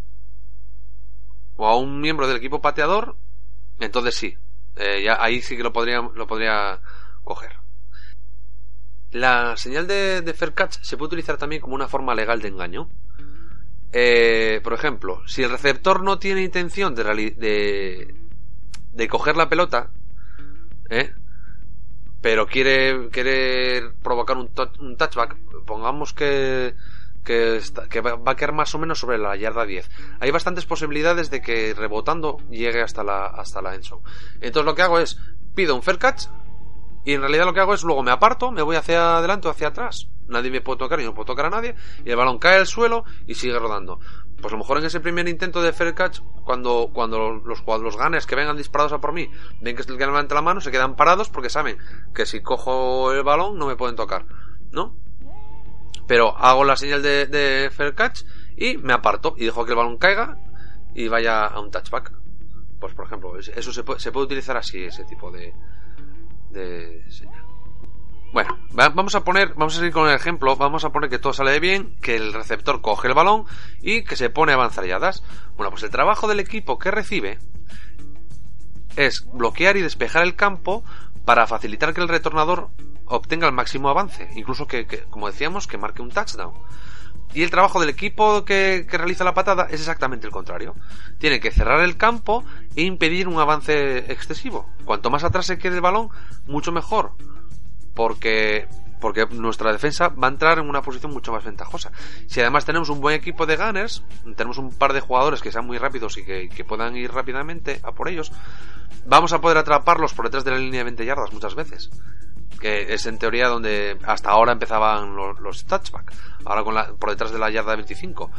o 1.57 1.66
a 1.66 1.79
un 1.79 1.99
miembro 2.03 2.27
del 2.27 2.37
equipo 2.37 2.61
pateador, 2.61 3.16
entonces 3.79 4.14
sí. 4.14 4.37
Eh, 4.77 5.03
ya 5.03 5.16
ahí 5.23 5.40
sí 5.40 5.57
que 5.57 5.62
lo 5.62 5.73
podría, 5.73 6.03
lo 6.03 6.27
podría 6.27 6.83
coger. 7.25 7.53
La 9.11 9.57
señal 9.57 9.87
de, 9.87 10.20
de 10.20 10.35
fair 10.35 10.53
catch 10.53 10.77
se 10.83 10.99
puede 10.99 11.09
utilizar 11.09 11.38
también 11.38 11.62
como 11.62 11.75
una 11.75 11.88
forma 11.88 12.14
legal 12.14 12.42
de 12.42 12.49
engaño. 12.49 12.90
Eh, 13.92 14.61
por 14.62 14.72
ejemplo, 14.72 15.22
si 15.26 15.42
el 15.42 15.50
receptor 15.50 16.03
no 16.03 16.18
tiene 16.18 16.42
intención 16.42 16.94
de, 16.94 17.03
de, 17.37 18.14
de 18.92 19.09
coger 19.09 19.37
la 19.37 19.48
pelota, 19.48 19.90
¿eh? 20.88 21.12
pero 22.20 22.46
quiere, 22.46 23.09
quiere 23.11 23.90
provocar 24.03 24.37
un, 24.37 24.50
un 24.81 24.96
touchback, 24.96 25.37
pongamos 25.66 26.12
que, 26.12 26.74
que, 27.24 27.61
que, 27.88 28.00
va 28.00 28.18
a 28.26 28.37
quedar 28.37 28.53
más 28.53 28.74
o 28.74 28.79
menos 28.79 28.98
sobre 28.98 29.18
la 29.18 29.37
yarda 29.37 29.64
10. 29.64 29.90
Hay 30.20 30.31
bastantes 30.31 30.66
posibilidades 30.66 31.31
de 31.31 31.40
que 31.40 31.74
rebotando 31.74 32.38
llegue 32.50 32.83
hasta 32.83 33.03
la, 33.03 33.26
hasta 33.26 33.62
la 33.62 33.74
endzone. 33.74 34.03
Entonces 34.40 34.66
lo 34.66 34.74
que 34.74 34.83
hago 34.83 34.98
es, 34.98 35.18
pido 35.55 35.74
un 35.74 35.83
fair 35.83 35.98
catch, 35.98 36.26
y 37.05 37.14
en 37.14 37.22
realidad 37.22 37.46
lo 37.46 37.55
que 37.55 37.61
hago 37.61 37.74
es 37.74 37.83
luego 37.83 38.03
me 38.03 38.11
aparto, 38.11 38.50
me 38.53 38.62
voy 38.62 38.76
hacia 38.76 39.16
adelante 39.16 39.48
o 39.48 39.50
hacia 39.50 39.68
atrás. 39.68 40.07
Nadie 40.31 40.51
me 40.51 40.61
puede 40.61 40.79
tocar 40.79 41.01
y 41.01 41.05
no 41.05 41.12
puedo 41.12 41.27
tocar 41.27 41.47
a 41.47 41.51
nadie. 41.51 41.75
Y 42.05 42.11
el 42.11 42.16
balón 42.16 42.38
cae 42.38 42.57
al 42.57 42.66
suelo 42.66 43.05
y 43.27 43.35
sigue 43.35 43.59
rodando. 43.59 43.99
Pues 44.40 44.53
a 44.53 44.57
lo 44.57 44.59
mejor 44.59 44.79
en 44.79 44.85
ese 44.85 45.01
primer 45.01 45.29
intento 45.29 45.61
de 45.61 45.73
fair 45.73 45.95
catch, 45.95 46.21
cuando, 46.45 46.90
cuando 46.93 47.43
los, 47.45 47.62
los 47.66 47.97
ganes 47.97 48.27
que 48.27 48.37
vengan 48.37 48.57
disparados 48.57 48.93
a 48.93 49.01
por 49.01 49.12
mí, 49.12 49.29
ven 49.61 49.77
que 49.77 49.83
es 49.83 49.88
el 49.88 49.99
que 49.99 50.07
levanta 50.07 50.35
la 50.35 50.43
mano, 50.43 50.61
se 50.61 50.71
quedan 50.71 50.97
parados 50.97 51.29
porque 51.29 51.51
saben 51.51 51.77
que 52.14 52.25
si 52.25 52.40
cojo 52.40 53.12
el 53.12 53.23
balón 53.23 53.59
no 53.59 53.66
me 53.66 53.77
pueden 53.77 53.97
tocar. 53.97 54.25
¿No? 54.71 54.97
Pero 56.07 56.37
hago 56.37 56.64
la 56.64 56.77
señal 56.77 57.03
de, 57.03 57.71
fair 57.73 57.95
catch 57.95 58.23
y 58.57 58.79
me 58.79 58.93
aparto 58.93 59.35
y 59.37 59.45
dejo 59.45 59.64
que 59.64 59.73
el 59.73 59.77
balón 59.77 59.99
caiga 59.99 60.38
y 60.95 61.09
vaya 61.09 61.45
a 61.47 61.61
un 61.61 61.71
touchback. 61.71 62.12
Pues 62.81 62.95
por 62.95 63.07
ejemplo, 63.07 63.38
eso 63.38 63.73
se 63.73 63.85
puede, 63.85 64.01
se 64.01 64.11
puede 64.11 64.27
utilizar 64.27 64.57
así, 64.57 64.85
ese 64.85 65.05
tipo 65.05 65.31
de, 65.31 65.53
de 66.51 67.05
señal. 67.11 67.39
Bueno, 68.33 68.57
vamos 68.72 69.16
a 69.16 69.24
poner, 69.24 69.55
vamos 69.55 69.74
a 69.74 69.78
seguir 69.78 69.93
con 69.93 70.09
el 70.09 70.14
ejemplo, 70.14 70.55
vamos 70.55 70.85
a 70.85 70.91
poner 70.91 71.11
que 71.11 71.18
todo 71.18 71.33
sale 71.33 71.59
bien, 71.59 71.97
que 72.01 72.14
el 72.14 72.33
receptor 72.33 72.81
coge 72.81 73.09
el 73.09 73.14
balón 73.14 73.45
y 73.83 74.05
que 74.05 74.14
se 74.14 74.31
pone 74.31 74.53
a 74.53 74.55
avanzar 74.55 74.87
yardas. 74.87 75.24
Bueno, 75.57 75.70
pues 75.70 75.83
el 75.83 75.91
trabajo 75.91 76.28
del 76.28 76.39
equipo 76.39 76.78
que 76.78 76.93
recibe 76.93 77.41
es 78.95 79.26
bloquear 79.33 79.76
y 79.76 79.83
despejar 79.83 80.22
el 80.22 80.37
campo 80.37 80.85
para 81.24 81.49
facilitar 81.49 81.93
que 81.93 82.03
el 82.03 82.09
retornador 82.09 82.70
obtenga 83.07 83.49
el 83.49 83.53
máximo 83.53 83.89
avance, 83.89 84.31
incluso 84.37 84.68
que, 84.68 84.87
como 85.11 85.26
decíamos, 85.26 85.66
que 85.66 85.78
marque 85.78 86.03
un 86.03 86.11
touchdown. 86.11 86.55
Y 87.35 87.43
el 87.43 87.51
trabajo 87.51 87.81
del 87.81 87.89
equipo 87.89 88.45
que, 88.45 88.87
que, 88.89 88.99
realiza 88.99 89.24
la 89.24 89.35
patada 89.35 89.66
es 89.70 89.81
exactamente 89.81 90.26
el 90.26 90.33
contrario. 90.33 90.74
Tiene 91.18 91.41
que 91.41 91.51
cerrar 91.51 91.81
el 91.81 91.97
campo 91.97 92.45
e 92.76 92.83
impedir 92.83 93.26
un 93.26 93.41
avance 93.41 94.12
excesivo. 94.12 94.68
Cuanto 94.85 95.11
más 95.11 95.24
atrás 95.24 95.47
se 95.47 95.59
quede 95.59 95.76
el 95.76 95.81
balón, 95.81 96.11
mucho 96.47 96.72
mejor. 96.72 97.12
Porque, 98.01 98.66
porque 98.98 99.26
nuestra 99.26 99.72
defensa 99.72 100.09
va 100.09 100.28
a 100.28 100.30
entrar 100.30 100.59
en 100.59 100.66
una 100.70 100.80
posición 100.80 101.12
mucho 101.12 101.32
más 101.32 101.44
ventajosa. 101.44 101.92
Si 102.28 102.40
además 102.40 102.64
tenemos 102.64 102.88
un 102.88 103.03
buen 103.03 103.14
equipo 103.14 103.44
de 103.44 103.57
gunners, 103.57 104.03
tenemos 104.36 104.57
un 104.57 104.72
par 104.72 104.94
de 104.94 105.01
jugadores 105.01 105.42
que 105.42 105.53
sean 105.53 105.66
muy 105.66 105.76
rápidos 105.76 106.16
y 106.16 106.24
que, 106.24 106.64
puedan 106.66 106.96
ir 106.96 107.12
rápidamente 107.12 107.78
a 107.82 107.92
por 107.92 108.09
ellos, 108.09 108.32
vamos 109.05 109.34
a 109.34 109.42
poder 109.42 109.59
atraparlos 109.59 110.14
por 110.14 110.24
detrás 110.24 110.44
de 110.44 110.51
la 110.51 110.57
línea 110.57 110.78
de 110.78 110.84
20 110.84 111.05
yardas 111.05 111.30
muchas 111.34 111.55
veces 111.55 111.90
que 112.59 112.94
es 112.94 113.05
en 113.05 113.18
teoría 113.18 113.48
donde 113.48 113.98
hasta 114.07 114.30
ahora 114.30 114.53
empezaban 114.53 115.14
los, 115.14 115.64
touchback, 115.66 116.12
ahora 116.46 116.64
con 116.64 116.74
la, 116.74 116.92
por 116.94 117.11
detrás 117.11 117.32
de 117.32 117.38
la 117.38 117.51
yarda 117.51 117.76
25, 117.76 118.30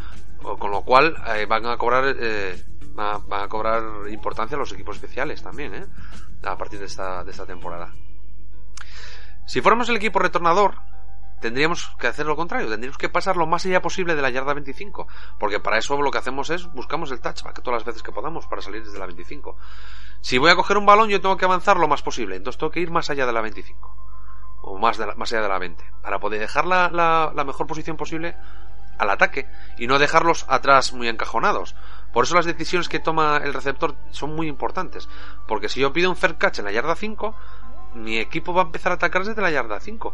con 0.57 0.71
lo 0.71 0.81
cual 0.81 1.15
eh, 1.35 1.45
van 1.45 1.67
a 1.67 1.77
cobrar 1.77 2.15
eh, 2.19 2.63
van 2.95 3.21
a 3.31 3.47
cobrar 3.47 4.09
importancia 4.09 4.57
los 4.57 4.71
equipos 4.73 4.95
especiales 4.95 5.43
también, 5.43 5.75
¿eh? 5.75 5.85
a 6.43 6.57
partir 6.57 6.79
de 6.79 6.85
esta, 6.85 7.23
de 7.23 7.29
esta 7.31 7.45
temporada. 7.45 7.93
Si 9.51 9.59
fuéramos 9.59 9.89
el 9.89 9.97
equipo 9.97 10.17
retornador, 10.17 10.75
tendríamos 11.41 11.93
que 11.99 12.07
hacer 12.07 12.25
lo 12.25 12.37
contrario, 12.37 12.69
tendríamos 12.69 12.97
que 12.97 13.09
pasar 13.09 13.35
lo 13.35 13.47
más 13.47 13.65
allá 13.65 13.81
posible 13.81 14.15
de 14.15 14.21
la 14.21 14.29
yarda 14.29 14.53
25, 14.53 15.09
porque 15.37 15.59
para 15.59 15.77
eso 15.77 16.01
lo 16.01 16.09
que 16.09 16.19
hacemos 16.19 16.49
es 16.49 16.71
buscamos 16.71 17.11
el 17.11 17.19
touchback 17.19 17.61
todas 17.61 17.81
las 17.81 17.85
veces 17.85 18.01
que 18.01 18.13
podamos 18.13 18.47
para 18.47 18.61
salir 18.61 18.81
desde 18.81 18.97
la 18.97 19.07
25. 19.07 19.57
Si 20.21 20.37
voy 20.37 20.51
a 20.51 20.55
coger 20.55 20.77
un 20.77 20.85
balón, 20.85 21.09
yo 21.09 21.19
tengo 21.19 21.35
que 21.35 21.43
avanzar 21.43 21.75
lo 21.75 21.89
más 21.89 22.01
posible, 22.01 22.37
entonces 22.37 22.59
tengo 22.59 22.71
que 22.71 22.79
ir 22.79 22.91
más 22.91 23.09
allá 23.09 23.25
de 23.25 23.33
la 23.33 23.41
25. 23.41 23.93
o 24.61 24.77
más, 24.77 24.97
más 25.17 25.33
allá 25.33 25.41
de 25.41 25.49
la 25.49 25.59
20, 25.59 25.83
para 26.01 26.21
poder 26.21 26.39
dejar 26.39 26.65
la, 26.65 26.89
la, 26.89 27.43
mejor 27.43 27.67
posición 27.67 27.97
posible 27.97 28.37
al 28.99 29.09
ataque 29.09 29.49
y 29.77 29.85
no 29.85 29.99
dejarlos 29.99 30.45
atrás 30.47 30.93
muy 30.93 31.09
encajonados. 31.09 31.75
Por 32.13 32.23
eso 32.23 32.35
las 32.35 32.45
decisiones 32.45 32.87
que 32.87 32.99
toma 32.99 33.41
el 33.43 33.53
receptor 33.53 33.97
son 34.11 34.33
muy 34.33 34.47
importantes, 34.47 35.09
porque 35.45 35.67
si 35.67 35.81
yo 35.81 35.91
pido 35.91 36.09
un 36.09 36.15
fair 36.15 36.37
catch 36.37 36.59
en 36.59 36.65
la 36.65 36.71
yarda 36.71 36.95
5, 36.95 37.35
mi 37.93 38.17
equipo 38.17 38.53
va 38.53 38.63
a 38.63 38.65
empezar 38.65 38.91
a 38.91 38.95
atacar 38.95 39.23
desde 39.23 39.41
la 39.41 39.51
yarda 39.51 39.79
5. 39.79 40.13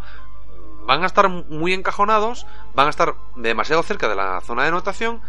Van 0.85 1.03
a 1.03 1.05
estar 1.05 1.27
muy 1.29 1.73
encajonados, 1.73 2.45
van 2.73 2.87
a 2.87 2.89
estar 2.89 3.15
demasiado 3.35 3.83
cerca 3.83 4.07
de 4.07 4.15
la 4.15 4.39
zona 4.41 4.63
de 4.63 4.69
anotación 4.69 5.21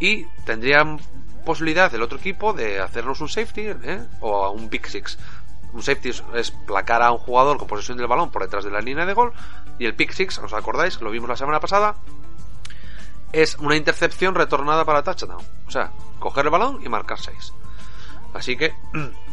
y 0.00 0.24
tendrían 0.44 1.00
posibilidad 1.44 1.94
el 1.94 2.02
otro 2.02 2.18
equipo 2.18 2.52
de 2.52 2.80
hacernos 2.80 3.20
un 3.20 3.28
safety 3.28 3.68
¿eh? 3.68 4.04
o 4.20 4.50
un 4.50 4.68
pick 4.68 4.86
six. 4.86 5.18
Un 5.72 5.82
safety 5.82 6.10
es, 6.34 6.50
placar 6.50 7.02
a 7.02 7.12
un 7.12 7.18
jugador 7.18 7.58
con 7.58 7.68
posesión 7.68 7.96
del 7.98 8.06
balón 8.06 8.30
por 8.30 8.42
detrás 8.42 8.64
de 8.64 8.70
la 8.70 8.80
línea 8.80 9.06
de 9.06 9.12
gol 9.12 9.32
y 9.78 9.86
el 9.86 9.94
pick 9.94 10.12
six, 10.12 10.38
¿os 10.38 10.52
acordáis? 10.52 11.00
Lo 11.00 11.10
vimos 11.10 11.28
la 11.28 11.36
semana 11.36 11.60
pasada. 11.60 11.96
Es 13.32 13.56
una 13.56 13.76
intercepción 13.76 14.34
retornada 14.34 14.84
para 14.84 15.02
touchdown. 15.02 15.44
O 15.66 15.70
sea, 15.70 15.92
coger 16.18 16.46
el 16.46 16.50
balón 16.50 16.80
y 16.82 16.88
marcar 16.88 17.18
6. 17.18 17.52
Así 18.34 18.56
que 18.56 18.74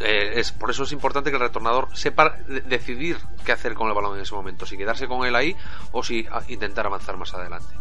eh, 0.00 0.32
es, 0.36 0.52
por 0.52 0.70
eso 0.70 0.82
es 0.82 0.92
importante 0.92 1.30
que 1.30 1.36
el 1.36 1.42
retornador 1.42 1.88
sepa 1.94 2.36
decidir 2.66 3.18
qué 3.44 3.52
hacer 3.52 3.74
con 3.74 3.88
el 3.88 3.94
balón 3.94 4.16
en 4.16 4.22
ese 4.22 4.34
momento. 4.34 4.66
Si 4.66 4.76
quedarse 4.76 5.08
con 5.08 5.26
él 5.26 5.34
ahí 5.34 5.56
o 5.92 6.02
si 6.02 6.26
intentar 6.48 6.86
avanzar 6.86 7.16
más 7.16 7.32
adelante. 7.34 7.74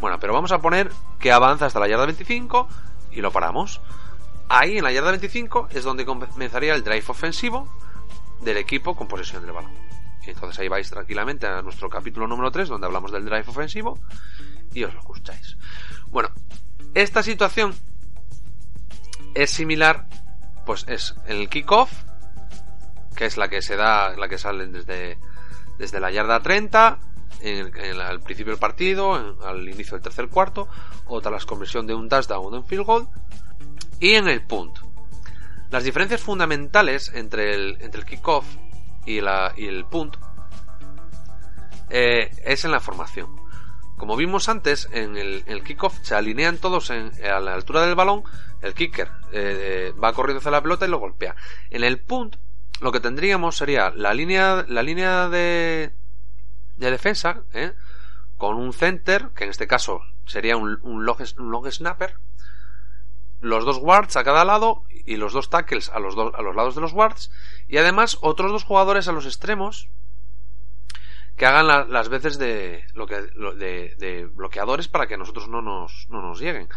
Bueno, 0.00 0.18
pero 0.20 0.32
vamos 0.32 0.52
a 0.52 0.58
poner 0.58 0.90
que 1.18 1.32
avanza 1.32 1.66
hasta 1.66 1.80
la 1.80 1.88
yarda 1.88 2.06
25 2.06 2.68
y 3.12 3.20
lo 3.20 3.30
paramos. 3.30 3.80
Ahí 4.48 4.78
en 4.78 4.84
la 4.84 4.92
yarda 4.92 5.10
25 5.10 5.68
es 5.70 5.84
donde 5.84 6.04
comenzaría 6.04 6.74
el 6.74 6.84
drive 6.84 7.04
ofensivo 7.08 7.68
del 8.40 8.58
equipo 8.58 8.94
con 8.94 9.08
posesión 9.08 9.42
del 9.42 9.52
balón. 9.52 9.72
entonces 10.26 10.58
ahí 10.58 10.68
vais 10.68 10.90
tranquilamente 10.90 11.46
a 11.46 11.62
nuestro 11.62 11.88
capítulo 11.88 12.26
número 12.26 12.50
3 12.50 12.68
donde 12.68 12.86
hablamos 12.86 13.12
del 13.12 13.24
drive 13.24 13.44
ofensivo 13.46 13.98
y 14.74 14.84
os 14.84 14.92
lo 14.92 15.00
escucháis. 15.00 15.56
Bueno, 16.08 16.30
esta 16.94 17.22
situación 17.22 17.74
es 19.34 19.50
similar, 19.50 20.06
pues 20.66 20.84
es 20.88 21.14
el 21.26 21.48
kickoff, 21.48 21.90
que 23.14 23.24
es 23.24 23.38
la 23.38 23.48
que 23.48 23.62
se 23.62 23.76
da, 23.76 24.14
la 24.16 24.28
que 24.28 24.36
salen 24.36 24.72
desde, 24.72 25.18
desde 25.78 26.00
la 26.00 26.10
yarda 26.10 26.42
30 26.42 26.98
en, 27.40 28.00
al 28.00 28.20
principio 28.20 28.52
del 28.52 28.60
partido, 28.60 29.14
al 29.42 29.68
inicio 29.68 29.92
del 29.94 30.02
tercer 30.02 30.28
cuarto, 30.28 30.68
o 31.06 31.20
tras 31.20 31.42
la 31.42 31.48
conversión 31.48 31.86
de 31.86 31.94
un 31.94 32.08
touchdown 32.08 32.52
o 32.52 32.58
un 32.58 32.64
field 32.66 32.84
goal, 32.84 33.08
y 34.00 34.14
en 34.14 34.28
el 34.28 34.44
punt. 34.44 34.76
Las 35.70 35.84
diferencias 35.84 36.20
fundamentales 36.20 37.10
entre 37.14 37.54
el, 37.54 37.78
entre 37.80 38.00
el 38.00 38.06
kickoff 38.06 38.44
y 39.06 39.18
el 39.18 39.84
punt 39.88 40.16
eh, 41.90 42.30
es 42.44 42.64
en 42.64 42.72
la 42.72 42.80
formación. 42.80 43.45
Como 43.96 44.16
vimos 44.16 44.48
antes, 44.48 44.88
en 44.92 45.16
el, 45.16 45.62
kickoff 45.64 45.98
se 46.02 46.14
alinean 46.14 46.58
todos 46.58 46.90
en, 46.90 47.12
a 47.24 47.40
la 47.40 47.54
altura 47.54 47.86
del 47.86 47.94
balón, 47.94 48.24
el 48.60 48.74
kicker 48.74 49.10
eh, 49.32 49.94
va 50.02 50.12
corriendo 50.12 50.40
hacia 50.40 50.50
la 50.50 50.62
pelota 50.62 50.86
y 50.86 50.90
lo 50.90 50.98
golpea. 50.98 51.34
En 51.70 51.82
el 51.82 51.98
punt, 51.98 52.36
lo 52.80 52.92
que 52.92 53.00
tendríamos 53.00 53.56
sería 53.56 53.90
la 53.90 54.12
línea, 54.12 54.66
la 54.68 54.82
línea 54.82 55.28
de, 55.28 55.94
de 56.76 56.90
defensa, 56.90 57.42
¿eh? 57.52 57.72
con 58.36 58.56
un 58.56 58.72
center, 58.72 59.30
que 59.34 59.44
en 59.44 59.50
este 59.50 59.66
caso 59.66 60.02
sería 60.26 60.56
un, 60.56 60.78
long, 60.82 61.70
snapper, 61.70 62.16
los 63.40 63.64
dos 63.64 63.78
guards 63.78 64.16
a 64.16 64.24
cada 64.24 64.44
lado 64.44 64.84
y 64.90 65.16
los 65.16 65.32
dos 65.32 65.48
tackles 65.48 65.88
a 65.88 66.00
los, 66.00 66.14
dos, 66.14 66.34
a 66.34 66.42
los 66.42 66.54
lados 66.54 66.74
de 66.74 66.80
los 66.82 66.92
guards, 66.92 67.30
y 67.66 67.78
además 67.78 68.18
otros 68.20 68.52
dos 68.52 68.64
jugadores 68.64 69.08
a 69.08 69.12
los 69.12 69.24
extremos 69.24 69.88
que 71.36 71.46
hagan 71.46 71.90
las 71.90 72.08
veces 72.08 72.38
de, 72.38 72.84
que, 73.08 73.22
de, 73.56 73.94
de, 73.98 74.26
bloqueadores 74.26 74.88
para 74.88 75.06
que 75.06 75.16
nosotros 75.16 75.48
no 75.48 75.60
nos, 75.60 76.06
no 76.08 76.22
nos 76.22 76.40
lleguen. 76.40 76.68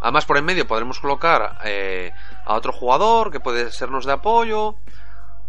Además, 0.00 0.24
por 0.24 0.38
en 0.38 0.44
medio 0.44 0.66
podremos 0.66 1.00
colocar 1.00 1.58
eh, 1.64 2.12
a 2.46 2.54
otro 2.54 2.72
jugador 2.72 3.30
que 3.30 3.40
puede 3.40 3.70
sernos 3.70 4.06
de 4.06 4.12
apoyo. 4.12 4.76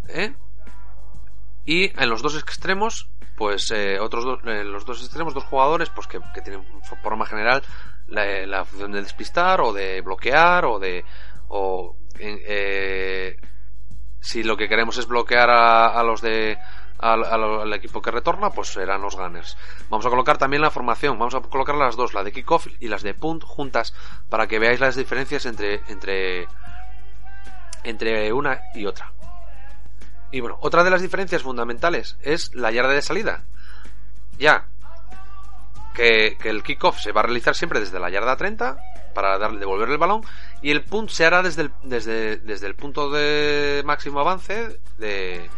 ¿eh? 0.08 0.34
Y 1.64 1.98
en 2.00 2.10
los 2.10 2.20
dos 2.22 2.36
extremos 2.36 3.08
pues 3.40 3.70
eh, 3.70 3.98
otros 3.98 4.22
dos, 4.22 4.40
eh, 4.44 4.64
los 4.64 4.84
dos 4.84 5.00
extremos, 5.00 5.32
dos 5.32 5.44
jugadores, 5.44 5.88
pues 5.88 6.06
que, 6.06 6.20
tienen 6.42 6.62
por 6.62 6.98
forma 6.98 7.24
general 7.24 7.62
la, 8.06 8.66
función 8.66 8.92
de 8.92 9.00
despistar 9.00 9.62
o 9.62 9.72
de 9.72 10.02
bloquear 10.02 10.66
o 10.66 10.78
de 10.78 11.06
o 11.48 11.96
eh, 12.18 13.38
si 14.20 14.42
lo 14.42 14.58
que 14.58 14.68
queremos 14.68 14.98
es 14.98 15.06
bloquear 15.06 15.48
a, 15.48 16.02
los 16.02 16.20
de 16.20 16.58
al, 17.00 17.72
equipo 17.72 18.02
que 18.02 18.10
retorna, 18.10 18.50
pues 18.50 18.68
serán 18.68 19.02
los 19.02 19.16
gunners. 19.16 19.56
Vamos 19.88 20.06
a 20.06 20.10
colocar 20.10 20.38
también 20.38 20.62
la 20.62 20.70
formación, 20.70 21.18
vamos 21.18 21.34
a 21.34 21.40
colocar 21.40 21.74
las 21.74 21.96
dos, 21.96 22.14
la 22.14 22.24
de 22.24 22.32
kickoff 22.32 22.66
y 22.80 22.88
las 22.88 23.02
de 23.02 23.14
punt 23.14 23.42
juntas 23.44 23.94
para 24.28 24.46
que 24.46 24.58
veáis 24.58 24.80
las 24.80 24.96
diferencias 24.96 25.46
entre 25.46 25.82
entre 25.88 26.48
entre 27.84 28.32
una 28.32 28.60
y 28.74 28.86
otra. 28.86 29.12
Y 30.32 30.40
bueno, 30.40 30.58
otra 30.60 30.84
de 30.84 30.90
las 30.90 31.02
diferencias 31.02 31.42
fundamentales 31.42 32.16
es 32.22 32.54
la 32.54 32.70
yarda 32.70 32.92
de 32.92 33.02
salida. 33.02 33.44
Ya 34.38 34.66
que, 35.94 36.36
el 36.44 36.62
kickoff 36.62 37.00
se 37.00 37.12
va 37.12 37.20
a 37.20 37.24
realizar 37.24 37.54
siempre 37.54 37.80
desde 37.80 37.98
la 37.98 38.10
yarda 38.10 38.36
30 38.36 38.78
para 39.14 39.38
darle, 39.38 39.58
devolver 39.58 39.88
el 39.90 39.98
balón 39.98 40.22
y 40.62 40.70
el 40.70 40.82
punt 40.82 41.10
se 41.10 41.24
hará 41.24 41.42
desde 41.42 41.62
el, 41.62 41.72
desde, 41.82 42.36
desde 42.38 42.66
el 42.66 42.74
punto 42.74 43.10
de 43.10 43.82
máximo 43.84 44.20
avance 44.20 44.78
de, 44.98 45.50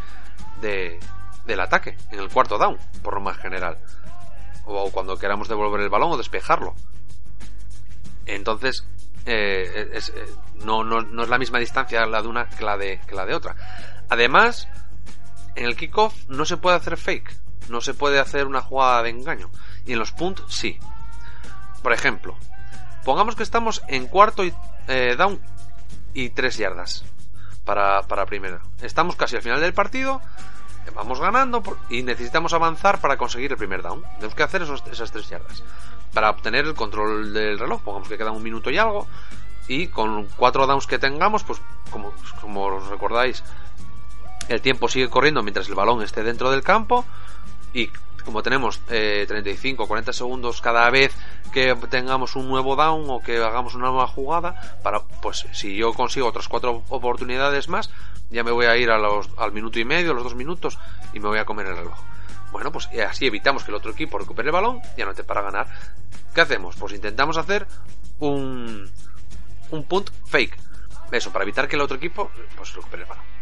de, 0.60 0.98
del 1.44 1.60
ataque, 1.60 1.96
en 2.10 2.20
el 2.20 2.28
cuarto 2.28 2.58
down, 2.58 2.78
por 3.02 3.14
lo 3.14 3.20
más 3.20 3.36
general. 3.38 3.78
O 4.64 4.90
cuando 4.90 5.18
queramos 5.18 5.48
devolver 5.48 5.80
el 5.80 5.90
balón 5.90 6.12
o 6.12 6.16
despejarlo. 6.16 6.74
Entonces, 8.26 8.86
eh, 9.26 9.90
eh, 9.92 10.00
no, 10.64 10.84
no, 10.84 11.00
no, 11.00 11.22
es 11.22 11.28
la 11.28 11.38
misma 11.38 11.58
distancia 11.58 12.06
la 12.06 12.22
de 12.22 12.28
una 12.28 12.48
que 12.48 12.64
la 12.64 12.76
de, 12.76 13.00
que 13.06 13.14
la 13.14 13.26
de 13.26 13.34
otra. 13.34 13.56
Además, 14.08 14.68
en 15.54 15.66
el 15.66 15.76
kickoff 15.76 16.28
no 16.28 16.44
se 16.44 16.56
puede 16.56 16.76
hacer 16.76 16.96
fake, 16.96 17.34
no 17.68 17.80
se 17.80 17.94
puede 17.94 18.18
hacer 18.18 18.46
una 18.46 18.60
jugada 18.60 19.02
de 19.02 19.10
engaño. 19.10 19.50
Y 19.86 19.92
en 19.92 19.98
los 19.98 20.12
punts 20.12 20.42
sí. 20.48 20.78
Por 21.82 21.92
ejemplo, 21.92 22.36
pongamos 23.04 23.36
que 23.36 23.42
estamos 23.42 23.82
en 23.88 24.06
cuarto 24.06 24.44
y, 24.44 24.54
eh, 24.88 25.16
down 25.16 25.40
y 26.14 26.30
tres 26.30 26.56
yardas 26.56 27.04
para, 27.64 28.02
para 28.02 28.26
primera. 28.26 28.60
Estamos 28.80 29.16
casi 29.16 29.36
al 29.36 29.42
final 29.42 29.60
del 29.60 29.74
partido, 29.74 30.20
vamos 30.90 31.20
ganando 31.20 31.62
y 31.88 32.02
necesitamos 32.02 32.52
avanzar 32.52 33.00
para 33.00 33.16
conseguir 33.16 33.52
el 33.52 33.58
primer 33.58 33.82
down. 33.82 34.02
Tenemos 34.16 34.34
que 34.34 34.42
hacer 34.42 34.62
esas 34.62 35.12
tres 35.12 35.28
yardas. 35.28 35.62
Para 36.12 36.30
obtener 36.30 36.66
el 36.66 36.74
control 36.74 37.32
del 37.32 37.58
reloj, 37.58 37.82
pongamos 37.82 38.08
que 38.08 38.18
queda 38.18 38.30
un 38.30 38.42
minuto 38.42 38.70
y 38.70 38.78
algo. 38.78 39.06
Y 39.68 39.88
con 39.88 40.26
cuatro 40.36 40.66
downs 40.66 40.86
que 40.86 40.98
tengamos, 40.98 41.44
pues 41.44 41.60
como, 41.90 42.12
como 42.40 42.64
os 42.66 42.88
recordáis, 42.88 43.44
el 44.48 44.60
tiempo 44.60 44.88
sigue 44.88 45.08
corriendo 45.08 45.42
mientras 45.42 45.68
el 45.68 45.74
balón 45.74 46.02
esté 46.02 46.22
dentro 46.22 46.50
del 46.50 46.62
campo 46.62 47.04
y 47.72 47.90
como 48.24 48.42
tenemos 48.42 48.80
eh, 48.88 49.24
35 49.26 49.86
40 49.86 50.12
segundos 50.12 50.60
cada 50.60 50.88
vez 50.90 51.14
que 51.52 51.74
tengamos 51.90 52.36
un 52.36 52.48
nuevo 52.48 52.76
down 52.76 53.04
o 53.08 53.20
que 53.20 53.38
hagamos 53.38 53.74
una 53.74 53.88
nueva 53.88 54.06
jugada 54.06 54.78
para 54.82 55.00
pues 55.00 55.46
si 55.52 55.76
yo 55.76 55.92
consigo 55.92 56.28
otras 56.28 56.48
cuatro 56.48 56.82
oportunidades 56.88 57.68
más 57.68 57.90
ya 58.32 58.42
me 58.42 58.50
voy 58.50 58.66
a 58.66 58.76
ir 58.76 58.90
a 58.90 58.98
los, 58.98 59.28
al 59.36 59.52
minuto 59.52 59.78
y 59.78 59.84
medio 59.84 60.14
los 60.14 60.24
dos 60.24 60.34
minutos 60.34 60.78
y 61.12 61.20
me 61.20 61.28
voy 61.28 61.38
a 61.38 61.44
comer 61.44 61.66
el 61.66 61.76
reloj 61.76 61.98
bueno 62.50 62.72
pues 62.72 62.88
así 63.08 63.26
evitamos 63.26 63.64
que 63.64 63.70
el 63.70 63.76
otro 63.76 63.92
equipo 63.92 64.18
recupere 64.18 64.48
el 64.48 64.52
balón 64.52 64.80
y 64.96 65.02
anote 65.02 65.24
para 65.24 65.42
ganar 65.42 65.68
¿qué 66.34 66.40
hacemos? 66.40 66.76
pues 66.76 66.92
intentamos 66.92 67.36
hacer 67.36 67.66
un 68.18 68.90
un 69.70 69.84
punt 69.84 70.10
fake 70.26 70.58
eso 71.12 71.32
para 71.32 71.44
evitar 71.44 71.68
que 71.68 71.76
el 71.76 71.82
otro 71.82 71.96
equipo 71.96 72.30
pues 72.56 72.74
recupere 72.74 73.04
el 73.04 73.08
balón 73.08 73.32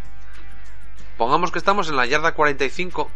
Pongamos 1.21 1.53
que 1.53 1.59
estamos 1.59 1.91
en 1.91 1.97
la 1.97 2.07
yarda 2.07 2.33
45 2.33 3.11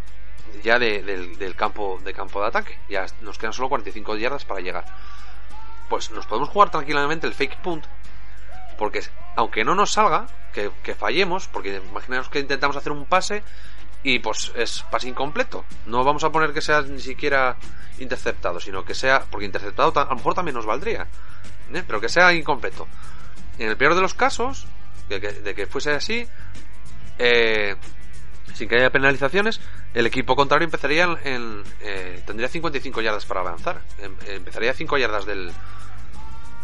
ya 0.63 0.79
del, 0.79 1.55
campo, 1.57 1.99
de 2.05 2.13
campo 2.13 2.39
de 2.43 2.49
ataque. 2.49 2.79
Ya 2.87 3.07
nos 3.23 3.39
quedan 3.39 3.55
solo 3.55 3.71
45 3.71 4.19
yardas 4.19 4.45
para 4.45 4.61
llegar. 4.61 4.85
Pues 5.89 6.11
nos 6.11 6.27
podemos 6.27 6.51
jugar 6.51 6.71
tranquilamente 6.71 7.27
el 7.27 7.33
fake 7.33 7.63
punt. 7.63 7.87
Porque 8.79 9.03
aunque 9.37 9.65
no 9.65 9.75
nos 9.75 9.93
salga, 9.93 10.27
que, 10.53 10.95
fallemos, 10.95 11.49
porque 11.49 11.83
imaginaos 11.91 12.29
que 12.29 12.39
intentamos 12.39 12.77
hacer 12.77 12.93
un 12.93 13.07
pase 13.07 13.43
y 14.03 14.19
pues 14.19 14.53
es 14.55 14.85
pase 14.91 15.09
incompleto. 15.09 15.65
No 15.87 16.05
vamos 16.05 16.25
a 16.25 16.31
poner 16.31 16.53
que 16.53 16.61
sea 16.61 16.83
ni 16.83 17.01
siquiera 17.01 17.57
interceptado, 17.99 18.61
sino 18.61 18.85
que 18.85 18.95
sea, 18.95 19.25
porque 19.31 19.47
interceptado 19.47 19.93
a 20.01 20.05
lo 20.05 20.17
mejor 20.17 20.35
también 20.35 20.55
nos 20.55 20.67
valdría, 20.67 21.07
¿eh? 21.73 21.83
pero 21.87 22.01
que 22.01 22.09
sea 22.09 22.33
incompleto. 22.33 22.87
En 23.59 23.69
el 23.69 23.77
peor 23.77 23.95
de 23.95 24.01
los 24.01 24.15
casos, 24.15 24.67
de 25.09 25.55
que 25.55 25.67
fuese 25.67 25.93
así, 25.93 26.27
eh, 27.19 27.77
sin 28.55 28.69
que 28.69 28.77
haya 28.77 28.91
penalizaciones, 28.91 29.61
el 29.95 30.07
equipo 30.07 30.37
contrario 30.37 30.65
empezaría 30.65 31.19
en, 31.25 31.63
eh, 31.81 32.23
tendría 32.27 32.49
55 32.49 33.01
yardas 33.01 33.27
para 33.27 33.41
avanzar. 33.41 33.81
Em, 33.99 34.15
empezaría 34.27 34.71
a 34.71 34.75
5 34.75 34.99
yardas 34.99 35.25
del, 35.25 35.53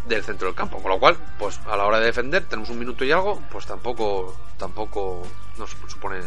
del 0.05 0.23
centro 0.23 0.47
del 0.47 0.55
campo, 0.55 0.81
con 0.81 0.91
lo 0.91 0.99
cual, 0.99 1.17
pues 1.37 1.59
a 1.65 1.75
la 1.75 1.85
hora 1.85 1.99
de 1.99 2.05
defender 2.05 2.45
tenemos 2.45 2.69
un 2.69 2.79
minuto 2.79 3.05
y 3.05 3.11
algo, 3.11 3.41
pues 3.51 3.65
tampoco 3.65 4.35
tampoco 4.57 5.23
nos 5.57 5.75
supone 5.87 6.21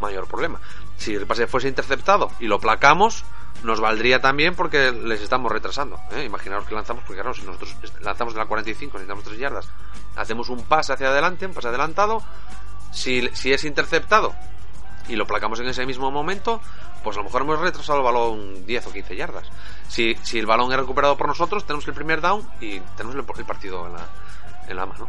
mayor 0.00 0.26
problema. 0.26 0.60
Si 0.96 1.14
el 1.14 1.26
pase 1.26 1.46
fuese 1.46 1.68
interceptado 1.68 2.30
y 2.40 2.46
lo 2.46 2.58
placamos, 2.58 3.24
nos 3.62 3.80
valdría 3.80 4.20
también 4.20 4.54
porque 4.54 4.92
les 4.92 5.20
estamos 5.20 5.50
retrasando. 5.50 5.98
¿eh? 6.12 6.24
Imaginaos 6.24 6.64
que 6.64 6.74
lanzamos, 6.74 7.04
porque 7.04 7.20
claro, 7.20 7.34
si 7.34 7.42
nosotros 7.42 7.76
lanzamos 8.00 8.34
de 8.34 8.40
la 8.40 8.46
45, 8.46 8.92
necesitamos 8.94 9.24
3 9.24 9.38
yardas, 9.38 9.68
hacemos 10.16 10.48
un 10.48 10.64
pase 10.64 10.92
hacia 10.92 11.08
adelante, 11.08 11.46
un 11.46 11.54
pase 11.54 11.68
adelantado, 11.68 12.22
si, 12.92 13.28
si 13.34 13.52
es 13.52 13.64
interceptado 13.64 14.34
y 15.08 15.16
lo 15.16 15.26
placamos 15.26 15.60
en 15.60 15.68
ese 15.68 15.86
mismo 15.86 16.10
momento, 16.10 16.60
pues 17.02 17.16
a 17.16 17.20
lo 17.20 17.24
mejor 17.24 17.42
hemos 17.42 17.58
retrasado 17.60 17.98
el 17.98 18.04
balón 18.04 18.66
10 18.66 18.86
o 18.86 18.92
15 18.92 19.16
yardas. 19.16 19.48
Si, 19.88 20.16
si 20.22 20.38
el 20.38 20.46
balón 20.46 20.70
es 20.72 20.78
recuperado 20.78 21.16
por 21.16 21.26
nosotros, 21.28 21.64
tenemos 21.66 21.86
el 21.88 21.94
primer 21.94 22.20
down 22.20 22.48
y 22.60 22.80
tenemos 22.96 23.14
el, 23.16 23.44
partido 23.44 23.86
en 23.86 23.92
la, 23.94 24.06
en 24.68 24.76
la 24.76 24.86
mano. 24.86 25.08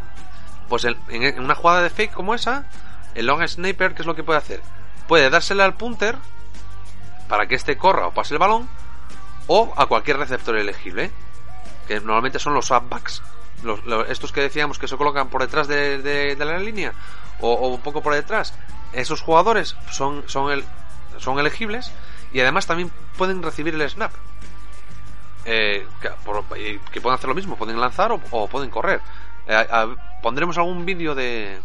Pues 0.70 0.86
en, 0.86 0.98
una 1.40 1.56
jugada 1.56 1.82
de 1.82 1.90
fake 1.90 2.14
como 2.14 2.34
esa, 2.36 2.66
el 3.16 3.26
long 3.28 3.48
sniper, 3.48 3.94
¿qué 3.94 4.02
es 4.02 4.06
lo 4.08 4.16
que 4.16 4.24
puede 4.24 4.40
hacer? 4.40 4.62
Puede 5.08 5.30
dársele 5.30 5.64
al 5.64 5.76
punter 5.76 6.18
para 7.28 7.48
que 7.48 7.56
éste 7.56 7.78
corra 7.78 8.08
o 8.08 8.12
pase 8.14 8.34
el 8.34 8.40
balón, 8.40 8.68
o 9.48 9.74
a 9.76 9.86
cualquier 9.88 10.18
receptor 10.18 10.56
elegible, 10.56 11.12
que 11.88 11.96
normalmente 12.00 12.40
son 12.40 12.54
los 12.54 12.72
upbacks, 12.72 13.22
los, 13.64 13.80
estos 14.10 14.32
que 14.32 14.42
decíamos 14.42 14.80
que 14.80 14.88
se 14.88 14.98
colocan 14.98 15.30
por 15.30 15.42
detrás 15.42 15.68
de, 15.68 16.00
de- 16.02 16.36
de 16.36 16.46
la 16.46 16.58
línea 16.60 16.94
o, 17.40 17.52
o 17.54 17.68
un 17.70 17.82
poco 17.82 18.02
por 18.02 18.14
detrás. 18.14 18.54
Esos 18.94 19.22
jugadores 19.22 19.76
son, 19.92 20.24
son, 20.28 20.52
el, 20.52 20.64
son 21.24 21.40
elegibles 21.40 21.92
y 22.32 22.40
además 22.40 22.68
también 22.68 22.92
pueden 23.18 23.42
recibir 23.42 23.74
el 23.74 23.90
snap. 23.90 24.12
Eh, 25.46 25.86
que, 26.02 26.10
pueden 27.02 27.16
hacer 27.16 27.28
lo 27.28 27.36
mismo, 27.36 27.58
pueden 27.58 27.80
lanzar 27.80 28.12
o, 28.12 28.22
o 28.32 28.48
pueden 28.48 28.70
correr. 28.70 29.02
Eh, 29.48 29.54
a- 29.56 30.20
pondremos 30.22 30.58
algún 30.58 30.86
vídeo 30.86 31.16
de, 31.16 31.60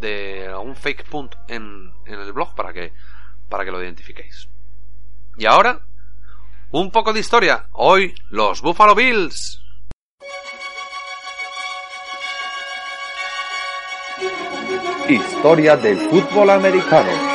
de 0.00 0.48
algún 0.48 0.74
fake 0.74 1.04
punt 1.08 1.34
en, 1.48 1.92
en 2.06 2.14
el 2.20 2.32
blog 2.32 2.54
para 2.54 2.72
que, 2.72 2.92
para 3.48 3.64
que 3.64 3.70
lo 3.70 3.82
identifiquéis. 3.82 4.48
Y 5.36 5.46
ahora, 5.46 5.80
un 6.70 6.90
poco 6.90 7.12
de 7.12 7.20
historia. 7.20 7.66
Hoy, 7.72 8.14
los 8.30 8.62
Buffalo 8.62 8.94
Bills. 8.94 9.60
Historia 15.08 15.76
del 15.76 15.98
fútbol 16.08 16.50
americano. 16.50 17.33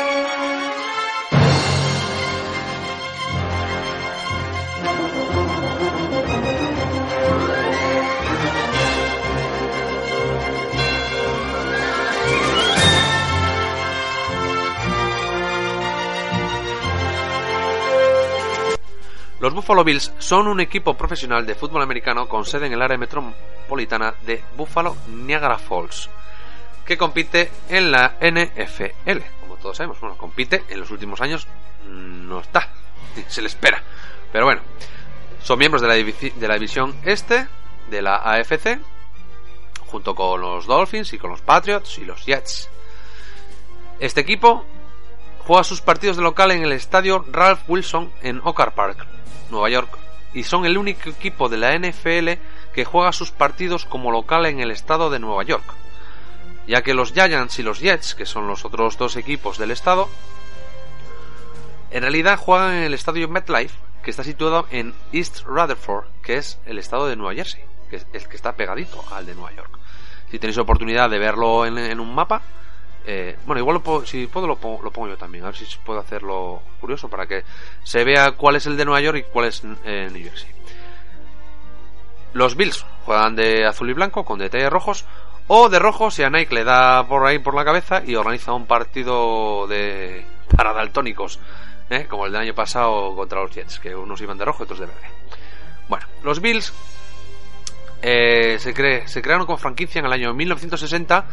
Los 19.50 19.56
Buffalo 19.56 19.84
Bills 19.84 20.14
son 20.20 20.48
un 20.48 20.60
equipo 20.60 20.94
profesional 20.94 21.44
de 21.44 21.56
fútbol 21.56 21.82
americano 21.82 22.28
con 22.28 22.46
sede 22.46 22.68
en 22.68 22.74
el 22.74 22.84
área 22.84 23.00
metropolitana 23.00 24.14
de 24.22 24.44
Buffalo 24.56 24.96
Niagara 25.08 25.58
Falls, 25.58 26.08
que 26.86 27.00
compite 27.00 27.50
en 27.68 27.90
la 27.90 28.18
NFL. 28.22 29.18
Como 29.42 29.58
todos 29.58 29.76
sabemos, 29.76 30.00
bueno, 30.00 30.16
compite 30.18 30.66
en 30.70 30.80
los 30.80 30.92
últimos 30.92 31.20
años 31.22 31.48
mm, 31.84 32.30
no 32.30 32.42
está, 32.42 32.70
se 33.28 33.42
le 33.42 33.48
espera. 33.48 33.82
Pero 34.32 34.46
bueno, 34.46 34.62
son 35.42 35.58
miembros 35.58 35.82
de 35.82 35.88
la, 35.88 35.96
de 35.96 36.48
la 36.48 36.54
división 36.54 36.96
este 37.04 37.48
de 37.90 38.04
la 38.04 38.18
AFC, 38.18 38.78
junto 39.88 40.14
con 40.14 40.42
los 40.42 40.68
Dolphins 40.68 41.12
y 41.14 41.18
con 41.18 41.32
los 41.32 41.42
Patriots 41.42 41.98
y 41.98 42.06
los 42.06 42.24
Jets. 42.24 42.70
Este 44.00 44.22
equipo 44.22 44.64
juega 45.50 45.64
sus 45.64 45.82
partidos 45.82 46.16
de 46.16 46.22
local 46.22 46.52
en 46.52 46.64
el 46.64 46.74
estadio 46.74 47.26
Ralph 47.32 47.62
Wilson 47.68 48.12
en 48.22 48.40
Oak 48.44 48.72
Park, 48.76 49.08
Nueva 49.50 49.68
York, 49.68 49.98
y 50.32 50.44
son 50.44 50.68
el 50.68 50.78
único 50.78 51.10
equipo 51.10 51.50
de 51.50 51.58
la 51.58 51.76
NFL 51.76 52.40
que 52.72 52.86
juega 52.86 53.12
sus 53.12 53.32
partidos 53.32 53.84
como 53.84 54.12
local 54.12 54.46
en 54.46 54.60
el 54.60 54.70
estado 54.70 55.10
de 55.10 55.18
Nueva 55.18 55.42
York, 55.42 55.64
ya 56.68 56.84
que 56.84 56.94
los 56.94 57.14
Giants 57.14 57.58
y 57.58 57.64
los 57.64 57.80
Jets, 57.80 58.14
que 58.14 58.28
son 58.28 58.48
los 58.48 58.64
otros 58.64 59.00
dos 59.00 59.16
equipos 59.16 59.58
del 59.58 59.72
estado, 59.72 60.08
en 61.90 62.04
realidad 62.04 62.38
juegan 62.38 62.76
en 62.76 62.84
el 62.84 62.94
estadio 62.94 63.28
MetLife, 63.28 63.76
que 64.04 64.12
está 64.12 64.24
situado 64.24 64.68
en 64.70 64.94
East 65.14 65.46
Rutherford, 65.48 66.06
que 66.22 66.38
es 66.38 66.60
el 66.68 66.78
estado 66.78 67.08
de 67.08 67.16
Nueva 67.16 67.34
Jersey, 67.34 67.64
que 67.90 67.96
es 67.96 68.06
el 68.14 68.28
que 68.28 68.36
está 68.36 68.56
pegadito 68.56 69.04
al 69.12 69.26
de 69.26 69.34
Nueva 69.34 69.54
York. 69.54 69.80
Si 70.30 70.38
tenéis 70.38 70.60
oportunidad 70.60 71.10
de 71.10 71.18
verlo 71.18 71.66
en, 71.66 71.80
en 71.80 72.00
un 72.00 72.14
mapa, 72.14 72.44
eh, 73.12 73.36
bueno, 73.48 73.60
igual 73.60 73.74
lo 73.76 73.82
puedo- 73.82 74.06
si 74.06 74.28
puedo 74.28 74.46
lo 74.46 74.56
pongo, 74.58 74.84
lo 74.84 74.92
pongo 74.92 75.08
yo 75.08 75.18
también, 75.18 75.44
a 75.44 75.48
ver 75.48 75.56
si 75.56 75.66
puedo 75.84 76.00
hacerlo 76.00 76.62
curioso 76.80 77.10
para 77.10 77.26
que 77.26 77.44
se 77.84 78.04
vea 78.04 78.34
cuál 78.34 78.56
es 78.58 78.68
el 78.68 78.78
de 78.78 78.86
Nueva 78.86 79.02
York 79.02 79.18
y 79.18 79.24
cuál 79.24 79.46
es 79.46 79.64
eh, 79.84 80.10
New 80.12 80.24
Jersey. 80.24 80.50
Los 82.34 82.56
Bills 82.56 82.86
juegan 83.06 83.36
de 83.36 83.66
azul 83.66 83.90
y 83.90 83.94
blanco 83.94 84.24
con 84.24 84.38
detalles 84.38 84.70
rojos 84.70 85.06
o 85.48 85.70
de 85.70 85.80
rojo 85.80 86.12
si 86.12 86.22
a 86.22 86.30
Nike 86.30 86.54
le 86.54 86.64
da 86.64 87.08
por 87.08 87.26
ahí 87.26 87.40
por 87.40 87.56
la 87.56 87.66
cabeza 87.66 88.04
y 88.06 88.14
organiza 88.16 88.54
un 88.54 88.68
partido 88.68 89.66
de 89.68 90.24
para 90.56 90.74
daltónicos, 90.74 91.40
¿eh? 91.90 92.06
como 92.08 92.28
el 92.28 92.32
del 92.32 92.42
año 92.42 92.54
pasado 92.54 93.16
contra 93.16 93.42
los 93.42 93.52
Jets, 93.52 93.80
que 93.80 93.96
unos 93.96 94.22
iban 94.22 94.38
de 94.38 94.46
rojo 94.46 94.62
y 94.62 94.66
otros 94.66 94.80
de 94.80 94.86
verde. 94.86 95.08
Bueno, 95.88 96.06
los 96.24 96.40
Bills 96.40 96.72
eh, 98.04 98.58
se, 98.60 98.76
cre- 98.76 99.08
se 99.08 99.22
crearon 99.24 99.48
con 99.48 99.58
franquicia 99.58 99.98
en 100.00 100.06
el 100.06 100.14
año 100.14 100.34
1960 100.34 101.26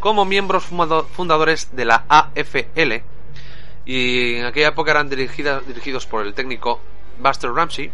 como 0.00 0.24
miembros 0.24 0.64
fundadores 0.64 1.74
de 1.76 1.84
la 1.84 2.04
AFL 2.08 3.02
y 3.84 4.36
en 4.36 4.46
aquella 4.46 4.68
época 4.68 4.90
eran 4.90 5.08
dirigidos 5.08 6.06
por 6.06 6.26
el 6.26 6.34
técnico 6.34 6.80
Buster 7.18 7.52
Ramsey 7.52 7.90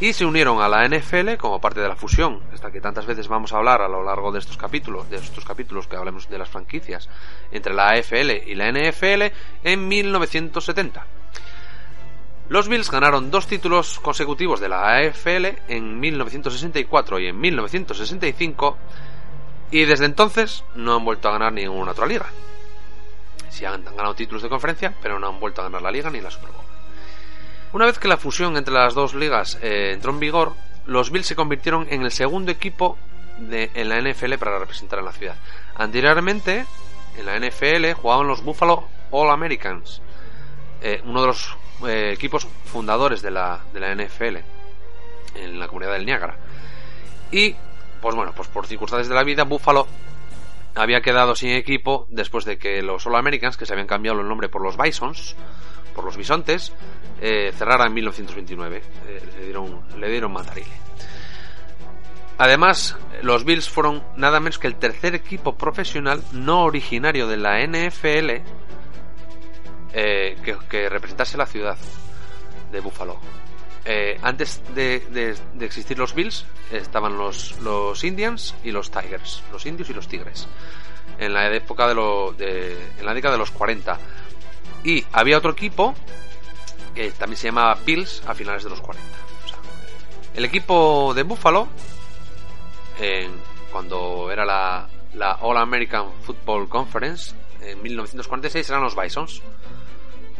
y 0.00 0.12
se 0.12 0.24
unieron 0.24 0.60
a 0.60 0.68
la 0.68 0.88
NFL 0.88 1.36
como 1.38 1.60
parte 1.60 1.80
de 1.80 1.88
la 1.88 1.94
fusión, 1.94 2.40
esta 2.52 2.72
que 2.72 2.80
tantas 2.80 3.06
veces 3.06 3.28
vamos 3.28 3.52
a 3.52 3.58
hablar 3.58 3.82
a 3.82 3.88
lo 3.88 4.02
largo 4.02 4.32
de 4.32 4.40
estos 4.40 4.56
capítulos, 4.56 5.08
de 5.08 5.16
estos 5.16 5.44
capítulos 5.44 5.86
que 5.86 5.96
hablemos 5.96 6.28
de 6.28 6.38
las 6.38 6.48
franquicias 6.48 7.08
entre 7.52 7.72
la 7.72 7.90
AFL 7.90 8.30
y 8.46 8.54
la 8.54 8.72
NFL 8.72 9.32
en 9.62 9.88
1970. 9.88 11.06
Los 12.48 12.68
Bills 12.68 12.90
ganaron 12.90 13.30
dos 13.30 13.46
títulos 13.46 14.00
consecutivos 14.00 14.60
de 14.60 14.68
la 14.68 14.96
AFL 14.96 15.46
en 15.68 16.00
1964 16.00 17.20
y 17.20 17.28
en 17.28 17.40
1965 17.40 18.76
y 19.72 19.86
desde 19.86 20.04
entonces 20.04 20.64
no 20.76 20.94
han 20.94 21.04
vuelto 21.04 21.28
a 21.28 21.32
ganar 21.32 21.52
ninguna 21.52 21.92
otra 21.92 22.06
liga. 22.06 22.26
Sí 23.48 23.64
han, 23.64 23.84
ganado 23.84 24.14
títulos 24.14 24.42
de 24.42 24.50
conferencia, 24.50 24.94
pero 25.02 25.18
no 25.18 25.28
han 25.28 25.40
vuelto 25.40 25.62
a 25.62 25.64
ganar 25.64 25.82
la 25.82 25.90
liga 25.90 26.10
ni 26.10 26.20
la 26.20 26.30
Super 26.30 26.50
Bowl. 26.50 26.64
Una 27.72 27.86
vez 27.86 27.98
que 27.98 28.06
la 28.06 28.18
fusión 28.18 28.56
entre 28.58 28.74
las 28.74 28.94
dos 28.94 29.14
ligas 29.14 29.58
eh, 29.62 29.92
entró 29.94 30.12
en 30.12 30.20
vigor, 30.20 30.54
los 30.86 31.10
Bills 31.10 31.26
se 31.26 31.34
convirtieron 31.34 31.86
en 31.88 32.02
el 32.02 32.12
segundo 32.12 32.52
equipo 32.52 32.98
de, 33.38 33.70
en 33.74 33.88
la 33.88 33.98
NFL 33.98 34.34
para 34.34 34.58
representar 34.58 34.98
a 34.98 35.02
la 35.02 35.12
ciudad. 35.12 35.36
Anteriormente, 35.74 36.66
en 37.16 37.26
la 37.26 37.38
NFL 37.38 37.92
jugaban 37.92 38.28
los 38.28 38.42
Buffalo 38.44 38.88
All 39.10 39.30
Americans, 39.30 40.02
eh, 40.82 41.00
uno 41.04 41.22
de 41.22 41.26
los 41.28 41.56
eh, 41.86 42.12
equipos 42.12 42.46
fundadores 42.66 43.22
de 43.22 43.30
la, 43.30 43.60
de 43.72 43.80
la 43.80 43.94
NFL 43.94 44.36
en 45.36 45.58
la 45.58 45.66
comunidad 45.66 45.92
del 45.92 46.04
Niágara. 46.04 46.36
Y, 47.30 47.56
pues 48.02 48.16
bueno, 48.16 48.32
pues 48.36 48.48
por 48.48 48.66
circunstancias 48.66 49.08
de 49.08 49.14
la 49.14 49.22
vida, 49.22 49.44
Buffalo 49.44 49.86
había 50.74 51.00
quedado 51.00 51.34
sin 51.34 51.50
equipo 51.50 52.06
después 52.10 52.44
de 52.44 52.58
que 52.58 52.82
los 52.82 53.06
All 53.06 53.14
Americans, 53.16 53.56
que 53.56 53.64
se 53.64 53.72
habían 53.72 53.86
cambiado 53.86 54.20
el 54.20 54.28
nombre 54.28 54.48
por 54.48 54.60
los 54.60 54.76
Bisons, 54.76 55.36
por 55.94 56.04
los 56.04 56.16
bisontes, 56.16 56.72
eh, 57.20 57.52
cerrara 57.56 57.86
en 57.86 57.94
1929. 57.94 58.82
Eh, 59.06 59.22
le 59.38 59.44
dieron, 59.44 59.82
le 59.98 60.10
dieron 60.10 60.32
matarile. 60.32 60.72
Además, 62.38 62.96
los 63.22 63.44
Bills 63.44 63.68
fueron 63.68 64.02
nada 64.16 64.40
menos 64.40 64.58
que 64.58 64.66
el 64.66 64.74
tercer 64.74 65.14
equipo 65.14 65.56
profesional 65.56 66.24
no 66.32 66.64
originario 66.64 67.28
de 67.28 67.36
la 67.36 67.64
NFL 67.64 68.42
eh, 69.92 70.36
que, 70.42 70.56
que 70.68 70.88
representase 70.88 71.36
la 71.36 71.46
ciudad 71.46 71.78
de 72.72 72.80
Buffalo. 72.80 73.20
Eh, 73.84 74.16
antes 74.22 74.62
de, 74.74 75.00
de- 75.10 75.66
existir 75.66 75.98
los 75.98 76.14
Bills 76.14 76.44
estaban 76.70 77.18
los, 77.18 77.58
los 77.60 78.04
Indians 78.04 78.54
y 78.62 78.70
los 78.70 78.90
Tigers, 78.90 79.42
los 79.50 79.66
indios 79.66 79.90
y 79.90 79.94
los 79.94 80.06
tigres, 80.06 80.46
en 81.18 81.34
la 81.34 81.52
época 81.52 81.88
de, 81.88 81.94
lo, 81.94 82.32
en 82.38 83.04
la 83.04 83.12
década 83.12 83.32
de 83.34 83.38
los 83.38 83.50
40. 83.50 83.98
Y 84.84 85.04
había 85.12 85.38
otro 85.38 85.50
equipo 85.50 85.94
que 86.94 87.10
también 87.12 87.36
se 87.38 87.48
llamaba 87.48 87.76
Bills 87.84 88.22
a 88.26 88.34
finales 88.34 88.62
de 88.64 88.70
los 88.70 88.80
40. 88.80 89.08
O 89.44 89.48
sea, 89.48 89.58
el 90.34 90.44
equipo 90.44 91.12
de 91.14 91.22
Buffalo, 91.24 91.66
en- 93.00 93.32
cuando 93.72 94.30
era 94.30 94.44
la, 94.44 94.86
la 95.14 95.32
All 95.40 95.56
American 95.56 96.12
Football 96.22 96.68
Conference, 96.68 97.34
en 97.60 97.82
1946 97.82 98.68
eran 98.70 98.82
los 98.82 98.94
Bisons. 98.96 99.42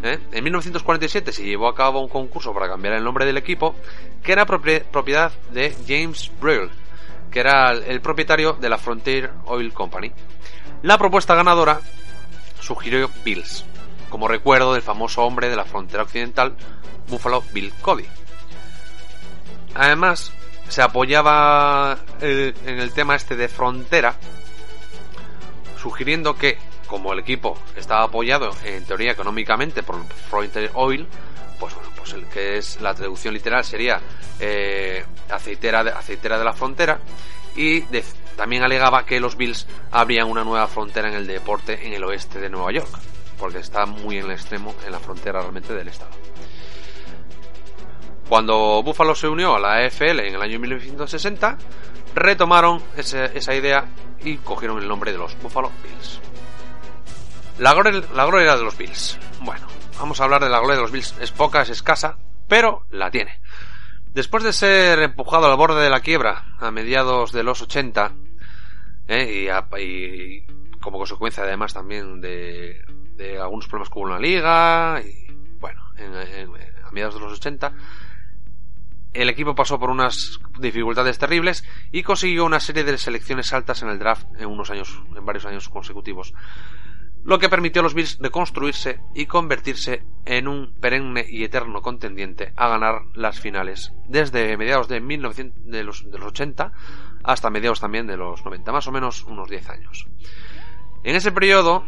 ¿Eh? 0.03 0.19
En 0.33 0.45
1947 0.45 1.33
se 1.33 1.45
llevó 1.45 1.69
a 1.69 1.75
cabo 1.75 2.01
un 2.01 2.09
concurso 2.09 2.53
para 2.53 2.69
cambiar 2.69 2.95
el 2.95 3.05
nombre 3.05 3.25
del 3.25 3.37
equipo, 3.37 3.75
que 4.23 4.33
era 4.33 4.47
propie- 4.47 4.85
propiedad 4.85 5.33
de 5.51 5.75
James 5.87 6.31
Brill, 6.41 6.71
que 7.31 7.41
era 7.41 7.71
el, 7.73 7.83
el 7.85 8.01
propietario 8.01 8.55
de 8.55 8.69
la 8.69 8.79
Frontier 8.79 9.31
Oil 9.47 9.73
Company. 9.73 10.13
La 10.83 10.99
propuesta 10.99 11.35
ganadora 11.35 11.81
sugirió 12.61 13.11
Bills. 13.25 13.65
como 14.11 14.29
recuerdo 14.29 14.73
del 14.75 14.83
famoso 14.83 15.23
hombre 15.23 15.49
de 15.49 15.57
la 15.57 15.65
frontera 15.65 16.03
occidental, 16.03 16.55
Buffalo 17.09 17.43
Bill 17.53 17.73
Cody. 17.81 18.05
Además, 19.75 20.33
se 20.69 20.83
apoyaba 20.83 21.99
eh, 22.21 22.53
en 22.67 22.79
el 22.79 22.93
tema 22.93 23.17
este 23.17 23.37
de 23.37 23.49
frontera, 23.49 24.17
sugiriendo 25.81 26.35
que, 26.37 26.59
como 26.93 27.15
el 27.15 27.21
equipo 27.21 27.57
estaba 27.75 28.05
apoyado 28.05 28.51
en 28.65 28.85
teoría 28.85 29.13
económicamente 29.13 29.83
por 29.83 30.05
Frontier 30.29 30.71
Oil, 30.75 31.09
pues 31.59 31.75
bueno, 31.75 31.89
pues 31.97 32.15
que 32.31 32.59
es 32.59 32.83
la 32.83 32.93
traducción 32.93 33.33
literal 33.33 33.65
sería 33.65 33.99
eh, 34.39 35.03
aceitera, 35.31 35.83
de, 35.83 36.45
la 36.45 36.53
frontera 36.53 37.01
y 37.57 37.81
también 38.37 38.63
alegaba 38.63 39.07
que 39.07 39.19
los 39.21 39.39
Bills 39.39 39.67
abrían 39.91 40.29
una 40.29 40.45
nueva 40.45 40.67
frontera 40.67 41.09
en 41.09 41.15
el 41.15 41.27
deporte 41.27 41.87
en 41.87 41.95
el 41.95 42.05
oeste 42.05 42.39
de 42.39 42.51
Nueva 42.51 42.71
York, 42.73 42.91
porque 43.39 43.61
está 43.61 43.87
muy 43.87 44.19
en 44.19 44.27
el 44.27 44.33
extremo, 44.33 44.75
en 44.85 44.93
la 44.93 45.01
frontera 45.01 45.41
realmente 45.41 45.73
del 45.73 45.89
estado. 45.89 46.13
Cuando 48.29 48.83
Buffalo 48.83 49.15
se 49.15 49.29
unió 49.29 49.57
a 49.57 49.61
la 49.61 49.87
AFL 49.87 50.21
en 50.21 50.35
el 50.35 50.43
año 50.43 50.59
1960, 50.59 51.57
retomaron 52.15 52.83
esa 52.99 53.55
idea 53.55 53.87
y 54.23 54.37
cogieron 54.37 54.79
el 54.79 54.87
nombre 54.87 55.11
de 55.11 55.17
los 55.17 55.41
Buffalo 55.41 55.71
Bills. 55.83 56.21
La 57.63 57.75
gloria, 57.75 58.57
de 58.57 58.65
los 58.65 58.77
Bills. 58.77 59.17
Bueno, 59.41 59.65
vamos 59.97 60.21
a 60.21 60.25
hablar 60.25 60.43
de 60.43 60.49
la 60.49 60.59
gloria 60.59 60.75
de 60.75 60.83
los 60.83 60.91
Bills. 60.91 61.15
Es 61.21 61.31
poca, 61.31 61.63
es 61.63 61.71
escasa, 61.71 62.19
pero 62.49 62.87
la 62.91 63.09
tiene. 63.09 63.41
Después 64.07 64.43
de 64.43 64.53
ser 64.53 64.99
empujado 64.99 65.47
al 65.47 65.57
borde 65.57 65.81
de 65.81 65.89
la 65.89 66.01
quiebra 66.01 66.45
a 66.59 66.73
mediados 66.73 67.31
de 67.31 67.45
los 67.45 67.63
80, 67.63 68.15
eh, 69.07 69.49
y, 69.79 70.43
como 70.81 70.99
consecuencia 70.99 71.45
además 71.45 71.73
también 71.73 72.21
de, 72.21 72.83
algunos 73.41 73.69
problemas 73.69 73.91
que 73.91 73.99
hubo 74.01 74.09
en 74.09 74.15
la 74.15 74.19
liga, 74.19 75.01
bueno, 75.61 75.83
a 76.85 76.91
mediados 76.91 77.15
de 77.15 77.21
los 77.21 77.35
80, 77.35 77.75
el 79.13 79.29
equipo 79.29 79.55
pasó 79.55 79.79
por 79.79 79.91
unas 79.91 80.41
dificultades 80.59 81.17
terribles 81.17 81.63
y 81.93 82.03
consiguió 82.03 82.45
una 82.45 82.59
serie 82.59 82.83
de 82.83 82.99
selecciones 82.99 83.53
altas 83.53 83.83
en 83.83 83.89
el 83.91 84.01
draft 84.01 84.27
en 84.37 84.47
unos 84.47 84.69
años, 84.71 85.01
en 85.15 85.25
varios 85.25 85.45
años 85.45 85.69
consecutivos 85.69 86.35
lo 87.25 87.39
que 87.39 87.49
permitió 87.49 87.81
a 87.81 87.83
los 87.85 87.95
Bills 87.95 88.19
reconstruirse 88.21 89.01
y 89.15 89.27
convertirse 89.27 90.05
en 90.25 90.49
un 90.49 90.75
perenne 90.81 91.25
y 91.29 91.45
eterno 91.45 91.81
contendiente 91.83 92.53
a 92.57 92.69
ganar 92.69 93.03
las 93.15 93.41
finales 93.41 93.93
desde 94.09 94.57
mediados 94.57 94.89
de, 94.89 95.01
1900, 95.01 95.65
de, 95.65 95.85
los, 95.85 96.11
de 96.11 96.19
los 96.19 96.29
80 96.29 96.73
hasta 97.23 97.51
mediados 97.51 97.81
también 97.81 98.07
de 98.07 98.17
los 98.17 98.45
90, 98.45 98.73
más 98.73 98.87
o 98.89 98.93
menos 98.93 99.23
unos 99.25 99.49
10 99.49 99.71
años. 99.71 100.09
En 101.05 101.15
ese 101.15 101.33
periodo, 101.33 101.85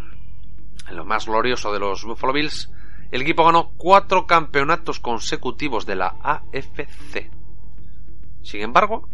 en 0.88 0.96
lo 0.96 1.04
más 1.04 1.26
glorioso 1.26 1.72
de 1.72 1.80
los 1.80 2.04
Buffalo 2.04 2.32
Bills, 2.32 2.70
el 3.10 3.22
equipo 3.22 3.44
ganó 3.44 3.70
cuatro 3.76 4.26
campeonatos 4.26 5.00
consecutivos 5.00 5.86
de 5.86 5.96
la 5.96 6.16
AFC. 6.22 7.30
Sin 8.42 8.60
embargo, 8.60 9.08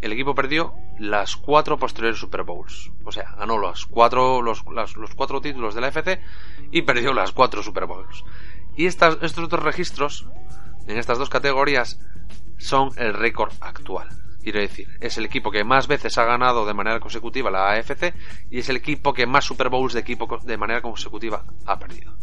el 0.00 0.12
equipo 0.12 0.34
perdió 0.34 0.74
las 1.02 1.34
cuatro 1.34 1.78
posteriores 1.78 2.20
Super 2.20 2.44
Bowls. 2.44 2.92
O 3.04 3.10
sea, 3.10 3.34
ganó 3.36 3.58
los 3.58 3.86
cuatro, 3.86 4.40
los, 4.40 4.64
los 4.66 5.14
cuatro 5.16 5.40
títulos 5.40 5.74
de 5.74 5.80
la 5.80 5.88
FC 5.88 6.20
y 6.70 6.82
perdió 6.82 7.12
las 7.12 7.32
cuatro 7.32 7.60
Super 7.60 7.86
Bowls. 7.86 8.24
Y 8.76 8.86
estas, 8.86 9.18
estos 9.20 9.44
otros 9.44 9.64
registros, 9.64 10.28
en 10.86 10.98
estas 10.98 11.18
dos 11.18 11.28
categorías, 11.28 11.98
son 12.56 12.90
el 12.96 13.14
récord 13.14 13.52
actual. 13.60 14.10
Quiero 14.44 14.60
decir, 14.60 14.86
es 15.00 15.18
el 15.18 15.24
equipo 15.24 15.50
que 15.50 15.64
más 15.64 15.88
veces 15.88 16.18
ha 16.18 16.24
ganado 16.24 16.64
de 16.66 16.74
manera 16.74 17.00
consecutiva 17.00 17.50
la 17.50 17.72
AFC 17.72 18.14
y 18.50 18.60
es 18.60 18.68
el 18.68 18.76
equipo 18.76 19.12
que 19.12 19.26
más 19.26 19.44
Super 19.44 19.70
Bowls 19.70 19.94
de 19.94 20.00
equipo 20.00 20.38
de 20.44 20.56
manera 20.56 20.82
consecutiva 20.82 21.44
ha 21.66 21.80
perdido. 21.80 22.16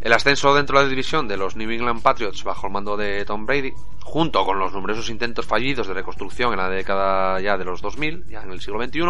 El 0.00 0.12
ascenso 0.12 0.54
dentro 0.54 0.78
de 0.78 0.84
la 0.84 0.90
división 0.90 1.26
de 1.26 1.36
los 1.36 1.56
New 1.56 1.70
England 1.70 2.02
Patriots 2.02 2.44
bajo 2.44 2.68
el 2.68 2.72
mando 2.72 2.96
de 2.96 3.24
Tom 3.24 3.46
Brady, 3.46 3.72
junto 4.02 4.44
con 4.44 4.58
los 4.58 4.72
numerosos 4.72 5.10
intentos 5.10 5.44
fallidos 5.44 5.88
de 5.88 5.94
reconstrucción 5.94 6.52
en 6.52 6.58
la 6.58 6.68
década 6.68 7.40
ya 7.40 7.58
de 7.58 7.64
los 7.64 7.82
2000, 7.82 8.26
ya 8.28 8.42
en 8.42 8.52
el 8.52 8.60
siglo 8.60 8.80
XXI, 8.82 9.00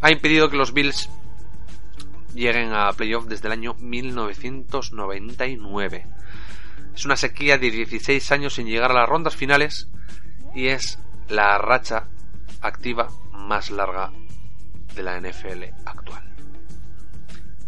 ha 0.00 0.10
impedido 0.10 0.50
que 0.50 0.56
los 0.56 0.72
Bills 0.72 1.08
lleguen 2.34 2.72
a 2.72 2.92
playoff 2.92 3.26
desde 3.26 3.46
el 3.48 3.52
año 3.52 3.74
1999. 3.78 6.06
Es 6.94 7.04
una 7.04 7.16
sequía 7.16 7.56
de 7.56 7.70
16 7.70 8.32
años 8.32 8.54
sin 8.54 8.66
llegar 8.66 8.90
a 8.90 8.94
las 8.94 9.08
rondas 9.08 9.36
finales 9.36 9.88
y 10.54 10.66
es 10.66 10.98
la 11.28 11.56
racha 11.58 12.08
activa 12.60 13.08
más 13.32 13.70
larga 13.70 14.10
de 14.94 15.02
la 15.02 15.20
NFL 15.20 15.64
actual. 15.84 16.24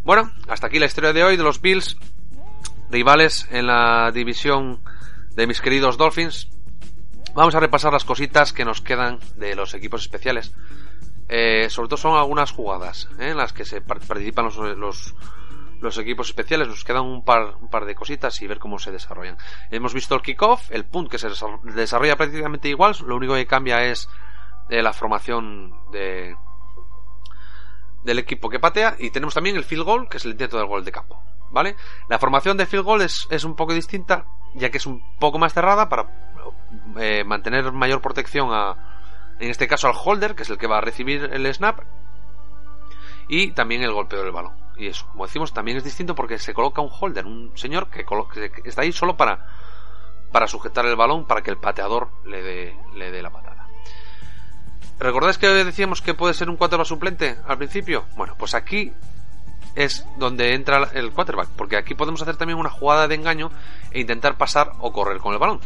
Bueno, 0.03 0.32
hasta 0.49 0.66
aquí 0.66 0.80
la 0.80 0.86
historia 0.86 1.12
de 1.12 1.22
hoy 1.22 1.36
de 1.36 1.45
los 1.45 1.61
Bills 1.61 1.97
rivales 2.93 3.49
en 3.51 3.66
la 3.66 4.12
división 4.12 4.82
de 5.34 5.47
mis 5.47 5.62
queridos 5.62 5.97
Dolphins. 5.97 6.51
Vamos 7.34 7.55
a 7.55 7.61
repasar 7.61 7.93
las 7.93 8.05
cositas 8.05 8.53
que 8.53 8.66
nos 8.66 8.82
quedan 8.82 9.18
de 9.36 9.57
los 9.57 9.72
equipos 9.72 10.03
especiales. 10.03 10.55
Eh, 11.28 11.70
sobre 11.70 11.88
todo 11.88 11.97
son 11.97 12.18
algunas 12.18 12.51
jugadas 12.51 13.09
eh, 13.18 13.30
en 13.30 13.38
las 13.38 13.55
que 13.55 13.64
se 13.64 13.80
participan 13.80 14.45
los, 14.45 15.14
los, 15.80 15.99
equipos 15.99 16.28
especiales. 16.28 16.68
Nos 16.68 16.84
quedan 16.84 17.05
un 17.05 17.24
par, 17.24 17.57
un 17.62 17.70
par 17.70 17.86
de 17.86 17.95
cositas 17.95 18.40
y 18.43 18.47
ver 18.47 18.59
cómo 18.59 18.78
se 18.78 18.93
desarrollan. 18.93 19.38
Hemos 19.70 19.95
visto 19.95 20.14
el 20.14 20.20
kickoff, 20.20 20.70
el 20.70 20.84
punt 20.84 21.11
que 21.11 21.18
se 21.18 21.30
desarrolla 21.74 22.16
prácticamente 22.16 22.68
igual. 22.68 22.95
Lo 23.07 23.16
único 23.16 23.34
que 23.34 23.47
cambia 23.47 23.84
es 23.84 24.07
eh, 24.68 24.82
la 24.82 24.93
formación 24.93 25.72
de, 25.90 26.36
del 28.05 28.18
equipo 28.18 28.51
que 28.51 28.61
patea. 28.61 28.97
Y 28.99 29.11
tenemos 29.11 29.32
también 29.32 29.57
el 29.57 29.64
field 29.64 29.84
goal, 29.84 30.09
que 30.11 30.18
es 30.18 30.26
el 30.26 30.32
intento 30.32 30.59
del 30.59 30.66
gol 30.66 30.84
de 30.84 30.93
campo. 30.93 31.32
¿Vale? 31.53 31.77
La 32.09 32.19
formación 32.19 32.57
de 32.57 32.67
field 32.67 32.85
goal 32.85 33.03
es, 33.03 33.29
es 33.31 33.45
un 33.45 33.55
poco 33.55 33.75
distinta, 33.75 34.25
ya 34.55 34.71
que 34.71 34.79
es 34.79 34.87
un 34.87 35.03
poco 35.19 35.39
más 35.39 35.53
cerrada 35.53 35.89
para 35.89 36.09
eh, 36.99 37.23
mantener 37.25 37.71
mayor 37.73 38.01
protección 38.01 38.49
a, 38.53 39.35
en 39.39 39.51
este 39.51 39.69
caso 39.69 39.87
al 39.87 39.95
holder, 39.97 40.35
que 40.35 40.43
es 40.43 40.51
el 40.51 40.59
que 40.59 40.67
va 40.67 40.79
a 40.79 40.81
recibir 40.81 41.31
el 41.33 41.55
snap, 41.55 41.81
y 43.29 43.53
también 43.53 43.83
el 43.83 43.93
golpeo 43.93 44.23
del 44.23 44.33
balón. 44.33 44.55
Y 44.77 44.89
eso, 44.89 45.07
como 45.13 45.27
decimos, 45.27 45.53
también 45.53 45.77
es 45.77 45.85
distinto 45.85 46.15
porque 46.15 46.39
se 46.39 46.55
coloca 46.55 46.81
un 46.81 46.91
holder, 46.91 47.27
un 47.27 47.57
señor 47.57 47.89
que, 47.89 48.05
que 48.05 48.69
está 48.69 48.83
ahí 48.83 48.93
solo 48.93 49.17
para, 49.17 49.47
para 50.33 50.47
sujetar 50.47 50.87
el 50.87 50.97
balón 50.97 51.27
para 51.27 51.43
que 51.43 51.51
el 51.51 51.59
pateador 51.59 52.09
le 52.25 52.43
dé, 52.43 52.77
le 52.95 53.11
dé 53.11 53.23
la 53.23 53.31
patada. 53.31 53.69
¿Recordáis 54.99 55.37
que 55.37 55.49
decíamos 55.49 56.01
que 56.01 56.15
puede 56.15 56.35
ser 56.35 56.49
un 56.49 56.57
quarterback 56.57 56.87
suplente 56.87 57.37
al 57.47 57.59
principio? 57.59 58.07
Bueno, 58.17 58.35
pues 58.39 58.55
aquí 58.55 58.93
es 59.75 60.07
donde 60.16 60.55
entra 60.55 60.91
el 60.93 61.12
quarterback, 61.12 61.49
porque 61.57 61.77
aquí 61.77 61.95
podemos 61.95 62.23
hacer 62.23 62.37
también 62.37 62.59
una 62.59 62.70
jugada 62.70 63.09
de 63.09 63.14
engaño 63.14 63.51
e 63.91 64.01
intentar 64.01 64.37
pasar 64.37 64.73
o 64.79 64.93
correr 64.93 65.18
con 65.18 65.33
el 65.33 65.39
balón. 65.39 65.61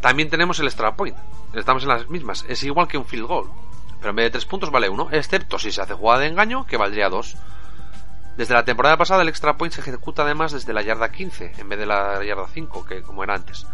También 0.00 0.30
tenemos 0.30 0.58
el 0.58 0.66
extra 0.66 0.96
point, 0.96 1.16
estamos 1.54 1.84
en 1.84 1.90
las 1.90 2.08
mismas, 2.08 2.44
es 2.48 2.62
igual 2.64 2.88
que 2.88 2.98
un 2.98 3.04
field 3.04 3.26
goal, 3.26 3.50
pero 3.98 4.10
en 4.10 4.16
vez 4.16 4.26
de 4.26 4.30
3 4.30 4.46
puntos 4.46 4.70
vale 4.70 4.88
1, 4.88 5.10
excepto 5.12 5.58
si 5.58 5.70
se 5.70 5.80
hace 5.80 5.94
jugada 5.94 6.22
de 6.22 6.26
engaño, 6.26 6.66
que 6.66 6.76
valdría 6.76 7.08
2. 7.08 7.36
Desde 8.36 8.54
la 8.54 8.64
temporada 8.64 8.96
pasada 8.96 9.22
el 9.22 9.28
extra 9.28 9.56
point 9.56 9.72
se 9.72 9.80
ejecuta 9.80 10.22
además 10.22 10.52
desde 10.52 10.72
la 10.72 10.82
yarda 10.82 11.12
15 11.12 11.52
en 11.58 11.68
vez 11.68 11.78
de 11.78 11.86
la 11.86 12.24
yarda 12.24 12.48
5, 12.48 12.84
que 12.84 13.02
como 13.02 13.22
era 13.22 13.34
antes. 13.34 13.66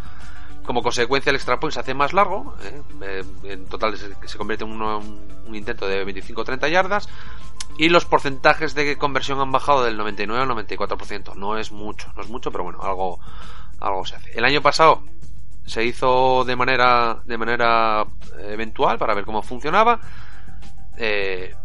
Como 0.69 0.83
consecuencia, 0.83 1.31
el 1.31 1.35
extra 1.35 1.59
point 1.59 1.73
se 1.73 1.79
hace 1.79 1.95
más 1.95 2.13
largo. 2.13 2.53
¿eh? 2.61 2.83
Eh, 3.01 3.23
en 3.45 3.65
total 3.65 3.97
se, 3.97 4.37
convierte 4.37 4.65
en 4.65 4.79
un, 4.79 5.55
intento 5.55 5.87
de 5.87 6.05
25-30 6.05 6.69
yardas. 6.69 7.09
Y 7.79 7.89
los 7.89 8.05
porcentajes 8.05 8.75
de 8.75 8.95
conversión 8.95 9.39
han 9.39 9.51
bajado 9.51 9.83
del 9.83 9.97
99 9.97 10.43
al 10.43 10.47
94%. 10.47 11.33
No 11.33 11.57
es 11.57 11.71
mucho, 11.71 12.13
no 12.15 12.21
es 12.21 12.29
mucho, 12.29 12.51
pero 12.51 12.65
bueno, 12.65 12.81
algo, 12.83 14.05
se 14.05 14.15
hace. 14.15 14.31
El 14.37 14.45
año 14.45 14.61
pasado 14.61 15.01
se 15.65 15.85
hizo 15.85 16.43
de 16.45 16.55
manera, 16.55 17.23
de 17.25 17.37
manera 17.39 18.05
eventual 18.37 18.99
para 18.99 19.15
ver 19.15 19.25
cómo 19.25 19.41
funcionaba. 19.41 19.99
Eh, 20.97 21.55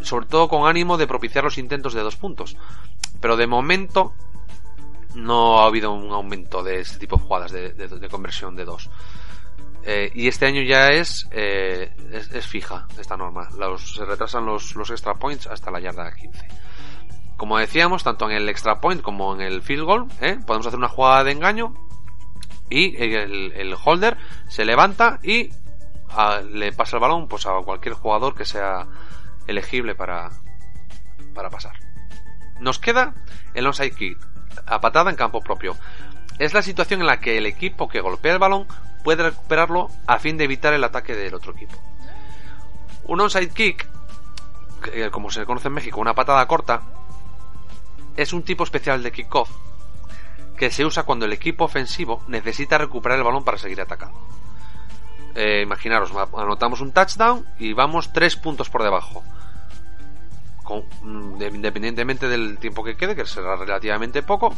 sobre 0.00 0.24
todo 0.24 0.48
con 0.48 0.66
ánimo 0.66 0.96
de 0.96 1.06
propiciar 1.06 1.44
los 1.44 1.58
intentos 1.58 1.92
de 1.92 2.00
dos 2.00 2.16
puntos. 2.16 2.56
Pero 3.20 3.36
de 3.36 3.46
momento 3.46 4.14
no 5.16 5.60
ha 5.60 5.66
habido 5.66 5.92
un 5.92 6.12
aumento 6.12 6.62
de 6.62 6.80
este 6.80 6.98
tipo 6.98 7.16
de 7.16 7.22
jugadas 7.22 7.52
de, 7.52 8.08
conversión 8.10 8.54
de 8.54 8.64
dos. 8.64 8.90
Eh, 9.82 10.10
y 10.14 10.28
este 10.28 10.46
año 10.46 10.62
ya 10.62 10.88
es, 10.88 11.28
eh, 11.30 11.94
es, 12.32 12.46
fija 12.46 12.86
esta 12.98 13.16
norma. 13.16 13.48
Los, 13.56 13.94
se 13.94 14.04
retrasan 14.04 14.44
los, 14.44 14.74
los 14.74 14.90
extra 14.90 15.14
points 15.14 15.46
hasta 15.46 15.70
la 15.70 15.80
yarda 15.80 16.12
15. 16.12 16.48
Como 17.36 17.58
decíamos, 17.58 18.02
tanto 18.02 18.28
en 18.28 18.36
el 18.36 18.48
extra 18.48 18.80
point 18.80 19.00
como 19.00 19.34
en 19.34 19.40
el 19.40 19.62
field 19.62 19.84
goal, 19.84 20.06
¿eh? 20.20 20.38
podemos 20.46 20.66
hacer 20.66 20.78
una 20.78 20.88
jugada 20.88 21.24
de 21.24 21.32
engaño 21.32 21.74
y 22.68 22.96
el, 22.96 23.52
el 23.52 23.76
holder 23.82 24.16
se 24.48 24.64
levanta 24.64 25.20
y 25.22 25.50
le 26.50 26.72
pasa 26.72 26.96
el 26.96 27.02
balón 27.02 27.28
pues, 27.28 27.46
a 27.46 27.52
cualquier 27.64 27.94
jugador 27.94 28.34
que 28.34 28.44
sea 28.44 28.86
elegible 29.46 29.94
para, 29.94 30.30
para 31.34 31.50
pasar. 31.50 31.74
Nos 32.60 32.78
queda 32.78 33.14
el 33.54 33.66
onside 33.66 33.92
kick 33.92 34.35
a 34.64 34.80
patada 34.80 35.10
en 35.10 35.16
campo 35.16 35.40
propio. 35.40 35.76
Es 36.38 36.54
la 36.54 36.62
situación 36.62 37.00
en 37.00 37.06
la 37.06 37.20
que 37.20 37.38
el 37.38 37.46
equipo 37.46 37.88
que 37.88 38.00
golpea 38.00 38.32
el 38.32 38.38
balón 38.38 38.66
puede 39.04 39.22
recuperarlo 39.22 39.88
a 40.06 40.18
fin 40.18 40.36
de 40.36 40.44
evitar 40.44 40.72
el 40.74 40.84
ataque 40.84 41.14
del 41.14 41.34
otro 41.34 41.52
equipo. 41.52 41.76
Un 43.04 43.20
onside 43.20 43.50
kick 43.50 43.88
eh, 44.92 45.10
como 45.10 45.30
se 45.30 45.44
conoce 45.44 45.68
en 45.68 45.74
México, 45.74 46.00
una 46.00 46.14
patada 46.14 46.46
corta, 46.46 46.82
es 48.16 48.32
un 48.32 48.42
tipo 48.42 48.64
especial 48.64 49.02
de 49.02 49.12
kickoff 49.12 49.50
que 50.56 50.70
se 50.70 50.84
usa 50.84 51.02
cuando 51.02 51.26
el 51.26 51.32
equipo 51.32 51.64
ofensivo 51.64 52.22
necesita 52.28 52.78
recuperar 52.78 53.18
el 53.18 53.24
balón 53.24 53.44
para 53.44 53.58
seguir 53.58 53.80
atacando. 53.80 54.18
Eh, 55.34 55.60
imaginaros, 55.62 56.12
anotamos 56.34 56.80
un 56.80 56.92
touchdown 56.92 57.46
y 57.58 57.74
vamos 57.74 58.12
tres 58.12 58.36
puntos 58.36 58.70
por 58.70 58.82
debajo. 58.82 59.22
Mm, 61.02 61.40
independientemente 61.54 62.28
del 62.28 62.58
tiempo 62.58 62.82
que 62.82 62.96
quede, 62.96 63.14
que 63.14 63.24
será 63.26 63.56
relativamente 63.56 64.22
poco, 64.22 64.54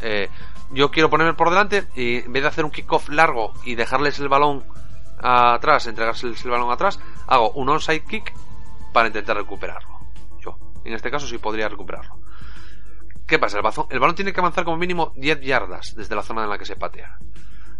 eh, 0.00 0.28
yo 0.70 0.90
quiero 0.90 1.10
ponerme 1.10 1.34
por 1.34 1.50
delante 1.50 1.86
y 1.94 2.18
en 2.18 2.32
vez 2.32 2.42
de 2.42 2.48
hacer 2.48 2.64
un 2.64 2.70
kickoff 2.70 3.08
largo 3.08 3.52
y 3.64 3.74
dejarles 3.74 4.18
el 4.20 4.28
balón 4.28 4.64
atrás, 5.18 5.86
entregárseles 5.86 6.44
el 6.44 6.50
balón 6.50 6.70
atrás, 6.70 6.98
hago 7.26 7.50
un 7.52 7.68
onside 7.68 8.04
kick 8.04 8.32
para 8.92 9.08
intentar 9.08 9.36
recuperarlo. 9.36 10.00
Yo, 10.40 10.56
en 10.84 10.94
este 10.94 11.10
caso 11.10 11.26
sí 11.26 11.38
podría 11.38 11.68
recuperarlo. 11.68 12.18
¿Qué 13.26 13.38
pasa? 13.38 13.58
El 13.58 13.62
balón, 13.62 13.86
el 13.90 13.98
balón 13.98 14.14
tiene 14.14 14.32
que 14.32 14.40
avanzar 14.40 14.64
como 14.64 14.76
mínimo 14.76 15.12
10 15.16 15.40
yardas 15.40 15.94
desde 15.96 16.14
la 16.14 16.22
zona 16.22 16.44
en 16.44 16.50
la 16.50 16.58
que 16.58 16.64
se 16.64 16.76
patea. 16.76 17.18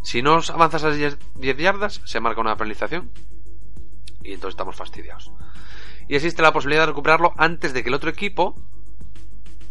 Si 0.02 0.22
no 0.22 0.40
avanzas 0.52 0.84
a 0.84 0.90
10 0.90 1.18
yardas, 1.56 2.00
se 2.04 2.20
marca 2.20 2.40
una 2.40 2.56
penalización 2.56 3.10
y 4.22 4.34
entonces 4.34 4.54
estamos 4.54 4.76
fastidiados. 4.76 5.30
Y 6.10 6.16
existe 6.16 6.42
la 6.42 6.52
posibilidad 6.52 6.82
de 6.82 6.86
recuperarlo 6.88 7.34
antes 7.36 7.72
de 7.72 7.84
que 7.84 7.88
el 7.88 7.94
otro 7.94 8.10
equipo 8.10 8.56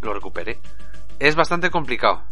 lo 0.01 0.13
recupere. 0.13 0.61
Es 1.19 1.35
bastante 1.35 1.69
complicado, 1.69 2.23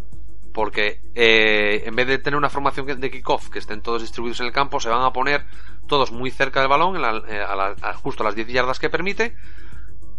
porque 0.53 1.01
eh, 1.13 1.83
en 1.85 1.93
vez 1.93 2.07
de 2.07 2.17
tener 2.17 2.37
una 2.37 2.47
formación 2.47 3.01
de 3.01 3.11
kickoff 3.11 3.49
que 3.49 3.59
estén 3.59 3.81
todos 3.81 4.01
distribuidos 4.01 4.39
en 4.39 4.45
el 4.45 4.53
campo, 4.53 4.79
se 4.79 4.87
van 4.87 5.03
a 5.03 5.11
poner 5.11 5.43
todos 5.87 6.13
muy 6.13 6.31
cerca 6.31 6.61
del 6.61 6.69
balón, 6.69 6.95
eh, 7.27 7.41
a 7.41 7.93
justo 7.95 8.23
a 8.23 8.27
las 8.27 8.35
10 8.35 8.47
yardas 8.47 8.79
que 8.79 8.89
permite, 8.89 9.35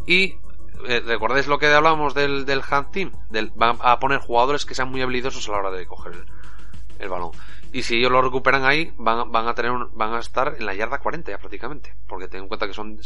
y 0.06 0.34
eh, 0.86 1.00
¿recordáis 1.06 1.46
lo 1.46 1.58
que 1.58 1.68
hablábamos 1.68 2.12
del, 2.12 2.44
del 2.44 2.60
hand 2.68 2.90
team? 2.90 3.12
Del, 3.30 3.52
van 3.56 3.78
a 3.80 3.98
poner 3.98 4.18
jugadores 4.18 4.66
que 4.66 4.74
sean 4.74 4.90
muy 4.90 5.00
habilidosos 5.00 5.48
a 5.48 5.52
la 5.52 5.58
hora 5.60 5.70
de 5.70 5.86
coger 5.86 6.12
el, 6.98 7.08
balón. 7.08 7.30
Y 7.72 7.82
si 7.82 7.96
ellos 7.96 8.10
lo 8.10 8.22
recuperan 8.22 8.64
ahí, 8.64 8.92
van, 8.96 9.30
van 9.30 9.46
a 9.46 9.54
tener 9.54 9.72
van 9.92 10.14
a 10.14 10.20
estar 10.20 10.56
en 10.58 10.64
la 10.66 10.74
yarda 10.74 10.98
40 10.98 11.30
ya 11.30 11.38
prácticamente. 11.38 11.94
Porque 12.06 12.28
ten 12.28 12.42
en 12.42 12.48
cuenta 12.48 12.66
que 12.66 12.72
son 12.72 12.98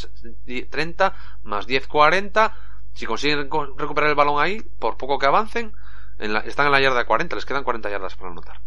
30 0.71 1.15
más 1.43 1.67
10, 1.67 1.87
40. 1.87 2.57
Si 2.95 3.07
consiguen 3.07 3.49
recuperar 3.77 4.11
el 4.11 4.17
balón 4.17 4.41
ahí, 4.41 4.61
por 4.79 4.97
poco 4.97 5.19
que 5.19 5.27
avancen, 5.27 5.73
están 6.19 6.67
en 6.67 6.73
la 6.73 6.81
yarda 6.81 7.05
40, 7.05 7.35
les 7.37 7.45
quedan 7.45 7.65
40 7.65 7.91
yardas 7.91 8.15
para 8.15 8.31
anotar. 8.31 8.61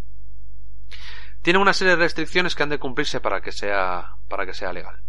Tienen 1.42 1.62
una 1.62 1.74
serie 1.74 1.96
de 1.96 2.02
restricciones 2.02 2.56
que 2.56 2.64
han 2.64 2.70
de 2.70 2.80
cumplirse 2.80 3.20
para 3.20 3.40
que 3.40 3.52
sea, 3.52 4.16
para 4.28 4.46
que 4.46 4.54
sea 4.54 4.74
legal. 4.74 5.00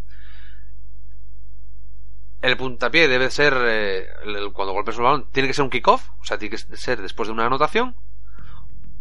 El 2.43 2.57
puntapié 2.59 3.09
debe 3.09 3.31
ser, 3.31 3.57
eh, 3.59 4.07
cuando 4.53 4.75
golpes 4.75 4.97
el 4.97 5.03
balón, 5.03 5.31
tiene 5.33 5.49
que 5.49 5.55
ser 5.55 5.65
un 5.65 5.71
kickoff, 5.71 6.11
o 6.21 6.25
sea, 6.25 6.37
tiene 6.39 6.57
que 6.57 6.77
ser 6.77 7.01
después 7.01 7.29
de 7.29 7.33
una 7.33 7.47
anotación. 7.47 7.97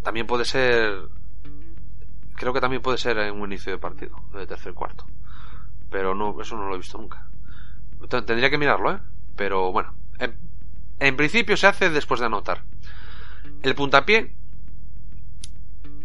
También 0.01 0.27
puede 0.27 0.45
ser, 0.45 1.09
creo 2.36 2.53
que 2.53 2.61
también 2.61 2.81
puede 2.81 2.97
ser 2.97 3.17
en 3.17 3.39
un 3.39 3.51
inicio 3.51 3.71
de 3.71 3.77
partido, 3.77 4.15
de 4.33 4.45
tercer 4.45 4.73
cuarto. 4.73 5.05
Pero 5.89 6.13
no, 6.13 6.39
eso 6.41 6.55
no 6.55 6.67
lo 6.67 6.75
he 6.75 6.79
visto 6.79 6.97
nunca. 6.97 7.27
Tendría 8.09 8.49
que 8.49 8.57
mirarlo, 8.57 8.91
¿eh? 8.93 8.99
Pero 9.36 9.71
bueno, 9.71 9.95
en, 10.99 11.15
principio 11.17 11.57
se 11.57 11.67
hace 11.67 11.89
después 11.89 12.19
de 12.19 12.27
anotar. 12.27 12.63
El 13.61 13.75
puntapié, 13.75 14.36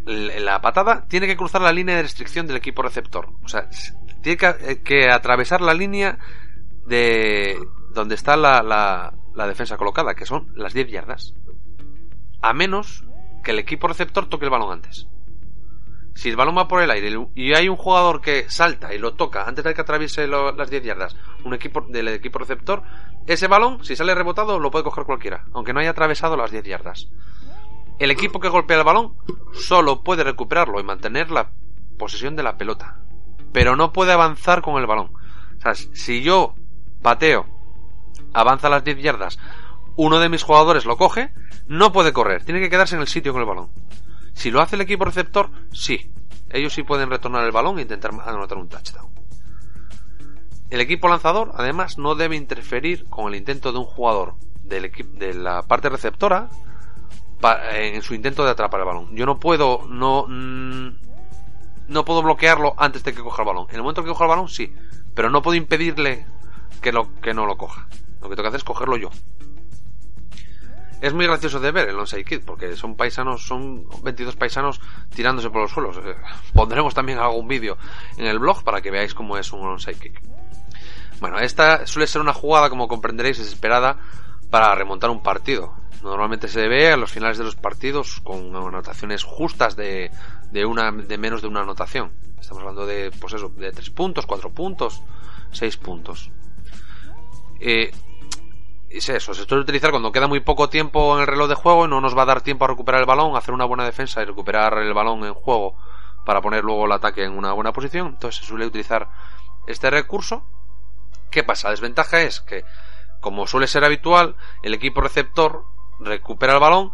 la 0.07 0.61
patada, 0.61 1.07
tiene 1.09 1.27
que 1.27 1.37
cruzar 1.37 1.61
la 1.61 1.73
línea 1.73 1.97
de 1.97 2.03
restricción 2.03 2.47
del 2.47 2.57
equipo 2.57 2.83
receptor. 2.83 3.29
O 3.43 3.49
sea, 3.49 3.69
tiene 4.23 4.37
que, 4.37 4.47
eh, 4.61 4.83
que 4.83 5.11
atravesar 5.11 5.61
la 5.61 5.75
línea 5.75 6.19
de 6.87 7.59
donde 7.93 8.15
está 8.15 8.37
la, 8.37 8.63
la, 8.63 9.47
defensa 9.47 9.77
colocada, 9.77 10.15
que 10.15 10.27
son 10.27 10.53
las 10.55 10.75
10 10.75 10.91
yardas. 10.91 11.35
A 12.43 12.53
menos 12.53 13.05
que 13.43 13.53
el 13.53 13.59
equipo 13.59 13.89
receptor 13.89 14.29
toque 14.29 14.45
el 14.45 14.51
balón 14.51 14.73
antes. 14.73 15.07
Si 16.15 16.29
el 16.29 16.37
balón 16.37 16.57
va 16.57 16.69
por 16.69 16.83
el 16.83 16.91
aire 16.91 17.17
y 17.35 17.55
hay 17.55 17.69
un 17.69 17.77
jugador 17.77 18.21
que 18.21 18.49
salta 18.51 18.93
y 18.95 18.99
lo 18.99 19.15
toca 19.15 19.45
antes 19.45 19.65
de 19.65 19.75
que 19.75 19.81
atraviese 19.81 20.27
las 20.27 20.69
10 20.69 20.83
yardas, 20.83 21.17
un 21.45 21.55
equipo 21.55 21.83
del 21.89 22.09
equipo 22.09 22.39
receptor, 22.39 22.83
ese 23.27 23.47
balón, 23.47 23.85
si 23.85 23.97
sale 23.97 24.15
rebotado, 24.15 24.59
lo 24.59 24.71
puede 24.71 24.85
coger 24.85 25.05
cualquiera, 25.05 25.45
aunque 25.53 25.73
no 25.73 25.81
haya 25.81 25.91
atravesado 25.91 26.37
las 26.37 26.51
10 26.51 26.65
yardas. 26.65 27.09
El 27.99 28.11
equipo 28.11 28.41
que 28.41 28.49
golpea 28.49 28.79
el 28.79 28.85
balón 28.85 29.17
solo 29.53 30.03
puede 30.03 30.25
recuperarlo 30.25 30.81
y 30.81 30.85
mantener 30.85 31.31
la 31.31 31.53
posesión 31.99 32.35
de 32.35 32.43
la 32.43 32.57
pelota, 32.57 32.99
pero 33.53 33.77
no 33.77 33.93
puede 33.93 34.13
avanzar 34.13 34.63
con 34.63 34.81
el 34.81 34.87
balón. 34.87 35.13
O 35.59 35.61
sea, 35.61 35.75
si 35.75 36.23
yo 36.23 36.55
pateo, 37.03 37.47
avanza 38.33 38.69
las 38.69 38.85
10 38.85 39.03
yardas, 39.03 39.39
uno 39.97 40.19
de 40.19 40.29
mis 40.29 40.43
jugadores 40.43 40.87
lo 40.87 40.97
coge, 40.97 41.33
no 41.67 41.93
puede 41.93 42.13
correr, 42.13 42.45
tiene 42.45 42.61
que 42.61 42.71
quedarse 42.71 42.95
en 42.95 43.03
el 43.03 43.09
sitio 43.09 43.33
con 43.33 43.43
el 43.43 43.49
balón. 43.49 43.71
Si 44.41 44.51
lo 44.51 44.63
hace 44.63 44.77
el 44.77 44.81
equipo 44.81 45.05
receptor, 45.05 45.51
sí. 45.71 46.15
Ellos 46.49 46.73
sí 46.73 46.83
pueden 46.83 47.11
retornar 47.11 47.45
el 47.45 47.53
balón 47.53 47.79
e 47.79 47.83
intentar 47.83 48.11
anotar 48.25 48.57
un 48.57 48.71
touchdown. 48.71 49.13
El 50.71 50.81
equipo 50.81 51.09
lanzador, 51.09 51.53
además, 51.57 51.99
no 51.99 52.15
debe 52.15 52.37
interferir 52.37 53.05
con 53.11 53.29
el 53.29 53.35
intento 53.35 53.71
de 53.71 53.81
un 53.81 53.85
jugador 53.85 54.37
del 54.65 54.91
de 55.13 55.35
la 55.35 55.61
parte 55.65 55.91
receptora 55.91 56.49
en 57.75 58.01
su 58.01 58.15
intento 58.15 58.43
de 58.43 58.53
atrapar 58.53 58.81
el 58.81 58.87
balón. 58.87 59.15
Yo 59.15 59.27
no 59.27 59.39
puedo, 59.39 59.83
no, 59.91 60.25
mm, 60.27 60.89
no 61.89 62.05
puedo 62.07 62.23
bloquearlo 62.23 62.73
antes 62.79 63.05
de 63.05 63.13
que 63.13 63.21
coja 63.21 63.43
el 63.43 63.47
balón. 63.47 63.67
En 63.69 63.77
el 63.77 63.83
momento 63.83 64.03
que 64.03 64.09
coja 64.09 64.25
el 64.25 64.31
balón, 64.31 64.49
sí, 64.49 64.73
pero 65.15 65.29
no 65.29 65.43
puedo 65.43 65.59
impedirle 65.59 66.27
que, 66.81 66.93
lo, 66.93 67.15
que 67.17 67.35
no 67.35 67.45
lo 67.45 67.59
coja. 67.59 67.89
Lo 68.23 68.31
que 68.31 68.37
tengo 68.37 68.45
que 68.45 68.49
hacer 68.49 68.61
es 68.61 68.65
cogerlo 68.65 68.97
yo. 68.97 69.11
Es 71.01 71.15
muy 71.15 71.27
gracioso 71.27 71.61
de 71.61 71.71
ver 71.71 71.89
el 71.89 71.99
Onside 71.99 72.25
Kid, 72.25 72.41
porque 72.45 72.77
son 72.77 72.95
paisanos, 72.95 73.47
son 73.47 73.87
22 74.03 74.37
paisanos 74.37 74.81
tirándose 75.15 75.49
por 75.49 75.63
los 75.63 75.71
suelos. 75.71 75.97
Eh, 75.97 76.15
pondremos 76.53 76.93
también 76.93 77.19
algún 77.19 77.49
vídeo 77.49 77.79
en 78.19 78.27
el 78.27 78.39
blog 78.39 78.63
para 78.63 78.83
que 78.83 78.91
veáis 78.91 79.15
cómo 79.15 79.39
es 79.39 79.51
un 79.53 79.67
onside 79.67 79.99
kick. 79.99 80.21
Bueno, 81.21 81.39
esta 81.39 81.87
suele 81.87 82.07
ser 82.07 82.21
una 82.21 82.35
jugada, 82.35 82.69
como 82.69 82.87
comprenderéis, 82.87 83.39
desesperada 83.39 83.97
para 84.51 84.75
remontar 84.75 85.11
un 85.11 85.23
partido. 85.23 85.75
Normalmente 86.03 86.49
se 86.49 86.67
ve 86.69 86.93
a 86.93 86.97
los 86.97 87.13
finales 87.13 87.39
de 87.39 87.45
los 87.45 87.57
partidos 87.57 88.21
con 88.21 88.55
anotaciones 88.55 89.23
justas 89.23 89.77
de, 89.77 90.11
de, 90.51 90.65
una, 90.65 90.91
de 90.93 91.19
menos 91.19 91.43
de 91.43 91.49
una 91.49 91.61
anotación. 91.61 92.13
Estamos 92.39 92.63
hablando 92.63 92.87
de, 92.87 93.11
pues 93.21 93.35
eso, 93.35 93.49
de 93.49 93.71
3 93.71 93.91
puntos, 93.91 94.27
4 94.27 94.51
puntos, 94.51 95.03
6 95.53 95.77
puntos. 95.77 96.31
Eh, 97.61 97.91
es 98.91 99.09
eso, 99.09 99.35
se 99.35 99.45
suele 99.45 99.63
utilizar 99.63 99.91
cuando 99.91 100.11
queda 100.11 100.27
muy 100.27 100.41
poco 100.41 100.69
tiempo 100.69 101.15
en 101.15 101.21
el 101.21 101.27
reloj 101.29 101.49
de 101.49 101.55
juego 101.55 101.85
y 101.85 101.89
no 101.89 102.01
nos 102.01 102.17
va 102.17 102.23
a 102.23 102.27
dar 102.27 102.41
tiempo 102.41 102.65
a 102.65 102.69
recuperar 102.69 103.01
el 103.01 103.07
balón, 103.07 103.37
hacer 103.37 103.55
una 103.55 103.65
buena 103.65 103.85
defensa 103.85 104.21
y 104.21 104.25
recuperar 104.25 104.79
el 104.79 104.93
balón 104.93 105.25
en 105.25 105.33
juego 105.33 105.77
para 106.25 106.41
poner 106.41 106.65
luego 106.65 106.87
el 106.87 106.93
ataque 106.93 107.25
en 107.25 107.33
una 107.33 107.53
buena 107.53 107.73
posición. 107.73 108.09
Entonces 108.09 108.41
se 108.41 108.47
suele 108.47 108.67
utilizar 108.67 109.09
este 109.67 109.91
recurso. 109.91 110.45
¿Qué 111.31 111.45
pasa? 111.45 111.69
La 111.69 111.73
desventaja 111.73 112.21
es 112.23 112.41
que, 112.41 112.65
como 113.21 113.47
suele 113.47 113.69
ser 113.69 113.85
habitual, 113.85 114.37
el 114.63 114.75
equipo 114.75 115.01
receptor 115.01 115.65
recupera 116.01 116.55
el 116.55 116.61
balón 116.61 116.91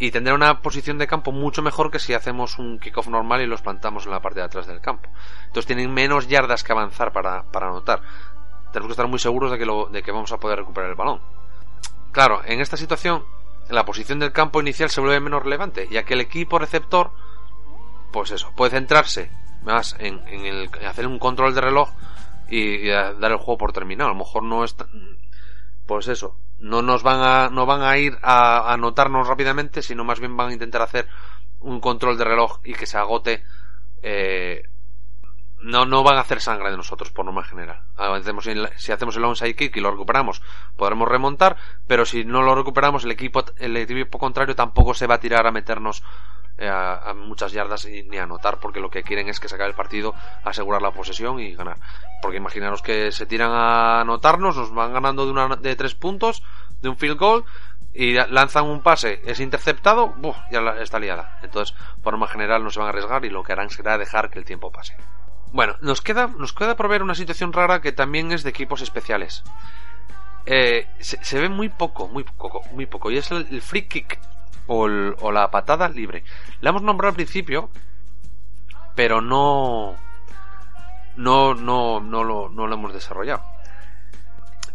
y 0.00 0.10
tendrá 0.10 0.34
una 0.34 0.60
posición 0.60 0.98
de 0.98 1.06
campo 1.06 1.30
mucho 1.30 1.62
mejor 1.62 1.90
que 1.92 2.00
si 2.00 2.14
hacemos 2.14 2.58
un 2.58 2.80
kickoff 2.80 3.06
normal 3.06 3.42
y 3.42 3.46
los 3.46 3.62
plantamos 3.62 4.06
en 4.06 4.10
la 4.10 4.20
parte 4.20 4.40
de 4.40 4.46
atrás 4.46 4.66
del 4.66 4.80
campo. 4.80 5.08
Entonces 5.46 5.66
tienen 5.66 5.94
menos 5.94 6.26
yardas 6.26 6.64
que 6.64 6.72
avanzar 6.72 7.12
para, 7.12 7.44
para 7.52 7.68
anotar 7.68 8.02
tenemos 8.74 8.88
que 8.88 8.92
estar 8.92 9.08
muy 9.08 9.20
seguros 9.20 9.52
de 9.52 9.58
que, 9.58 9.64
lo, 9.64 9.86
de 9.86 10.02
que 10.02 10.10
vamos 10.10 10.32
a 10.32 10.38
poder 10.38 10.58
recuperar 10.58 10.90
el 10.90 10.96
balón. 10.96 11.20
Claro, 12.10 12.42
en 12.44 12.60
esta 12.60 12.76
situación, 12.76 13.24
la 13.70 13.84
posición 13.84 14.18
del 14.18 14.32
campo 14.32 14.60
inicial 14.60 14.90
se 14.90 15.00
vuelve 15.00 15.20
menos 15.20 15.44
relevante, 15.44 15.88
ya 15.88 16.02
que 16.02 16.14
el 16.14 16.20
equipo 16.20 16.58
receptor, 16.58 17.12
pues 18.12 18.32
eso, 18.32 18.52
puede 18.56 18.72
centrarse 18.72 19.30
más 19.62 19.96
en, 20.00 20.20
hacer 20.86 21.06
un 21.06 21.20
control 21.20 21.54
de 21.54 21.60
reloj 21.60 21.90
y, 22.48 22.88
dar 22.88 23.30
el 23.30 23.38
juego 23.38 23.58
por 23.58 23.72
terminado. 23.72 24.10
A 24.10 24.12
lo 24.12 24.18
mejor 24.18 24.42
no 24.42 24.64
es, 24.64 24.74
pues 25.86 26.08
eso, 26.08 26.36
no 26.58 26.82
nos 26.82 27.04
van 27.04 27.20
a, 27.22 27.50
no 27.50 27.66
van 27.66 27.82
a 27.82 27.96
ir 27.96 28.18
a 28.22 28.72
anotarnos 28.72 29.28
rápidamente, 29.28 29.82
sino 29.82 30.02
más 30.02 30.18
bien 30.18 30.36
van 30.36 30.50
a 30.50 30.52
intentar 30.52 30.82
hacer 30.82 31.06
un 31.60 31.80
control 31.80 32.18
de 32.18 32.24
reloj 32.24 32.58
y 32.64 32.74
que 32.74 32.86
se 32.86 32.98
agote 32.98 33.44
eh, 34.02 34.68
no, 35.64 35.86
no 35.86 36.02
van 36.02 36.18
a 36.18 36.20
hacer 36.20 36.42
sangre 36.42 36.70
de 36.70 36.76
nosotros 36.76 37.10
por 37.10 37.24
norma 37.24 37.42
general. 37.42 37.80
Si 38.76 38.92
hacemos 38.92 39.16
el 39.16 39.24
onside 39.24 39.56
kick 39.56 39.74
y 39.76 39.80
lo 39.80 39.90
recuperamos, 39.90 40.42
podremos 40.76 41.08
remontar, 41.08 41.56
pero 41.86 42.04
si 42.04 42.24
no 42.24 42.42
lo 42.42 42.54
recuperamos, 42.54 43.04
el 43.04 43.10
equipo, 43.10 43.44
el 43.56 43.76
equipo 43.78 44.18
contrario 44.18 44.54
tampoco 44.54 44.92
se 44.92 45.06
va 45.06 45.14
a 45.14 45.20
tirar 45.20 45.46
a 45.46 45.52
meternos 45.52 46.02
eh, 46.58 46.68
a, 46.68 47.14
muchas 47.16 47.52
yardas 47.52 47.86
ni 47.86 48.18
a 48.18 48.24
anotar, 48.24 48.60
porque 48.60 48.78
lo 48.78 48.90
que 48.90 49.02
quieren 49.02 49.28
es 49.30 49.40
que 49.40 49.48
se 49.48 49.54
acabe 49.54 49.70
el 49.70 49.76
partido, 49.76 50.14
asegurar 50.44 50.82
la 50.82 50.90
posesión 50.90 51.40
y 51.40 51.54
ganar. 51.54 51.78
Porque 52.20 52.36
imaginaros 52.36 52.82
que 52.82 53.10
se 53.10 53.24
tiran 53.24 53.50
a 53.52 54.02
anotarnos, 54.02 54.58
nos 54.58 54.74
van 54.74 54.92
ganando 54.92 55.24
de, 55.24 55.32
una, 55.32 55.56
de 55.56 55.76
tres 55.76 55.94
puntos, 55.94 56.42
de 56.82 56.90
un 56.90 56.98
field 56.98 57.18
goal, 57.18 57.44
y 57.94 58.12
lanzan 58.12 58.66
un 58.66 58.82
pase, 58.82 59.22
es 59.24 59.40
interceptado, 59.40 60.14
ya 60.50 60.60
está 60.80 60.98
liada. 60.98 61.38
Entonces, 61.42 61.74
por 62.02 62.12
norma 62.12 62.28
general 62.28 62.62
no 62.62 62.70
se 62.70 62.80
van 62.80 62.86
a 62.86 62.90
arriesgar 62.90 63.24
y 63.24 63.30
lo 63.30 63.42
que 63.42 63.52
harán 63.52 63.70
será 63.70 63.96
dejar 63.96 64.28
que 64.28 64.38
el 64.38 64.44
tiempo 64.44 64.70
pase. 64.70 64.94
Bueno, 65.54 65.76
nos 65.82 66.00
queda, 66.00 66.26
nos 66.36 66.52
queda 66.52 66.74
por 66.74 66.88
ver 66.88 67.04
una 67.04 67.14
situación 67.14 67.52
rara 67.52 67.80
que 67.80 67.92
también 67.92 68.32
es 68.32 68.42
de 68.42 68.50
equipos 68.50 68.80
especiales. 68.80 69.44
eh, 70.46 70.88
se, 70.98 71.38
ve 71.38 71.48
muy 71.48 71.68
poco, 71.68 72.08
muy 72.08 72.24
poco, 72.24 72.62
muy 72.72 72.86
poco. 72.86 73.12
Y 73.12 73.18
es 73.18 73.30
el, 73.30 73.62
free 73.62 73.86
kick 73.86 74.18
o, 74.66 74.80
o, 74.80 75.30
la 75.30 75.52
patada 75.52 75.88
libre. 75.88 76.24
La 76.60 76.70
hemos 76.70 76.82
nombrado 76.82 77.10
al 77.10 77.14
principio, 77.14 77.70
pero 78.96 79.20
no, 79.20 79.94
no, 81.14 81.54
no, 81.54 82.00
no 82.00 82.24
lo, 82.24 82.48
no 82.48 82.66
lo 82.66 82.74
hemos 82.74 82.92
desarrollado. 82.92 83.44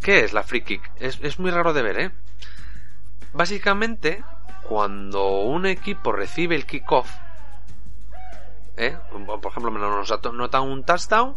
¿Qué 0.01 0.21
es 0.21 0.31
la 0.31 0.43
free 0.43 0.61
kick? 0.61 0.91
Es, 0.95 1.19
es 1.21 1.39
muy 1.39 1.51
raro 1.51 1.73
de 1.73 1.81
ver, 1.81 1.99
¿eh? 1.99 2.11
Básicamente, 3.33 4.23
cuando 4.63 5.41
un 5.41 5.65
equipo 5.65 6.13
recibe 6.13 6.55
el 6.55 6.65
kickoff, 6.65 7.11
¿eh? 8.79 8.97
por 9.25 9.51
ejemplo, 9.51 9.71
nos 9.71 10.09
notan 10.33 10.63
un 10.63 10.83
touchdown 10.83 11.35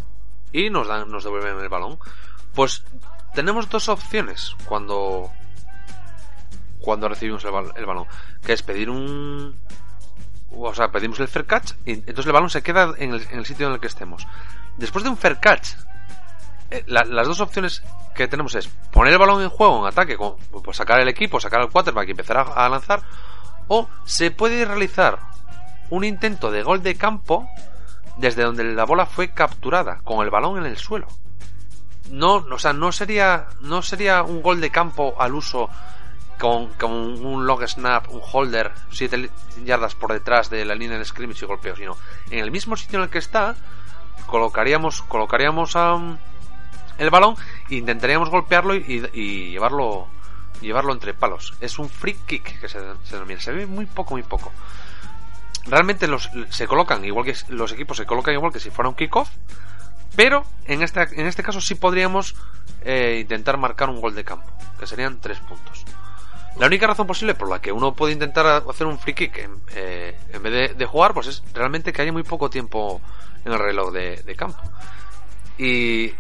y 0.53 0.71
nos, 0.71 0.87
dan, 0.87 1.11
nos 1.11 1.25
devuelven 1.25 1.59
el 1.59 1.69
balón. 1.69 1.99
Pues 2.55 2.85
tenemos 3.35 3.69
dos 3.69 3.89
opciones 3.89 4.55
cuando 4.65 5.31
cuando 6.81 7.09
recibimos 7.09 7.45
el, 7.45 7.87
balón, 7.87 8.07
que 8.45 8.53
es 8.53 8.63
pedir 8.63 8.91
un 8.91 9.57
o 10.51 10.75
sea, 10.75 10.89
pedimos 10.89 11.19
el 11.21 11.29
fair 11.29 11.47
catch 11.47 11.73
y 11.87 11.93
entonces 11.93 12.27
el 12.27 12.33
balón 12.33 12.51
se 12.51 12.63
queda 12.63 12.93
en 12.99 13.15
el, 13.15 13.47
sitio 13.47 13.67
en 13.69 13.75
el 13.75 13.81
que 13.81 13.87
estemos. 13.87 14.27
Después 14.77 15.05
de 15.05 15.11
un 15.11 15.17
fair 15.17 15.39
catch, 15.41 15.71
eh, 16.71 16.85
las 16.87 17.27
dos 17.27 17.41
opciones 17.41 17.83
que 18.15 18.29
tenemos 18.29 18.55
es 18.55 18.69
poner 18.91 19.13
el 19.13 19.19
balón 19.19 19.43
en 19.43 19.49
juego 19.49 19.81
en 19.81 19.87
ataque, 19.87 20.17
pues 20.19 20.77
sacar 20.77 21.01
el 21.01 21.09
equipo, 21.09 21.41
sacar 21.41 21.61
el 21.63 21.71
quarterback 21.71 22.09
y 22.09 22.11
empezar 22.11 22.53
a 22.55 22.69
lanzar, 22.69 23.03
o 23.69 23.89
se 24.05 24.31
puede 24.31 24.65
realizar 24.65 25.32
un 25.91 26.05
intento 26.05 26.51
de 26.51 26.63
gol 26.63 26.83
de 26.83 26.95
campo 26.95 27.49
desde 28.17 28.43
donde 28.43 28.65
la 28.65 28.85
bola 28.85 29.07
fue 29.07 29.31
capturada, 29.31 30.01
con 30.05 30.25
el 30.25 30.31
balón 30.31 30.59
en 30.59 30.67
el 30.67 30.77
suelo. 30.77 31.09
No, 32.11 32.35
o 32.35 32.59
sea, 32.59 32.73
no 32.73 32.93
sería, 32.93 33.47
no 33.61 33.83
sería 33.83 34.23
un 34.23 34.43
gol 34.43 34.61
de 34.61 34.71
campo 34.71 35.15
al 35.19 35.35
uso 35.35 35.71
con, 36.39 36.71
un 36.83 37.47
long 37.47 37.67
snap, 37.67 38.11
un 38.11 38.21
holder, 38.21 38.73
7 38.91 39.31
yardas 39.65 39.95
por 39.95 40.13
detrás 40.13 40.51
de 40.51 40.65
la 40.65 40.75
línea 40.75 40.99
de 40.99 41.05
scrimmage 41.05 41.45
y 41.45 41.49
golpeo, 41.49 41.77
sino 41.77 41.97
en 42.31 42.41
el 42.41 42.51
mismo 42.51 42.77
sitio 42.77 42.99
en 42.99 43.05
el 43.05 43.11
que 43.11 43.19
está, 43.19 43.55
colocaríamos, 44.27 45.03
colocaríamos 45.03 45.77
el 46.99 47.11
balón 47.11 47.37
e 47.71 47.77
intentaríamos 47.77 48.29
golpearlo 48.29 48.75
y, 48.75 49.51
llevarlo 49.51 50.09
llevarlo 50.61 50.93
entre 50.93 51.15
palos. 51.15 51.55
Es 51.61 51.79
un 51.79 51.89
free 51.89 52.15
kick 52.27 52.61
que 52.61 52.69
se, 52.69 52.79
se 53.05 53.15
denomina. 53.15 53.41
Se 53.41 53.51
ve 53.51 53.67
muy 53.67 53.87
poco, 53.87 54.15
muy 54.15 54.23
poco 54.23 54.53
realmente 55.67 56.07
los, 56.09 56.31
se 56.51 56.67
colocan 56.67 57.05
igual 57.05 57.25
que 57.25 57.37
los 57.49 57.73
equipos 57.73 57.97
se 57.97 58.07
colocan 58.07 58.35
igual 58.35 58.53
que 58.53 58.61
si 58.61 58.71
fuera 58.71 58.89
un 58.89 58.95
kickoff, 58.95 59.31
pero 60.17 60.45
en 60.67 60.83
este, 60.83 61.01
en 61.21 61.27
este 61.27 61.43
caso 61.43 61.61
sí 61.61 61.75
podríamos 61.75 62.35
eh, 62.85 63.19
intentar 63.21 63.57
marcar 63.57 63.89
un 63.89 64.01
gol 64.01 64.15
de 64.15 64.25
campo, 64.25 64.51
que 64.79 64.87
serían 64.87 65.21
tres 65.21 65.39
puntos. 65.41 65.85
La 66.59 66.67
única 66.67 66.87
razón 66.87 67.07
posible 67.07 67.35
por 67.35 67.49
la 67.49 67.61
que 67.61 67.73
uno 67.73 67.95
puede 67.95 68.13
intentar 68.13 68.47
hacer 68.69 68.87
un 68.87 68.99
free 68.99 69.15
kick 69.15 69.39
en, 69.39 69.63
eh, 69.75 70.19
vez 70.43 70.77
de, 70.77 70.87
jugar, 70.87 71.15
pues 71.15 71.27
es 71.29 71.43
realmente 71.55 71.93
que 71.93 72.03
haya 72.03 72.13
muy 72.13 72.25
poco 72.25 72.51
tiempo 72.51 73.01
en 73.45 73.53
el 73.53 73.59
reloj 73.59 73.91
de, 73.93 74.35
campo. 74.37 74.61
Y 75.57 76.13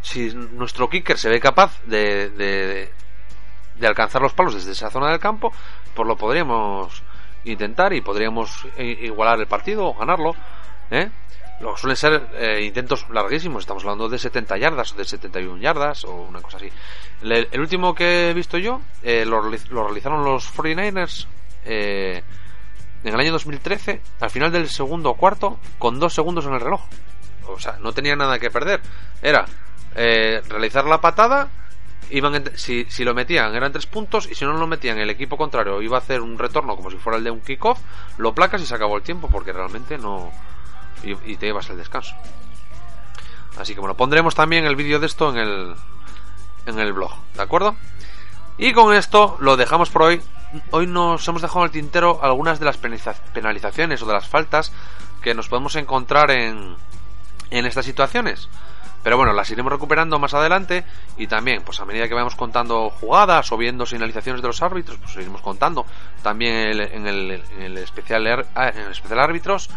si 0.00 0.32
nuestro 0.34 0.88
kicker 0.88 1.18
se 1.18 1.28
ve 1.28 1.40
capaz 1.40 1.82
de, 1.84 2.30
de, 2.30 2.90
de, 3.76 3.86
alcanzar 3.86 4.22
los 4.22 4.32
palos 4.32 4.54
desde 4.54 4.72
esa 4.72 4.90
zona 4.90 5.10
del 5.10 5.18
campo, 5.18 5.52
pues 5.94 6.08
lo 6.08 6.16
podríamos 6.16 7.02
intentar 7.50 7.92
y 7.92 8.00
podríamos 8.00 8.66
igualar 8.78 9.40
el 9.40 9.46
partido 9.46 9.86
o 9.86 9.94
ganarlo. 9.94 10.34
¿eh? 10.90 11.10
Lo 11.60 11.76
suelen 11.76 11.96
ser 11.96 12.28
eh, 12.34 12.62
intentos 12.64 13.06
larguísimos, 13.10 13.62
estamos 13.62 13.82
hablando 13.82 14.08
de 14.08 14.18
70 14.18 14.56
yardas 14.58 14.92
o 14.92 14.96
de 14.96 15.04
71 15.04 15.60
yardas 15.60 16.04
o 16.04 16.14
una 16.14 16.40
cosa 16.40 16.58
así. 16.58 16.70
El, 17.22 17.60
último 17.60 17.94
que 17.94 18.30
he 18.30 18.34
visto 18.34 18.58
yo 18.58 18.80
eh, 19.02 19.24
lo, 19.24 19.40
realizaron 19.40 20.24
los 20.24 20.54
49ers 20.54 21.26
en 21.64 22.22
el 23.02 23.20
año 23.20 23.32
2013, 23.32 24.00
al 24.20 24.30
final 24.30 24.52
del 24.52 24.68
segundo 24.68 25.14
cuarto, 25.14 25.58
con 25.78 25.98
dos 25.98 26.14
segundos 26.14 26.46
en 26.46 26.54
el 26.54 26.60
reloj. 26.60 26.82
O 27.48 27.58
sea, 27.58 27.76
no 27.80 27.92
tenía 27.92 28.14
nada 28.14 28.38
que 28.38 28.50
perder. 28.50 28.80
Era 29.20 29.44
realizar 29.94 30.84
la 30.84 31.00
patada 31.00 31.48
iban 32.10 32.56
si, 32.56 32.86
si 32.88 33.04
lo 33.04 33.14
metían 33.14 33.54
eran 33.54 33.72
tres 33.72 33.86
puntos 33.86 34.28
y 34.30 34.34
si 34.34 34.44
no 34.44 34.54
lo 34.54 34.66
metían 34.66 34.98
el 34.98 35.10
equipo 35.10 35.36
contrario 35.36 35.82
iba 35.82 35.96
a 35.96 36.00
hacer 36.00 36.20
un 36.20 36.38
retorno 36.38 36.76
como 36.76 36.90
si 36.90 36.96
fuera 36.96 37.18
el 37.18 37.24
de 37.24 37.30
un 37.30 37.40
kickoff, 37.40 37.80
lo 38.16 38.34
placas 38.34 38.62
y 38.62 38.66
se 38.66 38.74
acabó 38.74 38.96
el 38.96 39.02
tiempo 39.02 39.28
porque 39.28 39.52
realmente 39.52 39.98
no... 39.98 40.30
y, 41.02 41.36
te 41.36 41.46
llevas 41.46 41.68
el 41.70 41.76
descanso. 41.76 42.14
Así 43.58 43.74
que 43.74 43.80
bueno, 43.80 43.96
pondremos 43.96 44.34
también 44.34 44.64
el 44.66 44.76
vídeo 44.76 45.00
de 45.00 45.06
esto 45.06 45.30
en 45.30 45.38
el, 45.38 45.74
en 46.66 46.78
el 46.78 46.92
blog, 46.92 47.12
¿de 47.34 47.42
acuerdo? 47.42 47.76
Y 48.56 48.72
con 48.72 48.94
esto 48.94 49.36
lo 49.40 49.56
dejamos 49.56 49.90
por 49.90 50.02
hoy. 50.02 50.22
Hoy 50.70 50.86
nos 50.86 51.26
hemos 51.28 51.42
dejado 51.42 51.60
en 51.60 51.66
el 51.66 51.70
tintero 51.70 52.20
algunas 52.22 52.58
de 52.58 52.64
las 52.64 52.78
penalizaciones 52.78 54.02
o 54.02 54.06
de 54.06 54.14
las 54.14 54.26
faltas 54.26 54.72
que 55.22 55.34
nos 55.34 55.48
podemos 55.48 55.76
encontrar 55.76 56.30
en, 56.30 56.76
en 57.50 57.66
estas 57.66 57.84
situaciones. 57.84 58.48
Pero 59.02 59.16
bueno, 59.16 59.32
las 59.32 59.50
iremos 59.50 59.72
recuperando 59.72 60.18
más 60.18 60.34
adelante 60.34 60.84
y 61.16 61.26
también, 61.26 61.62
pues 61.62 61.80
a 61.80 61.84
medida 61.84 62.08
que 62.08 62.14
vayamos 62.14 62.34
contando 62.34 62.90
jugadas 62.90 63.50
o 63.52 63.56
viendo 63.56 63.86
señalizaciones 63.86 64.42
de 64.42 64.48
los 64.48 64.60
árbitros, 64.62 64.98
pues 64.98 65.14
iremos 65.16 65.40
contando. 65.40 65.86
También 66.22 66.80
en 66.80 67.06
el, 67.06 67.78
especial, 67.78 68.46
ah, 68.54 68.68
en 68.68 68.80
el 68.80 68.92
especial 68.92 69.20
árbitros, 69.20 69.70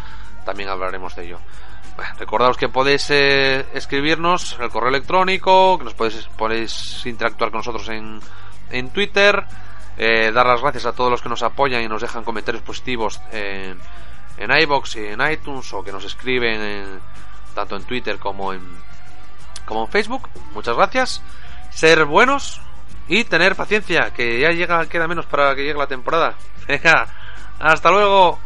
también 0.44 0.68
hablaremos 0.68 1.14
de 1.14 1.26
ello. 1.26 1.38
Recordaos 2.18 2.56
que 2.56 2.68
podéis 2.68 3.10
eh, 3.10 3.66
escribirnos 3.74 4.58
el 4.60 4.70
correo 4.70 4.88
electrónico, 4.88 5.78
que 5.78 5.84
nos 5.84 5.94
podéis, 5.94 6.28
podéis 6.36 7.06
interactuar 7.06 7.50
con 7.50 7.58
nosotros 7.58 7.88
en, 7.90 8.18
en 8.70 8.90
Twitter, 8.90 9.44
eh, 9.98 10.32
dar 10.32 10.46
las 10.46 10.62
gracias 10.62 10.86
a 10.86 10.92
todos 10.94 11.10
los 11.10 11.22
que 11.22 11.28
nos 11.28 11.42
apoyan 11.42 11.82
y 11.82 11.88
nos 11.88 12.00
dejan 12.00 12.24
comentarios 12.24 12.62
positivos 12.64 13.20
en, 13.30 13.78
en 14.38 14.62
iBox 14.62 14.96
y 14.96 15.06
en 15.06 15.20
iTunes 15.30 15.72
o 15.74 15.84
que 15.84 15.92
nos 15.92 16.04
escriben 16.04 17.00
tanto 17.54 17.76
en 17.76 17.84
Twitter 17.84 18.18
como 18.18 18.54
en, 18.54 18.62
como 19.66 19.84
en 19.84 19.88
Facebook. 19.88 20.28
Muchas 20.54 20.76
gracias. 20.76 21.22
Ser 21.70 22.04
buenos 22.04 22.60
y 23.08 23.24
tener 23.24 23.56
paciencia, 23.56 24.12
que 24.12 24.40
ya 24.40 24.50
llega, 24.50 24.86
queda 24.86 25.08
menos 25.08 25.26
para 25.26 25.54
que 25.54 25.62
llegue 25.62 25.78
la 25.78 25.86
temporada. 25.86 26.34
Venga, 26.68 27.06
hasta 27.58 27.90
luego. 27.90 28.38